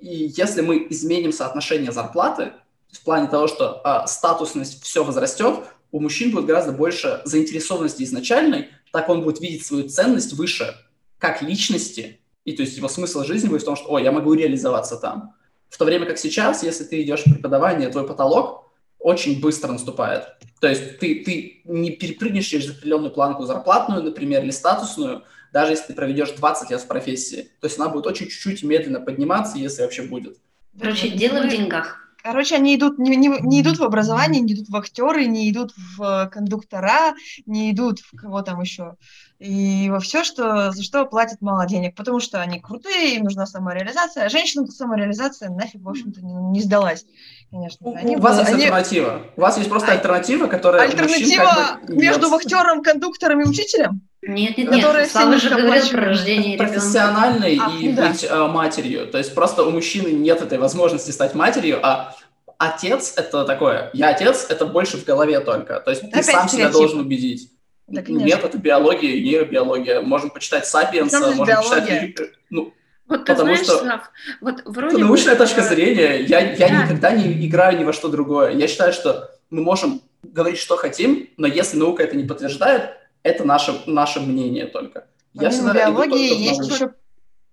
И 0.00 0.32
если 0.36 0.62
мы 0.62 0.86
изменим 0.90 1.32
соотношение 1.32 1.92
зарплаты, 1.92 2.52
в 2.90 3.04
плане 3.04 3.28
того, 3.28 3.46
что 3.46 3.80
а, 3.84 4.06
статусность 4.06 4.82
все 4.82 5.04
возрастет, 5.04 5.60
у 5.92 6.00
мужчин 6.00 6.30
будет 6.30 6.46
гораздо 6.46 6.72
больше 6.72 7.20
заинтересованности 7.24 8.02
изначальной, 8.02 8.68
так 8.92 9.08
он 9.08 9.22
будет 9.22 9.40
видеть 9.40 9.64
свою 9.64 9.88
ценность 9.88 10.32
выше 10.32 10.74
как 11.18 11.42
личности, 11.42 12.20
и 12.44 12.52
то 12.52 12.62
есть 12.62 12.76
его 12.76 12.88
смысл 12.88 13.24
жизни 13.24 13.48
будет 13.48 13.62
в 13.62 13.66
том, 13.66 13.76
что, 13.76 13.92
о, 13.92 13.98
я 13.98 14.12
могу 14.12 14.34
реализоваться 14.34 14.96
там. 14.96 15.34
В 15.68 15.78
то 15.78 15.84
время 15.84 16.06
как 16.06 16.18
сейчас, 16.18 16.62
если 16.62 16.84
ты 16.84 17.02
идешь 17.02 17.20
в 17.20 17.32
преподавание, 17.32 17.88
твой 17.90 18.06
потолок 18.06 18.70
очень 18.98 19.40
быстро 19.40 19.72
наступает. 19.72 20.24
То 20.60 20.68
есть 20.68 20.98
ты, 20.98 21.22
ты 21.24 21.62
не 21.64 21.90
перепрыгнешь 21.92 22.46
через 22.46 22.70
определенную 22.70 23.12
планку 23.12 23.44
зарплатную, 23.44 24.02
например, 24.02 24.42
или 24.42 24.50
статусную, 24.50 25.22
даже 25.52 25.72
если 25.72 25.88
ты 25.88 25.94
проведешь 25.94 26.32
20 26.32 26.70
лет 26.70 26.80
в 26.80 26.86
профессии. 26.86 27.50
То 27.60 27.66
есть 27.66 27.78
она 27.78 27.88
будет 27.88 28.06
очень 28.06 28.28
чуть-чуть 28.28 28.62
медленно 28.62 29.00
подниматься, 29.00 29.58
если 29.58 29.82
вообще 29.82 30.02
будет. 30.02 30.38
Короче, 30.78 31.08
дело 31.10 31.42
в 31.42 31.48
деньгах. 31.48 32.09
Короче, 32.22 32.56
они 32.56 32.76
идут, 32.76 32.98
не, 32.98 33.16
не, 33.16 33.28
не 33.28 33.62
идут 33.62 33.78
в 33.78 33.84
образование, 33.84 34.40
не 34.40 34.54
идут 34.54 34.68
в 34.68 34.76
актеры, 34.76 35.26
не 35.26 35.50
идут 35.50 35.72
в 35.76 36.28
кондуктора, 36.32 37.14
не 37.46 37.72
идут 37.72 38.00
в 38.00 38.16
кого 38.16 38.42
там 38.42 38.60
еще. 38.60 38.96
И 39.38 39.88
во 39.88 40.00
все, 40.00 40.22
что, 40.22 40.70
за 40.70 40.82
что 40.82 41.06
платят 41.06 41.40
мало 41.40 41.66
денег, 41.66 41.94
потому 41.94 42.20
что 42.20 42.42
они 42.42 42.60
крутые, 42.60 43.16
им 43.16 43.24
нужна 43.24 43.46
самореализация. 43.46 44.26
А 44.26 44.28
женщинам 44.28 44.66
самореализация 44.66 45.48
нафиг, 45.48 45.80
в 45.82 45.88
общем-то, 45.88 46.20
не, 46.20 46.34
не 46.34 46.60
сдалась. 46.60 47.06
Конечно. 47.50 47.92
Они, 47.96 48.16
у 48.16 48.20
вас 48.20 48.38
есть 48.38 48.50
они... 48.50 48.64
альтернатива. 48.64 49.22
У 49.36 49.40
вас 49.40 49.56
есть 49.56 49.70
просто 49.70 49.92
альтернатива, 49.92 50.46
которая... 50.46 50.82
Альтернатива 50.82 51.78
как 51.80 51.86
бы 51.86 51.96
между 51.96 52.28
вахтером, 52.28 52.82
кондуктором 52.82 53.40
и 53.40 53.48
учителем? 53.48 54.02
Нет, 54.22 54.58
нет, 54.58 54.70
нет. 54.70 55.10
Слава 55.10 55.38
же 55.38 55.48
говорил 55.48 55.88
про 55.88 56.04
рождение 56.06 56.54
ребенка. 56.54 56.74
Профессиональной 56.74 57.58
а, 57.58 57.70
и 57.80 57.92
да. 57.92 58.08
быть 58.08 58.24
э, 58.28 58.46
матерью. 58.46 59.06
То 59.06 59.18
есть 59.18 59.34
просто 59.34 59.64
у 59.64 59.70
мужчины 59.70 60.08
нет 60.08 60.42
этой 60.42 60.58
возможности 60.58 61.10
стать 61.10 61.34
матерью, 61.34 61.80
а 61.82 62.14
отец 62.58 63.14
это 63.16 63.44
такое. 63.44 63.90
Я 63.94 64.10
отец, 64.10 64.46
это 64.50 64.66
больше 64.66 64.98
в 64.98 65.04
голове 65.04 65.40
только. 65.40 65.80
То 65.80 65.90
есть 65.90 66.02
это 66.04 66.18
ты 66.18 66.22
сам 66.22 66.48
себя 66.48 66.68
должен 66.68 67.00
убедить. 67.00 67.50
Да, 67.86 68.02
конечно. 68.02 68.26
Нет, 68.26 68.44
это 68.44 68.58
биология 68.58 69.10
и 69.10 69.24
нейробиология. 69.24 70.02
Можем 70.02 70.30
почитать 70.30 70.66
Сапиенса, 70.66 71.18
можем 71.20 71.46
биология? 71.46 72.00
почитать... 72.00 72.30
Ну, 72.50 72.74
Вот 73.08 73.24
ты 73.24 73.32
Потому 73.32 73.54
знаешь, 73.54 73.64
что 73.64 73.78
Слав, 73.78 74.10
вот 74.42 74.60
это 74.60 74.70
вроде 74.70 74.96
бы, 74.96 75.00
научная 75.00 75.34
точка 75.34 75.62
э, 75.62 75.64
зрения. 75.64 76.20
Я, 76.20 76.52
я 76.52 76.68
да. 76.68 76.82
никогда 76.84 77.10
не 77.12 77.46
играю 77.46 77.78
ни 77.78 77.84
во 77.84 77.94
что 77.94 78.08
другое. 78.08 78.52
Я 78.52 78.68
считаю, 78.68 78.92
что 78.92 79.30
мы 79.48 79.62
можем 79.62 80.02
говорить, 80.22 80.58
что 80.58 80.76
хотим, 80.76 81.30
но 81.38 81.46
если 81.46 81.78
наука 81.78 82.02
это 82.02 82.16
не 82.16 82.24
подтверждает, 82.24 82.99
это 83.22 83.44
наше, 83.44 83.82
наше 83.86 84.20
мнение 84.20 84.66
только. 84.66 85.06
Я 85.32 85.50
Помимо 85.50 85.70
иду 85.70 85.78
биологии 85.78 86.34
в 86.34 86.38
есть 86.38 86.68
еще... 86.68 86.94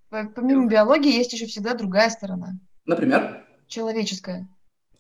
по- 0.10 0.26
Помимо 0.36 0.68
биологии 0.68 1.14
есть 1.14 1.34
еще 1.34 1.46
всегда 1.46 1.74
другая 1.74 2.10
сторона. 2.10 2.54
Например? 2.86 3.46
Человеческая. 3.68 4.48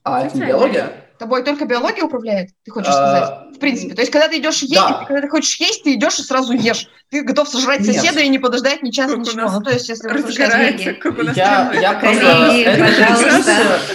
А, 0.04 0.26
это 0.26 0.38
не 0.38 0.46
биология? 0.46 1.07
Тобой 1.18 1.44
только 1.44 1.66
биология 1.66 2.04
управляет, 2.04 2.50
ты 2.64 2.72
хочешь 2.72 2.90
А, 2.90 2.94
сказать? 2.94 3.56
В 3.56 3.60
принципе. 3.60 3.96
То 3.96 4.02
есть, 4.02 4.12
когда 4.12 4.28
ты 4.28 4.38
идешь 4.38 4.62
есть, 4.62 4.74
да. 4.76 5.04
когда 5.08 5.22
ты 5.22 5.30
хочешь 5.30 5.60
есть, 5.60 5.84
ты 5.84 5.96
идешь 5.96 6.20
и 6.20 6.22
сразу 6.22 6.54
ешь. 6.54 6.88
Ты 7.10 7.24
готов 7.24 7.48
сожрать 7.48 7.80
Нет. 7.82 7.96
соседа 7.96 8.20
и 8.20 8.28
не 8.28 8.38
подождать 8.38 8.84
ни 8.84 8.92
часа, 8.92 9.16
Как 9.16 9.20
ничего. 9.20 9.42
нас 9.42 9.54
Ну, 9.54 9.62
то 9.62 9.72
есть, 9.72 9.90
если 9.90 10.08
разгорается, 10.10 10.96
Я, 11.36 11.72
я 11.74 11.94
просто... 11.94 12.78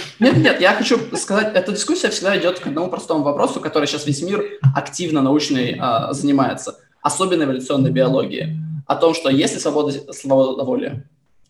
Нет, 0.19 0.37
нет, 0.37 0.61
я 0.61 0.73
хочу 0.73 0.99
сказать, 1.17 1.51
эта 1.53 1.71
дискуссия 1.73 2.09
всегда 2.09 2.37
идет 2.37 2.59
к 2.59 2.67
одному 2.67 2.89
простому 2.89 3.23
вопросу, 3.23 3.59
который 3.59 3.87
сейчас 3.87 4.05
весь 4.05 4.21
мир 4.21 4.43
активно 4.75 5.21
научный 5.21 5.77
а, 5.79 6.13
занимается, 6.13 6.79
особенно 7.01 7.43
эволюционной 7.43 7.91
биологии, 7.91 8.55
о 8.87 8.95
том, 8.95 9.13
что 9.13 9.29
есть 9.29 9.53
ли 9.53 9.59
свобода, 9.59 10.13
свобода 10.13 10.63
воли, 10.63 11.03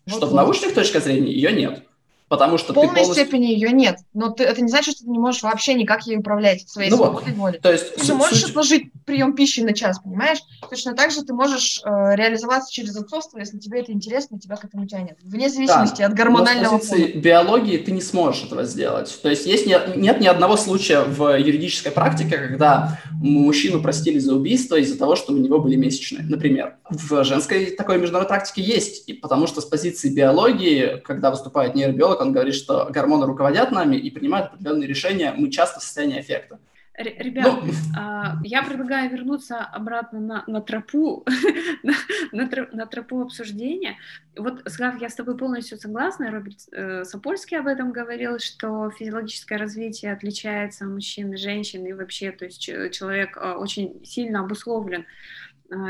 что 0.08 0.26
в 0.26 0.34
научных 0.34 0.74
точках 0.74 1.04
зрения 1.04 1.32
ее 1.32 1.52
нет, 1.52 1.82
потому 2.28 2.58
что 2.58 2.72
В 2.72 2.74
ты 2.74 2.80
полной 2.80 2.94
полностью... 2.96 3.14
степени 3.24 3.46
ее 3.46 3.70
нет. 3.72 3.98
Но 4.14 4.30
ты- 4.30 4.44
это 4.44 4.60
не 4.62 4.68
значит, 4.68 4.94
что 4.96 5.04
ты 5.04 5.10
не 5.10 5.18
можешь 5.18 5.42
вообще 5.42 5.74
никак 5.74 6.06
ей 6.06 6.16
управлять 6.18 6.68
своей 6.68 6.90
Ну 6.90 6.96
вот. 6.96 7.06
свободой 7.06 7.34
воли. 7.34 7.58
То 7.62 7.72
есть 7.72 7.94
Ты 7.94 8.00
же 8.00 8.06
суть- 8.08 8.16
можешь 8.16 8.40
суть- 8.40 8.50
отложить 8.50 8.82
прием 9.04 9.34
пищи 9.34 9.60
на 9.60 9.72
час, 9.74 9.98
понимаешь? 9.98 10.38
Точно 10.70 10.94
так 10.94 11.10
же 11.10 11.22
ты 11.22 11.34
можешь 11.34 11.80
э, 11.84 11.88
реализоваться 12.16 12.72
через 12.72 12.96
отцовство, 12.96 13.38
если 13.38 13.58
тебе 13.58 13.80
это 13.80 13.92
интересно, 13.92 14.38
тебя 14.40 14.56
к 14.56 14.64
этому 14.64 14.86
тянет. 14.86 15.16
Вне 15.22 15.48
зависимости 15.50 16.02
от 16.02 16.10
Но 16.10 16.16
гормонального 16.16 16.78
с 16.78 16.88
позиции 16.88 17.10
фона. 17.12 17.20
биологии 17.22 17.76
ты 17.78 17.92
не 17.92 18.00
сможешь 18.00 18.44
этого 18.44 18.64
сделать. 18.64 19.16
То 19.22 19.28
есть 19.28 19.46
есть 19.46 19.66
не- 19.66 19.78
нет 19.96 20.20
ни 20.20 20.26
одного 20.26 20.56
случая 20.56 21.02
в 21.02 21.36
юридической 21.38 21.92
практике, 21.92 22.38
когда 22.38 22.98
мужчину 23.12 23.80
простили 23.82 24.18
за 24.18 24.34
убийство 24.34 24.76
из-за 24.76 24.98
того, 24.98 25.16
что 25.16 25.32
у 25.32 25.36
него 25.36 25.58
были 25.58 25.76
месячные, 25.76 26.24
например. 26.24 26.76
В 26.90 27.24
женской 27.24 27.66
такой 27.66 27.98
международной 27.98 28.28
практике 28.28 28.62
есть, 28.62 29.08
и 29.08 29.12
потому 29.12 29.46
что 29.46 29.60
с 29.60 29.64
позиции 29.64 30.08
биологии, 30.08 31.00
когда 31.04 31.30
выступает 31.30 31.74
нейробиолог, 31.74 32.13
он 32.14 32.32
говорит, 32.32 32.54
что 32.54 32.88
гормоны 32.90 33.26
руководят 33.26 33.72
нами 33.72 33.96
и 33.96 34.10
принимают 34.10 34.48
определенные 34.48 34.88
решения, 34.88 35.34
мы 35.36 35.50
часто 35.50 35.80
в 35.80 35.82
состоянии 35.82 36.20
эффекта. 36.20 36.58
Ребят, 36.96 37.46
Ну, 37.46 37.72
а, 37.96 38.38
я 38.44 38.62
предлагаю 38.62 39.10
вернуться 39.10 39.58
обратно 39.58 40.20
на, 40.20 40.44
на 40.46 40.60
тропу, 40.60 41.26
на, 41.82 41.92
на 42.30 42.42
тро- 42.48 42.68
на 42.72 42.86
тропу 42.86 43.20
обсуждения. 43.20 43.96
Вот, 44.36 44.62
Слав, 44.66 45.00
я 45.00 45.08
с 45.08 45.16
тобой 45.16 45.36
полностью 45.36 45.76
согласна. 45.76 46.30
Роберт 46.30 46.58
э, 46.70 47.02
Сапольский 47.04 47.58
об 47.58 47.66
этом 47.66 47.90
говорил, 47.90 48.38
что 48.38 48.90
физиологическое 48.90 49.58
развитие 49.58 50.12
отличается 50.12 50.86
у 50.86 50.90
мужчин 50.90 51.32
и 51.32 51.36
женщин, 51.36 51.84
и 51.84 51.92
вообще, 51.92 52.30
то 52.30 52.44
есть 52.44 52.60
человек 52.60 53.36
э, 53.36 53.54
очень 53.54 54.04
сильно 54.04 54.40
обусловлен 54.40 55.00
э, 55.00 55.04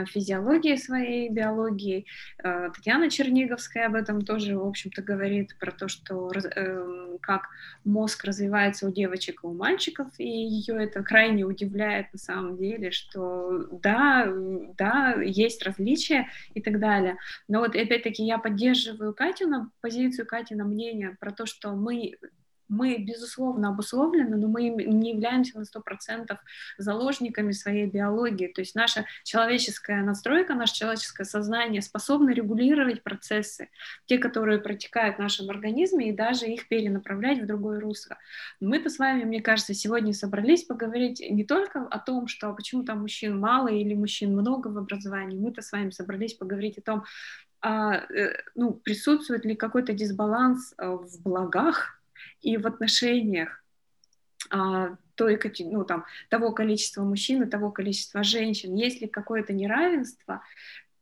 физиологией 0.06 0.78
своей, 0.78 1.28
биологией. 1.28 2.06
Э, 2.42 2.70
Татьяна 2.74 3.10
Черниговская 3.10 3.86
об 3.86 3.94
этом 3.94 4.22
тоже, 4.22 4.56
в 4.56 4.66
общем-то, 4.66 5.02
говорит 5.02 5.56
про 5.58 5.72
то, 5.72 5.88
что 5.88 6.30
эм, 6.30 7.18
как 7.20 7.48
мозг 7.84 8.24
развивается 8.24 8.86
у 8.86 8.92
девочек 8.92 9.40
и 9.42 9.46
у 9.46 9.52
мальчиков, 9.52 10.08
и 10.18 10.28
ее 10.28 10.82
это 10.82 11.02
крайне 11.02 11.44
удивляет 11.44 12.12
на 12.12 12.18
самом 12.18 12.56
деле, 12.56 12.90
что 12.90 13.66
да, 13.82 14.28
да, 14.76 15.14
есть 15.22 15.62
различия 15.64 16.28
и 16.54 16.60
так 16.60 16.78
далее. 16.78 17.16
Но 17.48 17.60
вот 17.60 17.76
опять-таки 17.76 18.24
я 18.24 18.38
поддерживаю 18.38 19.14
Катю 19.14 19.48
на 19.48 19.70
позицию 19.80 20.26
Кати 20.26 20.54
на 20.54 20.64
мнение 20.64 21.16
про 21.20 21.32
то, 21.32 21.46
что 21.46 21.72
мы 21.72 22.16
мы, 22.74 22.98
безусловно, 22.98 23.68
обусловлены, 23.68 24.36
но 24.36 24.48
мы 24.48 24.68
не 24.68 25.12
являемся 25.12 25.58
на 25.58 25.64
100% 25.64 26.36
заложниками 26.78 27.52
своей 27.52 27.86
биологии. 27.86 28.48
То 28.48 28.60
есть 28.60 28.74
наша 28.74 29.04
человеческая 29.22 30.02
настройка, 30.02 30.54
наше 30.54 30.74
человеческое 30.74 31.24
сознание 31.24 31.82
способно 31.82 32.30
регулировать 32.30 33.02
процессы, 33.02 33.68
те, 34.06 34.18
которые 34.18 34.58
протекают 34.58 35.16
в 35.16 35.20
нашем 35.20 35.50
организме, 35.50 36.08
и 36.08 36.12
даже 36.12 36.46
их 36.46 36.68
перенаправлять 36.68 37.40
в 37.40 37.46
другое 37.46 37.80
русло. 37.80 38.16
Мы-то 38.60 38.90
с 38.90 38.98
вами, 38.98 39.24
мне 39.24 39.40
кажется, 39.40 39.74
сегодня 39.74 40.12
собрались 40.12 40.64
поговорить 40.64 41.20
не 41.20 41.44
только 41.44 41.86
о 41.86 41.98
том, 41.98 42.26
что 42.26 42.52
почему 42.52 42.82
там 42.82 43.00
мужчин 43.00 43.38
мало 43.38 43.68
или 43.68 43.94
мужчин 43.94 44.32
много 44.32 44.68
в 44.68 44.78
образовании, 44.78 45.38
мы-то 45.38 45.62
с 45.62 45.72
вами 45.72 45.90
собрались 45.90 46.34
поговорить 46.34 46.78
о 46.78 46.82
том, 46.82 47.04
а, 47.60 47.96
э, 48.12 48.42
ну, 48.54 48.74
присутствует 48.74 49.46
ли 49.46 49.56
какой-то 49.56 49.94
дисбаланс 49.94 50.74
э, 50.76 50.86
в 50.86 51.22
благах 51.22 51.98
и 52.44 52.56
в 52.56 52.66
отношениях 52.66 53.64
а, 54.50 54.96
той, 55.14 55.40
ну, 55.60 55.84
там, 55.84 56.04
того 56.28 56.52
количества 56.52 57.02
мужчин 57.02 57.42
и 57.42 57.50
того 57.50 57.70
количества 57.70 58.22
женщин, 58.22 58.74
есть 58.74 59.00
ли 59.00 59.08
какое-то 59.08 59.52
неравенство, 59.52 60.42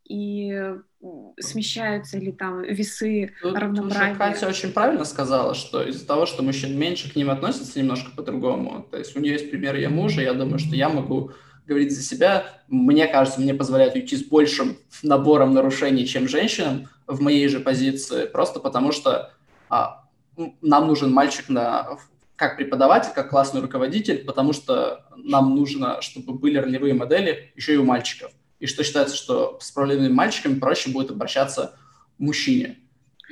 и 0.04 0.50
м, 0.50 1.32
смещаются 1.40 2.18
ли 2.18 2.32
там 2.32 2.62
весы 2.62 3.32
Тут, 3.40 3.56
равноправия. 3.56 4.14
Катя 4.14 4.48
очень 4.48 4.72
правильно 4.72 5.04
сказала, 5.04 5.54
что 5.54 5.82
из-за 5.82 6.06
того, 6.06 6.26
что 6.26 6.42
мужчин 6.42 6.78
меньше, 6.78 7.10
к 7.10 7.16
ним 7.16 7.30
относятся 7.30 7.78
немножко 7.78 8.10
по-другому. 8.14 8.86
То 8.90 8.98
есть 8.98 9.16
у 9.16 9.20
нее 9.20 9.32
есть 9.32 9.50
пример 9.50 9.74
ее 9.74 9.88
мужа, 9.88 10.20
я 10.20 10.34
думаю, 10.34 10.58
что 10.58 10.76
я 10.76 10.88
могу 10.88 11.32
говорить 11.66 11.94
за 11.94 12.02
себя. 12.02 12.46
Мне 12.68 13.06
кажется, 13.06 13.40
мне 13.40 13.54
позволяет 13.54 13.94
уйти 13.94 14.16
с 14.16 14.24
большим 14.24 14.76
набором 15.02 15.54
нарушений, 15.54 16.06
чем 16.06 16.28
женщинам 16.28 16.88
в 17.06 17.20
моей 17.20 17.48
же 17.48 17.60
позиции, 17.60 18.26
просто 18.26 18.60
потому 18.60 18.92
что 18.92 19.32
а, 19.68 20.01
нам 20.36 20.86
нужен 20.86 21.12
мальчик 21.12 21.48
на, 21.48 21.98
как 22.36 22.56
преподаватель, 22.56 23.12
как 23.14 23.30
классный 23.30 23.60
руководитель, 23.60 24.24
потому 24.24 24.52
что 24.52 25.06
нам 25.16 25.54
нужно, 25.54 26.00
чтобы 26.00 26.34
были 26.34 26.58
ролевые 26.58 26.94
модели 26.94 27.52
еще 27.54 27.74
и 27.74 27.76
у 27.76 27.84
мальчиков. 27.84 28.32
И 28.58 28.66
что 28.66 28.84
считается, 28.84 29.16
что 29.16 29.58
с 29.60 29.70
проблемными 29.70 30.12
мальчиками 30.12 30.58
проще 30.58 30.90
будет 30.90 31.10
обращаться 31.10 31.76
мужчине. 32.18 32.78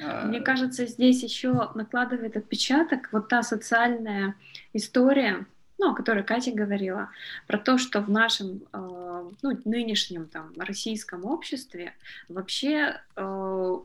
Э, 0.01 0.27
Мне 0.27 0.41
кажется, 0.41 0.87
здесь 0.87 1.23
еще 1.23 1.71
накладывает 1.75 2.37
отпечаток 2.37 3.09
вот 3.13 3.29
та 3.29 3.43
социальная 3.43 4.35
история, 4.73 5.47
ну, 5.79 5.93
о 5.93 5.95
которой 5.95 6.25
Катя 6.25 6.53
говорила, 6.53 7.11
про 7.47 7.59
то, 7.59 7.79
что 7.79 8.01
в 8.01 8.11
нашем 8.11 8.63
э, 8.73 9.31
ну, 9.43 9.59
нынешнем 9.65 10.27
там 10.27 10.53
российском 10.57 11.25
обществе 11.25 11.95
вообще, 12.29 13.01
э, 13.17 13.77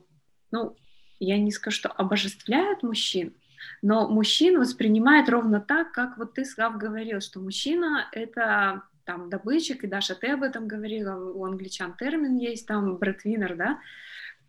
ну, 0.52 0.76
я 1.20 1.38
не 1.38 1.52
скажу, 1.52 1.76
что 1.76 1.90
обожествляют 1.90 2.84
мужчин, 2.84 3.34
но 3.82 4.08
мужчин 4.08 4.60
воспринимают 4.60 5.30
ровно 5.30 5.60
так, 5.60 5.92
как 5.92 6.18
вот 6.18 6.34
ты, 6.34 6.46
Слав, 6.46 6.78
говорил, 6.78 7.22
что 7.22 7.40
мужчина— 7.40 8.08
это 8.12 8.82
там 9.06 9.30
добытчик, 9.30 9.84
и 9.84 9.88
Даша, 9.88 10.16
ты 10.16 10.28
об 10.32 10.44
этом 10.44 10.68
говорила, 10.68 11.16
у 11.34 11.46
англичан 11.46 11.94
термин 11.94 12.38
есть, 12.38 12.68
там 12.68 12.96
брэдвиннер, 12.98 13.56
да? 13.56 13.80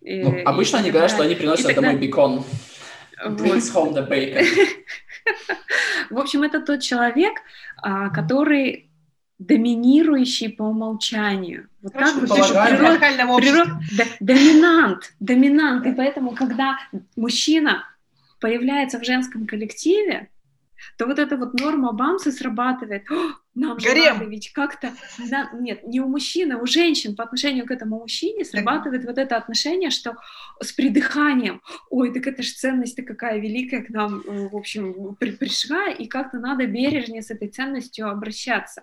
И- 0.01 0.23
Ну, 0.23 0.37
и 0.37 0.43
обычно 0.43 0.79
они 0.79 0.87
так 0.89 0.93
говорят, 0.95 1.11
что 1.11 1.23
они 1.23 1.35
приносят 1.35 1.71
И 1.71 1.75
так 1.75 1.85
домой 1.85 1.99
бекон. 1.99 2.45
Вот. 3.25 3.41
Brings 3.41 3.73
home 3.75 3.95
the 3.95 4.09
bacon. 4.09 4.45
В 6.11 6.19
общем, 6.19 6.43
это 6.43 6.61
тот 6.61 6.81
человек, 6.81 7.35
а, 7.79 8.11
который 8.11 8.86
доминирующий 9.39 10.49
по 10.49 10.62
умолчанию. 10.64 11.68
Вот 11.82 11.93
Короче, 11.93 12.12
так 12.14 12.20
вот 12.20 12.28
природа- 13.43 13.80
да- 13.97 14.05
доминант, 14.20 15.14
доминант. 15.20 15.87
И 15.87 15.93
поэтому, 15.93 16.32
когда 16.32 16.78
мужчина 17.16 17.84
появляется 18.41 18.99
в 18.99 19.05
женском 19.05 19.47
коллективе, 19.47 20.30
то 20.99 21.07
вот 21.07 21.18
эта 21.18 21.37
вот 21.37 21.59
норма 21.59 21.93
Бамса 21.93 22.30
срабатывает. 22.30 23.11
«О, 23.11 23.32
Нам 23.55 23.80
же 23.80 23.89
Гарем. 23.89 24.18
надо 24.18 24.26
ведь 24.26 24.53
как-то... 24.53 24.93
да, 25.30 25.51
нет, 25.59 25.87
не 25.87 26.01
у 26.01 26.07
мужчины, 26.09 26.53
а 26.55 26.59
у 26.59 26.66
женщин 26.66 27.16
по 27.16 27.24
отношению 27.24 27.64
к 27.66 27.70
этому 27.70 27.99
мужчине 27.99 28.45
срабатывает 28.45 29.05
вот 29.07 29.16
это 29.16 29.37
отношение, 29.37 29.89
что 29.91 30.16
с 30.62 30.72
придыханием, 30.72 31.62
ой, 31.89 32.12
так 32.12 32.26
это 32.26 32.43
же 32.43 32.53
ценность-то 32.53 33.03
какая 33.03 33.39
великая 33.41 33.82
к 33.82 33.89
нам, 33.89 34.20
э, 34.26 34.49
в 34.49 34.55
общем, 34.57 35.16
при- 35.18 35.30
пришла, 35.32 35.89
и 35.89 36.07
как-то 36.07 36.39
надо 36.39 36.66
бережнее 36.66 37.22
с 37.22 37.30
этой 37.30 37.49
ценностью 37.49 38.09
обращаться. 38.11 38.82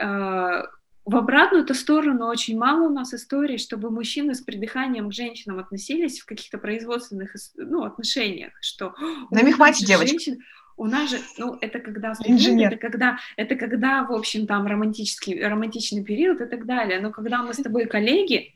А, 0.00 0.64
В 1.04 1.16
обратную-то 1.16 1.74
сторону 1.74 2.26
очень 2.26 2.56
мало 2.56 2.88
у 2.88 2.92
нас 2.92 3.12
историй, 3.12 3.58
чтобы 3.58 3.90
мужчины 3.90 4.34
с 4.34 4.40
придыханием 4.40 5.10
к 5.10 5.12
женщинам 5.12 5.58
относились 5.58 6.20
в 6.20 6.26
каких-то 6.26 6.56
производственных 6.58 7.34
ну, 7.56 7.84
отношениях, 7.84 8.52
что 8.60 8.94
На 9.30 9.40
«Ой, 9.40 9.44
мехмате 9.44 9.84
девочка». 9.84 10.10
женщин- 10.18 10.38
у 10.76 10.86
нас 10.86 11.10
же, 11.10 11.18
ну, 11.38 11.56
это 11.60 11.78
когда 11.78 12.14
Инженер. 12.24 12.72
это 12.72 12.76
когда, 12.78 13.18
это 13.36 13.54
когда, 13.54 14.02
в 14.02 14.12
общем, 14.12 14.46
там 14.46 14.66
романтический, 14.66 15.40
романтичный 15.46 16.02
период 16.02 16.40
и 16.40 16.46
так 16.46 16.66
далее. 16.66 17.00
Но 17.00 17.10
когда 17.10 17.42
мы 17.42 17.54
с 17.54 17.58
тобой 17.58 17.86
коллеги, 17.86 18.54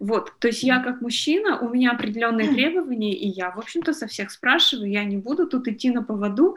вот, 0.00 0.32
то 0.40 0.48
есть 0.48 0.62
я 0.62 0.82
как 0.82 1.00
мужчина, 1.00 1.58
у 1.60 1.68
меня 1.68 1.92
определенные 1.92 2.48
требования, 2.52 3.14
и 3.14 3.28
я, 3.28 3.50
в 3.50 3.58
общем-то, 3.58 3.92
со 3.92 4.06
всех 4.06 4.30
спрашиваю, 4.30 4.90
я 4.90 5.04
не 5.04 5.16
буду 5.18 5.46
тут 5.46 5.68
идти 5.68 5.90
на 5.90 6.02
поводу, 6.02 6.56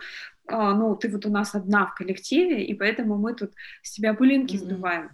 ну, 0.51 0.95
ты 0.95 1.09
вот 1.09 1.25
у 1.25 1.29
нас 1.29 1.55
одна 1.55 1.85
в 1.87 1.95
коллективе, 1.95 2.63
и 2.63 2.73
поэтому 2.73 3.17
мы 3.17 3.33
тут 3.33 3.51
с 3.81 3.91
тебя 3.91 4.13
пылинки 4.13 4.57
сдуваем. 4.57 5.09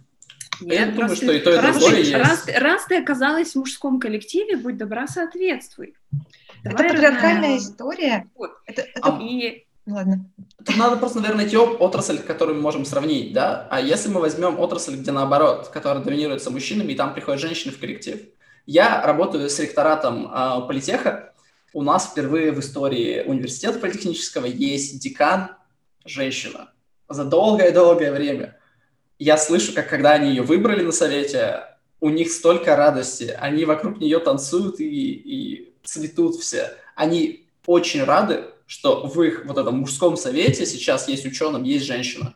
Я 0.60 0.86
думаю, 0.86 1.02
раз 1.08 1.16
что 1.16 1.26
ты- 1.26 1.36
и 1.36 1.40
то, 1.40 1.52
и 1.52 1.56
раз 1.56 1.76
другое 1.76 1.94
ты- 1.94 2.00
есть. 2.00 2.12
Раз, 2.14 2.48
раз 2.58 2.84
ты 2.86 2.96
оказалась 3.02 3.52
в 3.52 3.56
мужском 3.56 4.00
коллективе, 4.00 4.56
будь 4.56 4.76
добра, 4.78 5.06
соответствуй. 5.06 5.94
Это 6.64 6.76
патриархальная 6.76 7.58
история. 7.58 8.26
Вот. 8.34 8.52
Это, 8.66 8.82
это- 8.82 9.00
А 9.02 9.18
И 9.22 9.64
Ладно. 9.88 10.28
Тут 10.64 10.76
надо 10.78 10.96
просто, 10.96 11.20
наверное, 11.20 11.42
найти 11.42 11.56
отрасль, 11.56 12.18
которую 12.18 12.56
мы 12.56 12.62
можем 12.62 12.84
сравнить, 12.84 13.32
да? 13.32 13.68
А 13.70 13.80
если 13.80 14.08
мы 14.08 14.20
возьмем 14.20 14.58
отрасль, 14.58 14.96
где 14.96 15.12
наоборот, 15.12 15.68
которая 15.68 16.02
доминируется 16.02 16.50
мужчинами, 16.50 16.90
и 16.92 16.96
там 16.96 17.14
приходят 17.14 17.40
женщины 17.40 17.72
в 17.72 17.78
коллектив. 17.78 18.20
Я 18.66 19.00
работаю 19.06 19.48
с 19.48 19.60
ректоратом 19.60 20.28
а, 20.28 20.60
политеха. 20.62 21.34
У 21.72 21.82
нас 21.82 22.06
впервые 22.06 22.52
в 22.52 22.60
истории 22.60 23.22
университета 23.26 23.78
политехнического 23.78 24.46
есть 24.46 25.00
декан 25.00 25.50
женщина. 26.04 26.72
За 27.08 27.24
долгое-долгое 27.24 28.12
время. 28.12 28.58
Я 29.18 29.36
слышу, 29.38 29.72
как 29.74 29.88
когда 29.88 30.12
они 30.12 30.30
ее 30.30 30.42
выбрали 30.42 30.82
на 30.82 30.92
совете, 30.92 31.64
у 32.00 32.10
них 32.10 32.30
столько 32.30 32.76
радости. 32.76 33.36
Они 33.38 33.64
вокруг 33.64 33.98
нее 33.98 34.18
танцуют 34.18 34.80
и, 34.80 35.12
и 35.12 35.74
цветут 35.84 36.36
все. 36.36 36.74
Они 36.94 37.48
очень 37.66 38.04
рады, 38.04 38.44
что 38.66 39.06
в 39.06 39.22
их 39.22 39.44
вот 39.46 39.58
этом 39.58 39.78
мужском 39.78 40.16
совете 40.16 40.66
сейчас 40.66 41.08
есть 41.08 41.24
ученым, 41.24 41.62
есть 41.62 41.84
женщина. 41.84 42.34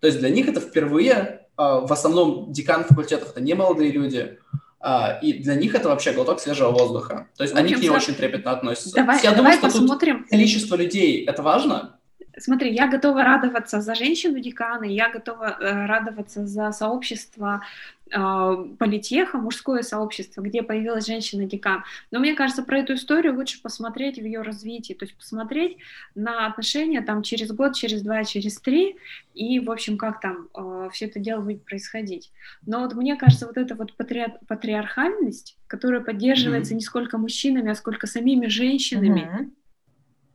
То 0.00 0.06
есть 0.06 0.18
для 0.18 0.30
них 0.30 0.48
это 0.48 0.60
впервые, 0.60 1.46
а, 1.56 1.80
в 1.80 1.92
основном 1.92 2.52
декан 2.52 2.84
факультетов 2.84 3.30
это 3.30 3.40
не 3.40 3.54
молодые 3.54 3.92
люди, 3.92 4.38
а, 4.82 5.18
и 5.22 5.32
для 5.34 5.54
них 5.54 5.74
это 5.74 5.88
вообще 5.88 6.12
глоток 6.12 6.40
свежего 6.40 6.70
воздуха. 6.72 7.28
То 7.36 7.44
есть 7.44 7.54
они 7.54 7.74
к 7.74 7.78
ней 7.80 7.88
очень 7.90 8.14
трепетно 8.14 8.50
относятся. 8.50 8.94
давай, 8.96 9.20
Я 9.22 9.30
давай 9.32 9.56
думаю, 9.56 9.70
что 9.70 9.78
тут 9.78 9.88
посмотрим. 9.88 10.26
количество 10.28 10.74
людей 10.74 11.24
это 11.24 11.42
важно. 11.42 11.98
Смотри, 12.38 12.72
я 12.72 12.88
готова 12.88 13.22
радоваться 13.24 13.80
за 13.80 13.94
женщину 13.94 14.38
декана, 14.40 14.84
я 14.84 15.10
готова 15.10 15.56
э, 15.60 15.86
радоваться 15.86 16.46
за 16.46 16.72
сообщество 16.72 17.62
э, 18.10 18.66
политеха, 18.78 19.36
мужское 19.36 19.82
сообщество, 19.82 20.40
где 20.40 20.62
появилась 20.62 21.06
женщина-декан. 21.06 21.84
Но 22.10 22.20
мне 22.20 22.34
кажется, 22.34 22.62
про 22.62 22.78
эту 22.78 22.94
историю 22.94 23.34
лучше 23.36 23.60
посмотреть 23.60 24.18
в 24.18 24.24
ее 24.24 24.40
развитии, 24.40 24.94
то 24.94 25.04
есть 25.04 25.14
посмотреть 25.16 25.76
на 26.14 26.46
отношения 26.46 27.02
там 27.02 27.22
через 27.22 27.52
год, 27.52 27.74
через 27.74 28.00
два, 28.02 28.24
через 28.24 28.58
три, 28.60 28.96
и, 29.34 29.60
в 29.60 29.70
общем, 29.70 29.98
как 29.98 30.20
там 30.20 30.48
все 30.92 31.06
это 31.06 31.20
дело 31.20 31.42
будет 31.42 31.64
происходить. 31.64 32.32
Но 32.66 32.80
вот 32.80 32.94
мне 32.94 33.16
кажется, 33.16 33.46
вот 33.46 33.58
эта 33.58 33.74
вот 33.74 33.94
патриар- 33.98 34.38
патриархальность, 34.46 35.58
которая 35.66 36.00
поддерживается 36.00 36.72
Мгм. 36.72 36.78
не 36.78 36.84
сколько 36.84 37.18
мужчинами, 37.18 37.70
а 37.70 37.74
сколько 37.74 38.06
самими 38.06 38.46
женщинами, 38.46 39.30
Мгм. 39.30 39.52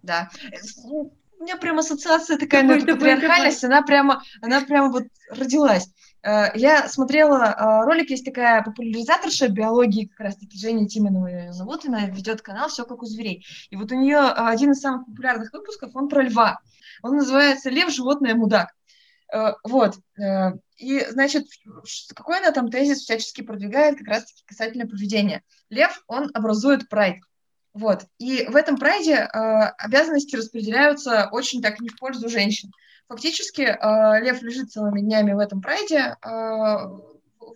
Да. 0.04 0.30
Э, 1.38 1.40
У 1.40 1.44
меня 1.44 1.58
прям 1.58 1.80
ассоциация 1.80 2.38
такая 2.38 2.64
на 2.64 2.74
эту 2.74 2.86
давай, 2.86 3.16
патриархальность, 3.16 3.64
она 3.64 3.82
прямо, 3.82 4.24
она 4.42 4.62
прямо 4.62 4.92
вот 4.92 5.04
родилась. 5.30 5.90
Э, 6.24 6.48
Я 6.56 6.88
смотрела 6.88 7.44
э, 7.46 7.86
ролик, 7.86 8.10
есть 8.10 8.26
такая 8.26 8.64
популяризаторша 8.64 9.48
биологии, 9.50 10.08
как 10.08 10.20
раз-таки 10.20 10.58
Женя 10.58 10.88
Тимонова 10.88 11.28
её 11.28 11.52
зовут, 11.54 11.86
она 11.86 12.06
ведет 12.08 12.42
канал 12.42 12.70
«Все 12.70 12.86
как 12.86 13.02
у 13.02 13.06
зверей». 13.06 13.46
И 13.70 13.76
вот 13.76 13.92
у 13.92 13.96
нее 13.96 14.20
один 14.20 14.72
из 14.72 14.82
самых 14.82 15.06
популярных 15.06 15.54
выпусков, 15.54 15.96
он 15.96 16.10
про 16.10 16.24
льва. 16.24 16.60
Он 17.04 17.16
называется 17.16 17.70
«Лев, 17.70 17.90
животное, 17.92 18.36
мудак». 18.36 18.70
Э, 19.34 19.54
Вот. 19.64 19.98
э, 20.20 20.52
И, 20.78 21.06
значит, 21.10 21.46
какой 22.16 22.38
она 22.40 22.52
там 22.52 22.70
тезис 22.70 23.00
всячески 23.00 23.42
продвигает 23.42 23.98
как 23.98 24.08
раз-таки 24.08 24.44
касательно 24.46 24.88
поведения. 24.88 25.44
Лев, 25.70 26.04
он 26.08 26.30
образует 26.34 26.88
прайд. 26.88 27.18
Вот. 27.78 28.06
И 28.18 28.44
в 28.48 28.56
этом 28.56 28.78
прайде 28.78 29.14
э, 29.14 29.28
обязанности 29.78 30.36
распределяются 30.36 31.30
очень 31.32 31.62
так 31.62 31.80
не 31.80 31.90
в 31.90 31.98
пользу 32.00 32.28
женщин. 32.28 32.72
Фактически 33.08 33.62
э, 33.62 34.22
лев 34.24 34.42
лежит 34.42 34.72
целыми 34.72 35.02
днями 35.02 35.34
в 35.34 35.38
этом 35.38 35.62
прайде, 35.62 36.16
э, 36.20 36.76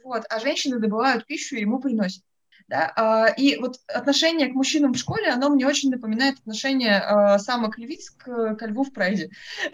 вот, 0.04 0.24
а 0.30 0.40
женщины 0.40 0.78
добывают 0.78 1.26
пищу 1.26 1.56
и 1.56 1.62
ему 1.62 1.80
приносят. 1.80 2.24
Да? 2.72 2.90
а, 2.96 3.28
И 3.28 3.58
вот 3.58 3.82
отношение 3.88 4.48
к 4.48 4.54
мужчинам 4.54 4.94
в 4.94 4.98
школе, 4.98 5.28
оно 5.28 5.50
мне 5.50 5.68
очень 5.68 5.90
напоминает 5.90 6.40
отношение 6.40 7.04
э, 7.04 7.38
самок 7.40 7.78
львиц 7.78 8.12
к, 8.12 8.56
ко 8.56 8.66
льву 8.66 8.86
в 8.86 8.94
прайде. 8.94 9.30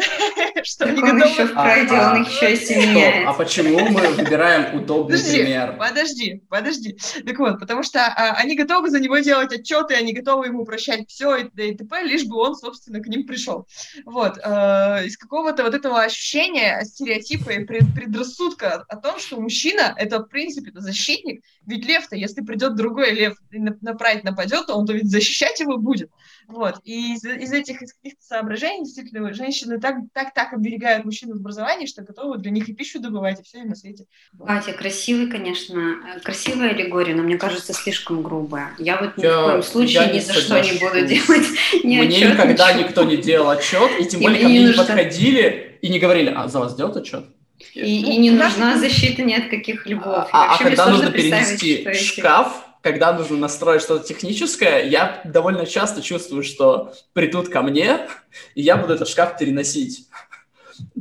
Что 0.64 0.86
они 0.86 1.00
готовы- 1.00 1.30
еще 1.30 1.46
в 1.46 1.54
прайде, 1.54 1.94
он 1.94 2.24
их 2.24 2.42
еще 2.42 2.56
Стоп, 2.56 3.28
а 3.28 3.34
почему 3.34 3.88
мы 3.90 4.02
выбираем 4.14 4.76
удобный 4.76 5.20
пример? 5.20 5.76
подожди, 5.78 6.42
подожди. 6.50 6.98
Так 7.24 7.38
вот, 7.38 7.60
потому 7.60 7.84
что 7.84 8.00
а, 8.04 8.34
они 8.34 8.56
готовы 8.56 8.90
за 8.90 9.00
него 9.00 9.20
делать 9.20 9.54
отчеты, 9.54 9.94
они 9.94 10.14
готовы 10.14 10.48
ему 10.48 10.66
прощать 10.66 11.08
все 11.08 11.36
и 11.36 11.76
т.п., 11.76 12.02
лишь 12.02 12.26
бы 12.26 12.38
он, 12.38 12.56
собственно, 12.56 13.00
к 13.00 13.06
ним 13.06 13.28
пришел. 13.28 13.68
Вот. 14.06 14.38
из 14.38 15.18
какого-то 15.18 15.64
вот 15.64 15.76
этого 15.76 16.02
ощущения, 16.02 16.84
стереотипа 16.84 17.52
и 17.52 17.64
пред- 17.64 17.94
предрассудка 17.94 18.86
о 18.90 18.96
том, 18.96 19.20
что 19.20 19.40
мужчина— 19.40 19.94
это, 19.98 20.18
в 20.18 20.30
принципе, 20.30 20.72
защитник, 20.74 21.44
ведь 21.68 21.86
лев-то, 21.86 22.16
если 22.16 22.42
придет 22.42 22.76
другой 22.88 23.12
лев 23.12 23.36
и 23.52 23.60
на, 23.60 23.76
на 23.82 23.94
прайд 23.94 24.24
нападет, 24.24 24.68
то 24.68 24.76
он-то 24.76 24.94
ведь 24.94 25.10
защищать 25.10 25.60
его 25.60 25.78
будет. 25.78 26.10
Вот. 26.48 26.76
И 26.86 27.14
из, 27.14 27.26
из 27.26 27.52
этих 27.52 27.82
из 27.82 27.94
каких-то 27.94 28.24
соображений, 28.24 28.86
действительно, 28.86 29.34
женщины 29.34 29.80
так, 29.82 29.96
так, 30.14 30.34
так 30.34 30.54
оберегают 30.54 31.04
мужчин 31.04 31.30
в 31.34 31.36
образовании, 31.36 31.86
что 31.86 32.04
готовы 32.04 32.38
для 32.38 32.52
них 32.52 32.70
и 32.70 32.74
пищу 32.74 33.00
добывать, 33.02 33.40
и 33.42 33.44
все 33.44 33.64
на 33.66 33.76
свете. 33.76 34.06
Катя, 34.46 34.72
красивый, 34.72 35.30
конечно, 35.30 35.98
красивая 36.24 36.70
аллегория, 36.70 37.16
но 37.16 37.24
мне 37.24 37.38
кажется, 37.38 37.74
слишком 37.74 38.22
грубая. 38.24 38.70
Я 38.80 38.98
вот 39.02 39.18
ни 39.18 39.24
Я- 39.24 39.42
в 39.42 39.46
коем 39.50 39.64
случае 39.64 40.08
ни 40.08 40.14
не 40.14 40.20
за 40.22 40.34
что 40.34 40.60
не 40.62 40.72
буду 40.80 41.06
делать 41.06 41.48
ни 41.84 41.98
Мне 41.98 42.02
отчет, 42.04 42.32
никогда 42.34 42.72
ничего. 42.74 42.88
никто 42.88 43.04
не 43.04 43.18
делал 43.18 43.50
отчет, 43.50 43.92
и 44.00 44.06
тем 44.06 44.22
И 44.22 44.24
более 44.24 44.38
мне 44.38 44.44
ко 44.44 44.48
мне 44.50 44.58
не 44.60 44.64
не 44.64 44.68
нужно. 44.68 44.84
подходили 44.86 45.78
и 45.82 45.90
не 45.90 46.00
говорили, 46.00 46.34
а 46.36 46.48
за 46.48 46.60
вас 46.60 46.72
сделают 46.74 46.96
отчет? 46.98 47.26
И, 47.74 47.80
и 48.14 48.18
не 48.18 48.32
Ну, 48.32 48.44
нужна 48.44 48.76
да. 48.76 48.80
защита 48.80 49.24
ни 49.24 49.34
от 49.34 49.50
каких 49.50 49.86
львов. 49.88 50.28
И 50.28 50.30
А, 50.32 50.56
а 50.56 50.58
когда 50.64 50.88
нужно 50.90 51.12
перенести 51.12 51.92
шкаф, 51.94 52.67
когда 52.82 53.14
нужно 53.14 53.38
настроить 53.38 53.82
что-то 53.82 54.08
техническое, 54.08 54.84
я 54.88 55.22
довольно 55.26 55.66
часто 55.66 56.02
чувствую, 56.02 56.44
что 56.44 56.94
придут 57.14 57.50
ко 57.50 57.62
мне, 57.62 58.08
и 58.56 58.62
я 58.62 58.78
буду 58.78 58.94
этот 58.94 59.08
шкаф 59.08 59.38
переносить. 59.38 60.08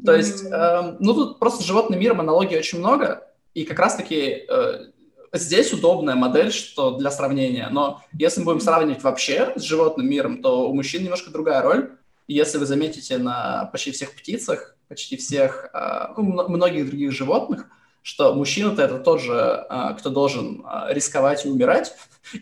То 0.04 0.14
есть, 0.14 0.44
эм, 0.44 0.96
ну 1.00 1.14
тут 1.14 1.38
просто 1.38 1.64
животным 1.64 2.00
миром 2.00 2.20
аналогий 2.20 2.58
очень 2.58 2.78
много, 2.78 3.26
и 3.54 3.64
как 3.64 3.78
раз-таки 3.78 4.46
э, 4.48 4.86
здесь 5.32 5.72
удобная 5.72 6.14
модель, 6.14 6.52
что 6.52 6.96
для 6.96 7.10
сравнения. 7.10 7.68
Но 7.70 8.02
если 8.12 8.40
мы 8.40 8.46
будем 8.46 8.60
сравнивать 8.60 9.02
вообще 9.02 9.52
с 9.56 9.62
животным 9.62 10.08
миром, 10.08 10.42
то 10.42 10.68
у 10.68 10.74
мужчин 10.74 11.02
немножко 11.02 11.30
другая 11.30 11.62
роль. 11.62 11.92
Если 12.28 12.58
вы 12.58 12.66
заметите 12.66 13.18
на 13.18 13.66
почти 13.66 13.92
всех 13.92 14.14
птицах, 14.14 14.76
почти 14.88 15.16
всех, 15.16 15.70
э, 15.72 16.08
ну, 16.16 16.24
мно- 16.24 16.48
многих 16.48 16.86
других 16.86 17.12
животных, 17.12 17.66
что 18.06 18.32
мужчина-то 18.34 18.82
это 18.82 19.00
тот 19.00 19.20
же, 19.20 19.66
э, 19.68 19.94
кто 19.98 20.10
должен 20.10 20.64
э, 20.64 20.94
рисковать 20.94 21.44
и 21.44 21.48
умирать, 21.48 21.92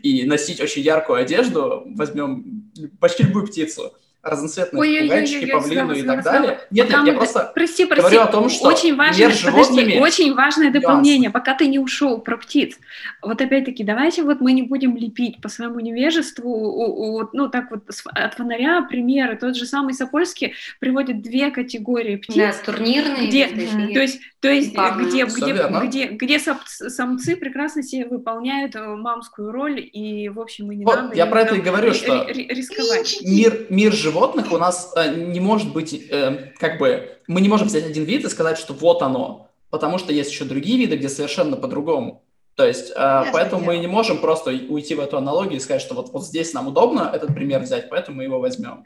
и 0.03 0.25
носить 0.27 0.61
очень 0.61 0.83
яркую 0.83 1.19
одежду, 1.23 1.85
возьмем 1.87 2.71
почти 3.01 3.23
любую 3.23 3.47
птицу, 3.47 3.95
разноцветные 4.25 4.81
Ой-ой-ой-ой-ой, 4.81 5.09
попугайчики, 5.23 5.51
павлины 5.53 5.85
Слава, 5.85 5.93
и 5.93 6.03
так 6.03 6.25
далее. 6.25 6.61
Нет, 6.71 6.89
нет, 6.91 7.07
я 7.07 7.13
просто 7.15 7.53
Прости, 7.55 7.85
прости. 7.87 8.03
говорю 8.03 8.21
о 8.21 8.27
том, 8.27 8.49
что 8.49 8.69
очень 8.69 8.97
важное, 8.97 9.27
мир 9.29 9.37
подожди, 9.45 9.99
очень 9.99 10.35
важное 10.35 10.65
нюансы. 10.67 10.81
дополнение, 10.81 11.31
пока 11.31 11.55
ты 11.55 11.67
не 11.67 11.79
ушел 11.79 12.19
про 12.21 12.37
птиц. 12.37 12.77
Вот 13.23 13.41
опять-таки, 13.41 13.85
давайте 13.85 14.23
вот 14.23 14.41
мы 14.41 14.53
не 14.53 14.63
будем 14.63 14.97
лепить 14.97 15.41
по 15.41 15.49
своему 15.49 15.81
невежеству, 15.81 17.29
ну 17.33 17.49
так 17.49 17.71
вот 17.71 17.83
от 18.15 18.35
фонаря 18.35 18.83
примеры. 18.83 19.37
Тот 19.37 19.57
же 19.57 19.67
самый 19.67 19.95
Сапольский 19.95 20.55
приводит 20.81 21.23
две 21.23 21.51
категории 21.51 22.17
птиц. 22.17 22.35
Да, 22.37 22.73
турнирные 22.73 23.29
Где- 23.29 23.49
То 23.49 24.01
есть, 24.01 24.21
то 24.41 24.49
есть 24.49 24.71
где, 24.73 25.25
где, 25.27 25.55
где, 25.87 26.07
где 26.09 26.39
сап- 26.39 26.65
самцы 26.67 27.37
прекрасно 27.37 27.83
себе 27.83 28.07
выполняют 28.07 28.75
э, 28.77 28.81
мамскую 28.85 29.51
роль, 29.53 29.81
и, 29.81 30.29
в 30.29 30.41
общем, 30.41 30.71
и 30.73 30.77
не 30.77 30.85
Вот, 30.85 30.97
надо 30.97 31.15
я 31.17 31.27
про 31.27 31.41
это 31.43 31.55
и 31.55 31.61
говорю, 31.61 31.95
что 31.95 32.27
ри- 32.29 32.47
рисковать. 32.49 33.19
мир, 33.23 33.67
мир 33.71 33.93
животных 33.93 34.14
у 34.17 34.59
нас 34.59 34.93
э, 34.97 35.15
не 35.15 35.41
может 35.41 35.73
быть, 35.73 35.93
э, 36.11 36.53
как 36.59 36.79
бы, 36.79 37.19
мы 37.27 37.41
не 37.41 37.49
можем 37.49 37.69
взять 37.69 37.87
один 37.87 38.05
вид 38.05 38.25
и 38.25 38.29
сказать, 38.29 38.59
что 38.59 38.73
вот 38.75 39.03
оно, 39.03 39.51
потому 39.71 39.99
что 39.99 40.13
есть 40.13 40.31
еще 40.31 40.45
другие 40.45 40.79
виды, 40.79 40.97
где 40.97 41.09
совершенно 41.09 41.57
по-другому. 41.57 42.23
То 42.55 42.67
есть, 42.67 42.93
э, 42.95 43.25
поэтому 43.33 43.65
мы 43.65 43.79
не 43.79 43.87
можем 43.87 44.19
просто 44.19 44.51
уйти 44.51 44.95
в 44.95 45.01
эту 45.01 45.17
аналогию 45.17 45.57
и 45.57 45.61
сказать, 45.61 45.83
что 45.83 45.95
вот, 45.95 46.13
вот 46.13 46.25
здесь 46.25 46.53
нам 46.55 46.69
удобно 46.69 47.11
этот 47.13 47.35
пример 47.35 47.61
взять, 47.61 47.91
поэтому 47.91 48.19
мы 48.19 48.25
его 48.25 48.39
возьмем. 48.41 48.85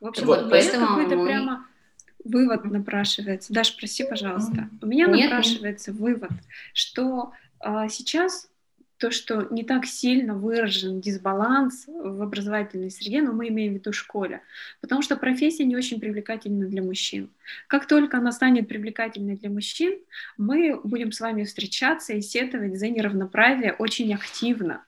В 0.00 0.06
общем, 0.06 0.26
Вот, 0.26 0.48
поэтому 0.48 0.86
какой-то 0.86 1.16
мы- 1.16 1.26
прямо 1.26 1.66
вывод 2.24 2.64
напрашивается. 2.64 3.52
Даш, 3.52 3.76
прости, 3.76 4.04
пожалуйста. 4.04 4.68
У 4.80 4.86
меня 4.86 5.06
Нет, 5.06 5.16
нет. 5.16 5.30
напрашивается 5.30 5.92
вывод, 5.92 6.30
что 6.72 7.32
а, 7.58 7.88
сейчас 7.88 8.48
то, 9.00 9.10
что 9.10 9.48
не 9.50 9.64
так 9.64 9.86
сильно 9.86 10.34
выражен 10.34 11.00
дисбаланс 11.00 11.86
в 11.86 12.22
образовательной 12.22 12.90
среде, 12.90 13.22
но 13.22 13.32
мы 13.32 13.48
имеем 13.48 13.72
в 13.72 13.76
виду 13.76 13.92
школе, 13.94 14.42
потому 14.82 15.00
что 15.00 15.16
профессия 15.16 15.64
не 15.64 15.74
очень 15.74 16.00
привлекательна 16.00 16.66
для 16.66 16.82
мужчин. 16.82 17.30
Как 17.66 17.86
только 17.86 18.18
она 18.18 18.30
станет 18.30 18.68
привлекательной 18.68 19.36
для 19.36 19.48
мужчин, 19.48 19.98
мы 20.36 20.78
будем 20.84 21.12
с 21.12 21.20
вами 21.20 21.44
встречаться 21.44 22.12
и 22.12 22.20
сетовать 22.20 22.78
за 22.78 22.88
неравноправие 22.88 23.72
очень 23.72 24.12
активно. 24.14 24.84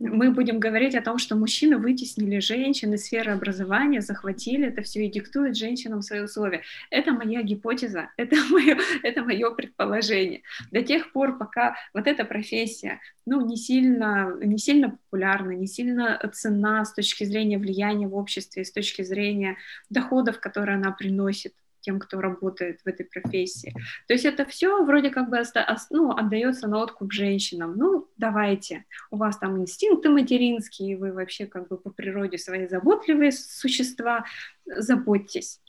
Мы 0.00 0.30
будем 0.30 0.58
говорить 0.60 0.94
о 0.94 1.02
том, 1.02 1.18
что 1.18 1.36
мужчины 1.36 1.78
вытеснили 1.78 2.38
женщин 2.38 2.94
из 2.94 3.04
сферы 3.04 3.32
образования, 3.32 4.00
захватили 4.00 4.68
это 4.68 4.82
все 4.82 5.06
и 5.06 5.10
диктуют 5.10 5.56
женщинам 5.56 6.02
свои 6.02 6.20
условия. 6.20 6.62
Это 6.90 7.12
моя 7.12 7.42
гипотеза, 7.42 8.10
это 8.16 8.36
мое, 8.50 8.78
это 9.02 9.22
мое 9.22 9.50
предположение. 9.50 10.42
До 10.70 10.82
тех 10.82 11.12
пор, 11.12 11.38
пока 11.38 11.76
вот 11.94 12.06
эта 12.06 12.24
профессия 12.24 13.00
ну, 13.26 13.46
не, 13.46 13.56
сильно, 13.56 14.36
не 14.42 14.58
сильно 14.58 14.90
популярна, 14.90 15.52
не 15.52 15.66
сильно 15.66 16.18
цена 16.32 16.84
с 16.84 16.92
точки 16.92 17.24
зрения 17.24 17.58
влияния 17.58 18.08
в 18.08 18.16
обществе, 18.16 18.64
с 18.64 18.72
точки 18.72 19.02
зрения 19.02 19.56
доходов, 19.90 20.40
которые 20.40 20.76
она 20.76 20.90
приносит, 20.90 21.54
тем, 21.82 21.98
кто 21.98 22.20
работает 22.20 22.80
в 22.84 22.88
этой 22.88 23.04
профессии. 23.04 23.74
То 24.08 24.14
есть 24.14 24.24
это 24.24 24.46
все 24.46 24.82
вроде 24.84 25.10
как 25.10 25.28
бы 25.28 25.42
ну, 25.90 26.12
отдается 26.12 26.68
на 26.68 26.82
откуп 26.82 27.12
женщинам. 27.12 27.76
Ну, 27.76 28.08
давайте, 28.16 28.84
у 29.10 29.16
вас 29.16 29.36
там 29.36 29.60
инстинкты 29.60 30.08
материнские, 30.08 30.96
вы 30.96 31.12
вообще 31.12 31.46
как 31.46 31.68
бы 31.68 31.76
по 31.76 31.90
природе 31.90 32.38
свои 32.38 32.66
заботливые 32.66 33.32
существа, 33.32 34.24
заботьтесь. 34.64 35.60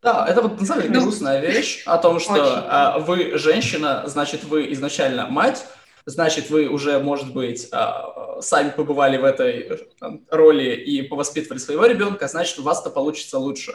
Да, 0.00 0.26
это 0.28 0.42
вот 0.42 0.60
на 0.60 0.66
самом 0.66 0.82
деле 0.82 0.94
ну, 0.94 1.02
грустная 1.02 1.40
вещь 1.40 1.82
о 1.84 1.98
том, 1.98 2.20
что 2.20 2.34
а, 2.36 2.98
вы 3.00 3.36
женщина, 3.36 4.04
значит, 4.06 4.44
вы 4.44 4.72
изначально 4.72 5.26
мать, 5.26 5.66
значит, 6.06 6.50
вы 6.50 6.68
уже, 6.68 7.00
может 7.00 7.32
быть, 7.32 7.68
а, 7.72 8.40
сами 8.40 8.70
побывали 8.70 9.16
в 9.16 9.24
этой 9.24 9.88
роли 10.30 10.74
и 10.74 11.02
повоспитывали 11.02 11.58
своего 11.58 11.86
ребенка, 11.86 12.28
значит, 12.28 12.60
у 12.60 12.62
вас-то 12.62 12.90
получится 12.90 13.38
лучше 13.40 13.74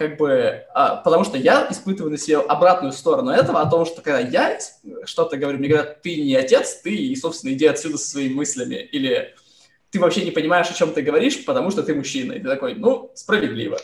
как 0.00 0.16
бы, 0.16 0.64
а, 0.72 0.96
потому 0.96 1.24
что 1.24 1.36
я 1.36 1.68
испытываю 1.70 2.10
на 2.10 2.16
себе 2.16 2.38
обратную 2.38 2.90
сторону 2.90 3.32
этого, 3.32 3.60
о 3.60 3.68
том, 3.68 3.84
что 3.84 4.00
когда 4.00 4.18
я 4.18 4.58
что-то 5.04 5.36
говорю, 5.36 5.58
мне 5.58 5.68
говорят, 5.68 6.00
ты 6.00 6.22
не 6.22 6.34
отец, 6.34 6.76
ты, 6.76 6.94
и, 6.94 7.14
собственно, 7.16 7.52
иди 7.52 7.66
отсюда 7.66 7.98
со 7.98 8.08
своими 8.08 8.32
мыслями, 8.32 8.76
или 8.76 9.34
ты 9.90 10.00
вообще 10.00 10.24
не 10.24 10.30
понимаешь, 10.30 10.70
о 10.70 10.72
чем 10.72 10.94
ты 10.94 11.02
говоришь, 11.02 11.44
потому 11.44 11.70
что 11.70 11.82
ты 11.82 11.94
мужчина, 11.94 12.32
и 12.32 12.40
ты 12.40 12.48
такой, 12.48 12.76
ну, 12.76 13.10
справедливо. 13.14 13.78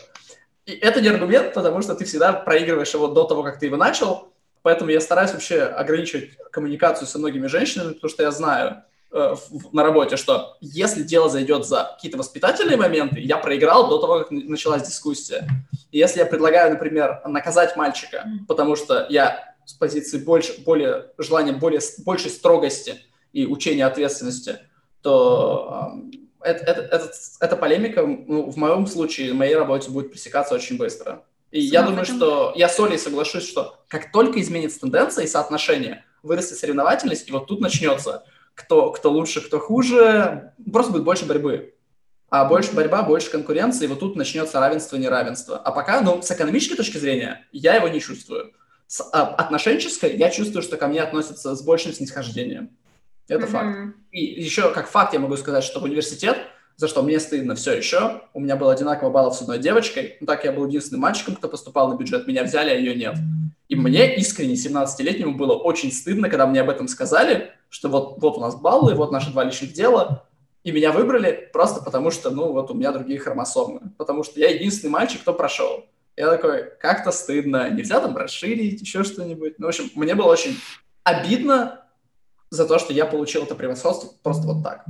И 0.65 0.71
это 0.71 1.01
не 1.01 1.09
аргумент, 1.09 1.53
потому 1.53 1.83
что 1.83 1.93
ты 1.93 2.03
всегда 2.05 2.33
проигрываешь 2.33 2.95
его 2.95 3.09
до 3.09 3.25
того, 3.25 3.43
как 3.43 3.59
ты 3.59 3.67
его 3.67 3.77
начал, 3.77 4.33
поэтому 4.63 4.89
я 4.89 4.99
стараюсь 5.01 5.33
вообще 5.33 5.61
ограничивать 5.61 6.31
коммуникацию 6.49 7.07
со 7.07 7.19
многими 7.19 7.45
женщинами, 7.45 7.93
потому 7.93 8.09
что 8.09 8.23
я 8.23 8.31
знаю, 8.31 8.81
на 9.11 9.83
работе, 9.83 10.17
что 10.17 10.57
если 10.59 11.03
дело 11.03 11.29
зайдет 11.29 11.65
за 11.65 11.91
какие-то 11.95 12.17
воспитательные 12.17 12.77
моменты, 12.77 13.19
я 13.19 13.37
проиграл 13.37 13.89
до 13.89 13.99
того, 13.99 14.19
как 14.19 14.31
началась 14.31 14.83
дискуссия. 14.83 15.47
И 15.91 15.97
если 15.97 16.19
я 16.19 16.25
предлагаю, 16.25 16.71
например, 16.71 17.21
наказать 17.25 17.75
мальчика, 17.77 18.25
потому 18.47 18.75
что 18.75 19.07
я 19.09 19.55
с 19.65 19.73
позиции 19.73 20.17
больше, 20.17 20.61
более, 20.61 21.11
желания 21.17 21.53
более, 21.53 21.81
большей 22.05 22.31
строгости 22.31 23.01
и 23.33 23.45
учения 23.45 23.85
ответственности, 23.85 24.59
то 25.01 25.93
э, 26.41 26.51
это, 26.51 26.65
это, 26.65 26.81
это, 26.81 27.11
эта 27.39 27.57
полемика 27.57 28.05
ну, 28.05 28.49
в 28.49 28.57
моем 28.57 28.87
случае, 28.87 29.33
в 29.33 29.35
моей 29.35 29.55
работе 29.55 29.89
будет 29.89 30.11
пресекаться 30.11 30.55
очень 30.55 30.77
быстро. 30.77 31.23
И 31.51 31.67
Сама 31.67 31.73
я 31.73 31.85
думаю, 31.85 32.03
этом... 32.03 32.15
что 32.17 32.53
я 32.55 32.69
с 32.69 32.79
Олей 32.79 32.97
соглашусь, 32.97 33.47
что 33.47 33.79
как 33.87 34.11
только 34.11 34.41
изменится 34.41 34.81
тенденция 34.81 35.25
и 35.25 35.27
соотношение, 35.27 36.03
вырастет 36.23 36.57
соревновательность, 36.57 37.29
и 37.29 37.31
вот 37.31 37.47
тут 37.47 37.61
начнется– 37.61 38.23
кто, 38.57 38.91
кто 38.91 39.11
лучше, 39.11 39.41
кто 39.41 39.59
хуже, 39.59 40.53
просто 40.73 40.91
будет 40.91 41.03
больше 41.03 41.25
борьбы. 41.25 41.75
А 42.29 42.43
больше 42.43 42.73
борьба, 42.73 43.03
больше 43.03 43.29
конкуренции, 43.29 43.85
и 43.85 43.87
вот 43.87 43.99
тут 43.99 44.15
начнется 44.15 44.59
равенство, 44.59 44.97
неравенство. 44.97 45.57
А 45.57 45.71
пока, 45.71 46.01
ну, 46.01 46.21
с 46.21 46.31
экономической 46.31 46.75
точки 46.75 46.97
зрения, 46.97 47.45
я 47.51 47.75
его 47.75 47.87
не 47.87 48.01
чувствую. 48.01 48.53
С 48.87 49.07
а, 49.13 49.27
отношенческой 49.35 50.17
я 50.17 50.29
чувствую, 50.31 50.63
что 50.63 50.75
ко 50.75 50.87
мне 50.87 51.01
относятся 51.01 51.55
с 51.55 51.61
большим 51.61 51.93
снисхождением. 51.93 52.71
Это 53.27 53.45
mm-hmm. 53.45 53.49
факт. 53.49 53.95
И 54.11 54.23
еще 54.41 54.73
как 54.73 54.89
факт 54.89 55.13
я 55.13 55.19
могу 55.19 55.37
сказать, 55.37 55.63
что 55.63 55.79
университет, 55.79 56.37
за 56.77 56.87
что 56.87 57.01
мне 57.01 57.19
стыдно 57.19 57.55
все 57.55 57.73
еще, 57.73 58.21
у 58.33 58.39
меня 58.39 58.55
было 58.55 58.71
одинаково 58.71 59.09
баллов 59.09 59.35
с 59.35 59.41
одной 59.41 59.57
девочкой, 59.57 60.17
ну 60.21 60.27
так 60.27 60.45
я 60.45 60.51
был 60.51 60.67
единственным 60.67 61.01
мальчиком, 61.01 61.35
кто 61.35 61.49
поступал 61.49 61.89
на 61.91 61.97
бюджет, 61.97 62.27
меня 62.27 62.43
взяли, 62.43 62.69
а 62.69 62.73
ее 62.73 62.95
нет. 62.95 63.15
И 63.67 63.75
мне 63.75 64.15
искренне, 64.15 64.53
17-летнему, 64.53 65.35
было 65.35 65.53
очень 65.53 65.91
стыдно, 65.91 66.29
когда 66.29 66.47
мне 66.47 66.61
об 66.61 66.69
этом 66.69 66.87
сказали, 66.87 67.51
что 67.69 67.89
вот, 67.89 68.21
вот 68.21 68.37
у 68.37 68.39
нас 68.39 68.55
баллы, 68.55 68.93
вот 68.93 69.11
наши 69.11 69.31
два 69.31 69.43
личных 69.43 69.73
дела, 69.73 70.23
и 70.63 70.71
меня 70.71 70.91
выбрали 70.91 71.49
просто 71.51 71.81
потому, 71.81 72.11
что, 72.11 72.29
ну, 72.29 72.53
вот 72.53 72.69
у 72.71 72.73
меня 72.73 72.91
другие 72.91 73.19
хромосомы, 73.19 73.91
потому 73.97 74.23
что 74.23 74.39
я 74.39 74.49
единственный 74.49 74.91
мальчик, 74.91 75.21
кто 75.21 75.33
прошел. 75.33 75.85
Я 76.15 76.29
такой, 76.29 76.71
как-то 76.79 77.11
стыдно, 77.11 77.69
нельзя 77.69 77.99
там 77.99 78.15
расширить, 78.15 78.81
еще 78.81 79.03
что-нибудь. 79.03 79.59
Ну, 79.59 79.65
в 79.65 79.69
общем, 79.69 79.89
мне 79.95 80.15
было 80.15 80.27
очень 80.27 80.57
обидно 81.03 81.85
за 82.49 82.65
то, 82.65 82.79
что 82.79 82.93
я 82.93 83.05
получил 83.05 83.43
это 83.43 83.55
превосходство 83.55 84.09
просто 84.23 84.47
вот 84.47 84.63
так. 84.63 84.85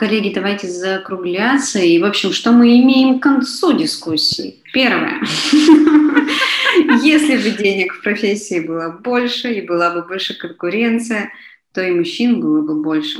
Коллеги, 0.00 0.32
давайте 0.32 0.66
закругляться. 0.66 1.78
И, 1.78 1.98
в 1.98 2.06
общем, 2.06 2.32
что 2.32 2.52
мы 2.52 2.80
имеем 2.80 3.20
к 3.20 3.22
концу 3.22 3.74
дискуссии? 3.74 4.62
Первое. 4.72 5.20
Если 7.02 7.36
бы 7.36 7.54
денег 7.54 7.92
в 7.92 8.02
профессии 8.02 8.60
было 8.60 8.98
больше 9.04 9.52
и 9.52 9.60
была 9.60 9.90
бы 9.90 10.00
больше 10.08 10.32
конкуренция, 10.38 11.30
то 11.74 11.82
и 11.82 11.90
мужчин 11.90 12.40
было 12.40 12.62
бы 12.62 12.82
больше. 12.82 13.18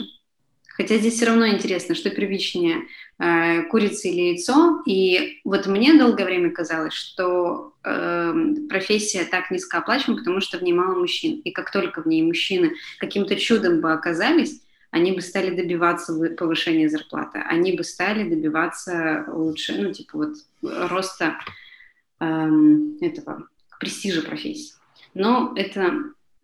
Хотя 0.69 0.97
здесь 0.97 1.17
все 1.17 1.27
равно 1.27 1.49
интересно, 1.49 1.95
что 1.95 2.09
первичнее, 2.09 2.85
э, 3.19 3.65
курица 3.65 4.09
или 4.09 4.31
яйцо. 4.31 4.81
И 4.87 5.39
вот 5.45 5.67
мне 5.67 5.99
долгое 5.99 6.25
время 6.25 6.51
казалось, 6.51 6.95
что 6.95 7.75
э, 7.85 8.35
профессия 8.71 9.25
так 9.25 9.51
низкооплачиваема, 9.51 10.21
потому 10.21 10.41
что 10.41 10.57
в 10.57 10.63
ней 10.63 10.73
мало 10.73 10.99
мужчин. 10.99 11.43
И 11.45 11.51
как 11.51 11.71
только 11.73 12.01
в 12.01 12.07
ней 12.07 12.23
мужчины 12.23 12.73
каким-то 12.99 13.37
чудом 13.37 13.83
бы 13.83 13.93
оказались, 13.93 14.63
они 14.91 15.13
бы 15.13 15.21
стали 15.21 15.55
добиваться 15.55 16.15
повышения 16.37 16.89
зарплаты, 16.89 17.39
они 17.39 17.73
бы 17.73 17.85
стали 17.85 18.29
добиваться 18.29 19.25
лучше, 19.29 19.75
ну, 19.81 19.93
типа 19.93 20.19
вот 20.19 20.35
роста 20.63 21.39
эм, 22.19 22.99
этого 23.01 23.49
престижа 23.79 24.23
профессии. 24.23 24.75
Но 25.15 25.53
это, 25.57 25.95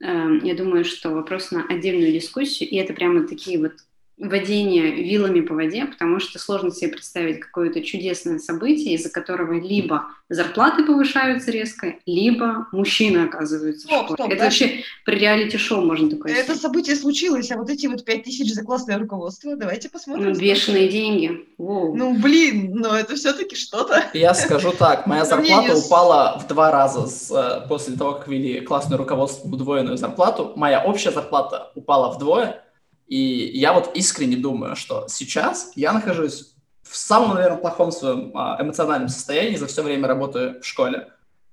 эм, 0.01 0.39
я 0.45 0.55
думаю, 0.55 0.85
что 0.85 1.11
вопрос 1.11 1.51
на 1.51 1.65
отдельную 1.67 2.13
дискуссию, 2.13 2.69
и 2.69 2.77
это 2.77 2.95
прямо 2.95 3.27
такие 3.27 3.59
вот 3.59 3.73
водение 4.19 4.91
вилами 4.93 5.41
по 5.41 5.55
воде, 5.55 5.85
потому 5.85 6.21
что 6.21 6.39
сложно 6.39 6.71
себе 6.71 6.93
представить 6.93 7.41
какое-то 7.41 7.83
чудесное 7.83 8.39
событие, 8.39 8.95
из-за 8.95 9.11
которого 9.11 9.53
либо 9.61 10.07
зарплаты 10.31 10.85
повышаются 10.85 11.51
резко, 11.51 11.97
либо 12.07 12.67
мужчины 12.73 13.25
оказываются 13.25 13.87
стоп, 13.87 14.11
в 14.11 14.15
школе. 14.15 14.17
Стоп, 14.17 14.27
это 14.31 14.39
да? 14.39 14.45
вообще 14.45 14.83
при 15.05 15.19
реалити-шоу 15.19 15.85
можно 15.85 16.09
такое 16.09 16.33
Это 16.33 16.45
сказать. 16.45 16.63
событие 16.63 16.97
случилось, 16.97 17.51
а 17.51 17.57
вот 17.57 17.69
эти 17.69 17.87
вот 17.87 18.05
пять 18.05 18.25
тысяч 18.25 18.53
за 18.55 18.65
классное 18.65 18.99
руководство, 18.99 19.55
давайте 19.55 19.91
посмотрим. 19.91 20.33
Ну, 20.33 20.39
бешеные 20.39 20.89
деньги. 20.89 21.47
Воу. 21.59 21.95
Ну, 21.95 22.15
блин, 22.19 22.73
но 22.75 22.97
это 22.97 23.17
все-таки 23.17 23.55
что-то. 23.55 24.03
Я 24.15 24.33
скажу 24.35 24.73
так, 24.73 25.07
моя 25.07 25.27
зарплата 25.27 25.77
упала 25.77 26.39
в 26.43 26.49
два 26.49 26.71
раза 26.71 27.07
с, 27.07 27.31
э, 27.31 27.69
после 27.69 27.97
того, 27.97 28.15
как 28.15 28.29
ввели 28.29 28.61
классное 28.63 28.97
руководство 28.97 29.49
удвоенную 29.49 29.99
зарплату. 29.99 30.55
Моя 30.57 30.83
общая 30.83 31.11
зарплата 31.11 31.71
упала 31.75 32.13
вдвое, 32.13 32.63
и 33.07 33.51
я 33.55 33.73
вот 33.73 33.97
искренне 33.97 34.37
думаю, 34.37 34.77
что 34.77 35.07
сейчас 35.09 35.73
я 35.77 35.93
нахожусь 35.93 36.55
в 36.83 36.97
самом, 36.97 37.35
наверное, 37.35 37.59
плохом 37.59 37.93
своем 37.93 38.33
а, 38.35 38.57
эмоциональном 38.61 39.09
состоянии 39.09 39.57
за 39.57 39.67
все 39.67 39.83
время 39.83 40.09
работы 40.09 40.57
в 40.61 40.65
школе. 40.65 41.09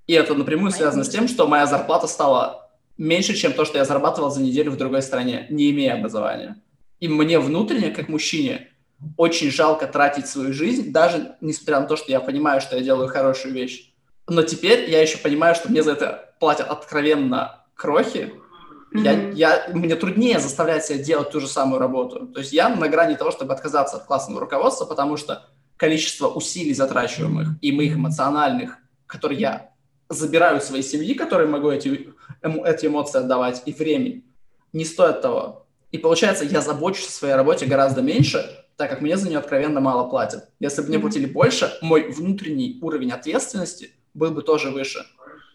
И 0.07 0.13
это 0.13 0.35
напрямую 0.35 0.71
связано 0.71 1.03
с 1.03 1.09
тем, 1.09 1.27
что 1.27 1.47
моя 1.47 1.65
зарплата 1.65 2.07
стала 2.07 2.69
меньше, 2.97 3.33
чем 3.33 3.53
то, 3.53 3.65
что 3.65 3.77
я 3.77 3.85
зарабатывал 3.85 4.29
за 4.29 4.41
неделю 4.41 4.71
в 4.71 4.77
другой 4.77 5.01
стране, 5.01 5.47
не 5.49 5.71
имея 5.71 5.95
образования. 5.95 6.61
И 6.99 7.07
мне 7.07 7.39
внутренне, 7.39 7.91
как 7.91 8.09
мужчине, 8.09 8.69
очень 9.17 9.51
жалко 9.51 9.87
тратить 9.87 10.27
свою 10.27 10.53
жизнь, 10.53 10.91
даже 10.91 11.35
несмотря 11.41 11.79
на 11.81 11.87
то, 11.87 11.95
что 11.95 12.11
я 12.11 12.19
понимаю, 12.19 12.61
что 12.61 12.77
я 12.77 12.83
делаю 12.83 13.07
хорошую 13.07 13.53
вещь. 13.53 13.91
Но 14.27 14.43
теперь 14.43 14.89
я 14.89 15.01
еще 15.01 15.17
понимаю, 15.17 15.55
что 15.55 15.69
мне 15.69 15.83
за 15.83 15.93
это 15.93 16.33
платят 16.39 16.69
откровенно 16.69 17.65
крохи, 17.75 18.33
Mm-hmm. 18.93 19.33
Я, 19.33 19.65
я, 19.67 19.73
мне 19.73 19.95
труднее 19.95 20.39
заставлять 20.39 20.85
себя 20.85 20.99
делать 20.99 21.31
ту 21.31 21.39
же 21.39 21.47
самую 21.47 21.79
работу. 21.79 22.27
То 22.27 22.39
есть 22.39 22.53
я 22.53 22.69
на 22.69 22.87
грани 22.87 23.15
того, 23.15 23.31
чтобы 23.31 23.53
отказаться 23.53 23.97
от 23.97 24.05
классного 24.05 24.41
руководства, 24.41 24.85
потому 24.85 25.17
что 25.17 25.45
количество 25.77 26.27
усилий, 26.27 26.73
затрачиваемых, 26.73 27.49
и 27.61 27.71
моих 27.71 27.95
эмоциональных, 27.95 28.77
которые 29.07 29.39
я 29.39 29.69
забираю 30.09 30.57
у 30.57 30.61
своей 30.61 30.83
семьи, 30.83 31.15
которые 31.15 31.47
могу 31.47 31.71
эти, 31.71 32.13
эти 32.41 32.85
эмоции 32.85 33.19
отдавать, 33.19 33.63
и 33.65 33.73
времени, 33.73 34.23
не 34.73 34.85
стоит 34.85 35.21
того. 35.21 35.65
И 35.91 35.97
получается, 35.97 36.45
я 36.45 36.61
забочусь 36.61 37.07
о 37.07 37.11
своей 37.11 37.33
работе 37.33 37.65
гораздо 37.65 38.01
меньше, 38.01 38.45
так 38.77 38.89
как 38.89 39.01
мне 39.01 39.17
за 39.17 39.27
нее 39.27 39.39
откровенно 39.39 39.79
мало 39.79 40.07
платят. 40.07 40.49
Если 40.59 40.81
бы 40.81 40.89
мне 40.89 40.99
платили 40.99 41.25
больше, 41.25 41.71
мой 41.81 42.11
внутренний 42.11 42.79
уровень 42.81 43.11
ответственности 43.11 43.91
был 44.13 44.31
бы 44.31 44.43
тоже 44.43 44.69
выше. 44.69 45.05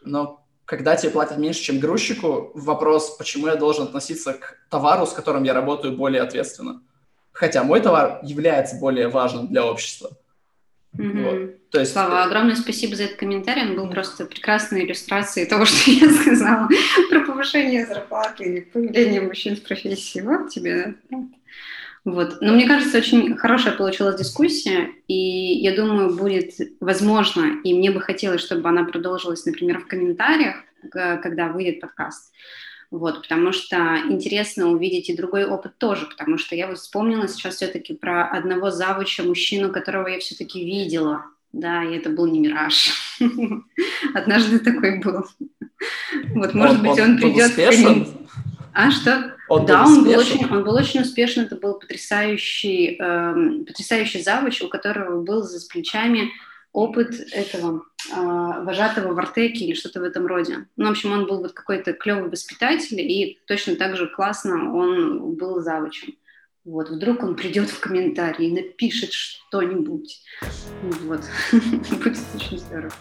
Но 0.05 0.45
когда 0.69 0.97
тебе 0.97 1.11
платят 1.12 1.39
меньше, 1.39 1.62
чем 1.62 1.81
грузчику, 1.81 2.51
вопрос, 2.53 3.16
почему 3.16 3.47
я 3.47 3.57
должен 3.57 3.85
относиться 3.85 4.35
к 4.35 4.59
товару, 4.69 5.07
с 5.07 5.14
которым 5.14 5.45
я 5.45 5.55
работаю, 5.55 5.97
более 5.97 6.21
ответственно. 6.21 6.83
Хотя 7.33 7.64
мой 7.64 7.81
товар 7.81 8.21
является 8.23 8.77
более 8.77 9.09
важным 9.09 9.49
для 9.49 9.64
общества. 9.64 10.11
Мгм. 10.93 11.25
Вот. 11.25 11.71
То 11.71 11.81
есть... 11.81 11.93
Слава, 11.93 12.23
огромное 12.23 12.55
спасибо 12.55 12.97
за 12.97 13.05
этот 13.05 13.16
комментарий. 13.16 13.62
Он 13.62 13.77
был 13.77 13.89
просто 13.89 14.27
прекрасной 14.27 14.85
иллюстрацией 14.85 15.47
того, 15.47 15.64
что 15.64 15.91
я 15.91 16.11
сказала 16.11 16.69
про 17.09 17.21
повышение 17.21 17.87
зарплаты 17.87 18.45
или 18.45 18.61
появление 18.61 19.23
мужчин 19.23 19.57
в 19.57 19.62
профессии. 19.62 20.21
Вот 20.21 20.51
тебе. 20.51 20.97
Вот. 22.09 22.38
Но 22.40 22.54
мне 22.54 22.66
кажется, 22.66 22.96
очень 22.96 23.36
хорошая 23.36 23.74
получилась 23.74 24.16
дискуссия, 24.18 24.88
и 25.09 25.59
я 25.59 25.76
думаю, 25.76 26.16
будет 26.16 26.54
возможно, 26.80 27.61
и 27.62 27.74
мне 27.74 27.90
бы 27.90 28.00
хотелось, 28.00 28.40
чтобы 28.40 28.66
она 28.66 28.84
продолжилась, 28.84 29.44
например, 29.44 29.80
в 29.80 29.86
комментариях, 29.86 30.56
к- 30.90 31.18
когда 31.18 31.48
выйдет 31.48 31.80
подкаст. 31.80 32.32
Вот, 32.90 33.20
потому 33.20 33.52
что 33.52 33.76
интересно 34.09 34.68
увидеть 34.68 35.11
и 35.11 35.16
другой 35.16 35.44
опыт 35.44 35.76
тоже, 35.76 36.06
потому 36.06 36.38
что 36.38 36.54
я 36.56 36.66
вот 36.68 36.78
вспомнила 36.78 37.28
сейчас 37.28 37.56
все-таки 37.56 37.92
про 37.92 38.26
одного 38.26 38.70
завуча, 38.70 39.22
мужчину, 39.22 39.70
которого 39.70 40.06
я 40.09 40.18
все-таки 40.18 40.64
видела, 40.64 41.26
да, 41.52 41.84
и 41.84 41.94
это 41.94 42.09
был 42.09 42.26
не 42.26 42.40
мираж. 42.40 42.88
Однажды 44.14 44.61
такой 44.61 45.00
был. 45.00 45.26
Вот, 46.34 46.54
может 46.54 46.80
быть, 46.80 46.98
он 46.98 47.18
придет... 47.18 47.52
А 48.72 48.90
что? 48.90 49.34
Он 49.49 49.66
да, 49.66 49.84
был 49.84 49.92
он 49.92 50.05
был, 50.05 50.18
очень, 50.18 50.46
он 50.46 50.64
был 50.64 50.74
очень 50.74 51.01
успешен. 51.01 51.44
Это 51.44 51.57
был 51.57 51.78
потрясающий, 51.78 52.96
эм, 52.99 53.64
потрясающий 53.64 54.22
завуч, 54.22 54.62
у 54.62 54.68
которого 54.68 55.22
был 55.22 55.42
за 55.42 55.66
плечами 55.68 56.30
опыт 56.72 57.14
этого 57.32 57.82
а, 58.12 58.62
вожатого 58.62 59.14
в 59.14 59.18
Артеке 59.18 59.64
или 59.64 59.74
что-то 59.74 60.01
в 60.01 60.05
этом 60.05 60.26
роде. 60.26 60.66
Ну, 60.76 60.86
в 60.86 60.90
общем, 60.90 61.12
он 61.12 61.26
был 61.26 61.40
вот 61.40 61.53
какой-то 61.53 61.92
клевый 61.92 62.30
воспитатель, 62.30 63.01
и 63.01 63.40
точно 63.46 63.76
так 63.76 63.96
же 63.96 64.07
классно 64.07 64.74
он 64.74 65.34
был 65.34 65.61
завучем. 65.61 66.14
Вот, 66.64 66.90
вдруг 66.90 67.22
он 67.22 67.34
придет 67.34 67.70
в 67.70 67.80
комментарии 67.80 68.49
и 68.49 68.53
напишет 68.53 69.12
что-нибудь. 69.12 70.20
Вот, 70.82 71.22
будет 71.53 72.18
очень 72.34 72.59
здорово. 72.59 72.92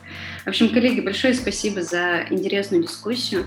В 0.46 0.48
общем, 0.48 0.70
коллеги, 0.70 1.02
большое 1.02 1.34
спасибо 1.34 1.82
за 1.82 2.26
интересную 2.30 2.84
дискуссию. 2.84 3.46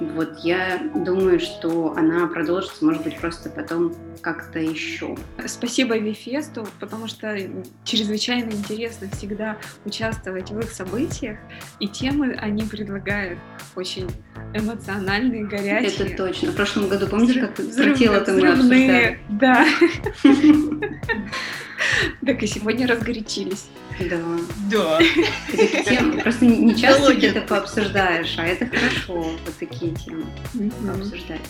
Вот, 0.00 0.38
я 0.42 0.80
думаю, 0.94 1.38
что 1.38 1.94
она 1.96 2.26
продолжится, 2.26 2.84
может 2.84 3.04
быть, 3.04 3.16
просто 3.18 3.50
потом 3.50 3.94
как-то 4.20 4.58
еще. 4.58 5.16
Спасибо 5.46 5.96
Вифесту, 5.98 6.66
потому 6.80 7.06
что 7.06 7.36
чрезвычайно 7.84 8.50
интересно 8.50 9.08
всегда 9.12 9.58
участвовать 9.84 10.50
в 10.50 10.58
их 10.58 10.70
событиях, 10.70 11.38
и 11.78 11.88
темы 11.88 12.32
они 12.40 12.64
предлагают 12.64 13.38
очень 13.76 14.10
эмоциональные, 14.54 15.44
горячие. 15.46 16.06
Это 16.06 16.16
точно. 16.16 16.50
В 16.52 16.56
прошлом 16.56 16.88
году, 16.88 17.06
помните, 17.06 17.40
как 17.40 17.58
Взрыв- 17.58 17.98
тело-то 17.98 18.32
мы 18.32 18.52
взрывные, 18.52 19.08
обсуждали? 19.08 19.20
Да. 19.28 19.66
Так 22.24 22.42
и 22.42 22.46
сегодня 22.46 22.86
разгорячились. 22.86 23.66
Да. 24.00 24.18
Да. 24.70 25.00
Просто 26.22 26.44
не 26.44 26.74
часто 26.76 27.14
где-то 27.14 27.42
пообсуждаешь, 27.42 28.34
а 28.38 28.46
это 28.46 28.66
хорошо, 28.66 29.22
вот 29.22 29.58
такие 29.58 29.94
темы 29.94 30.24
пообсуждать. 30.84 31.40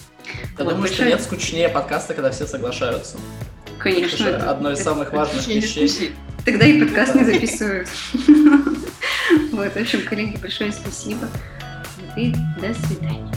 Я 0.59 0.65
думаю, 0.65 0.89
что 0.89 1.05
нет 1.05 1.21
скучнее 1.21 1.69
подкаста, 1.69 2.15
когда 2.15 2.31
все 2.31 2.47
соглашаются. 2.47 3.19
Конечно. 3.79 4.27
Это 4.29 4.51
одно 4.51 4.73
из 4.73 4.83
самых 4.83 5.13
важных 5.13 5.47
вещей. 5.47 6.13
Тогда 6.45 6.67
и 6.67 6.81
подкаст 6.81 7.15
не 7.15 7.25
записывают. 7.25 7.89
Вот, 9.53 9.73
в 9.73 9.77
общем, 9.77 10.05
коллеги, 10.05 10.37
большое 10.39 10.73
спасибо. 10.73 11.29
И 12.17 12.35
до 12.61 12.75
свидания. 12.75 13.33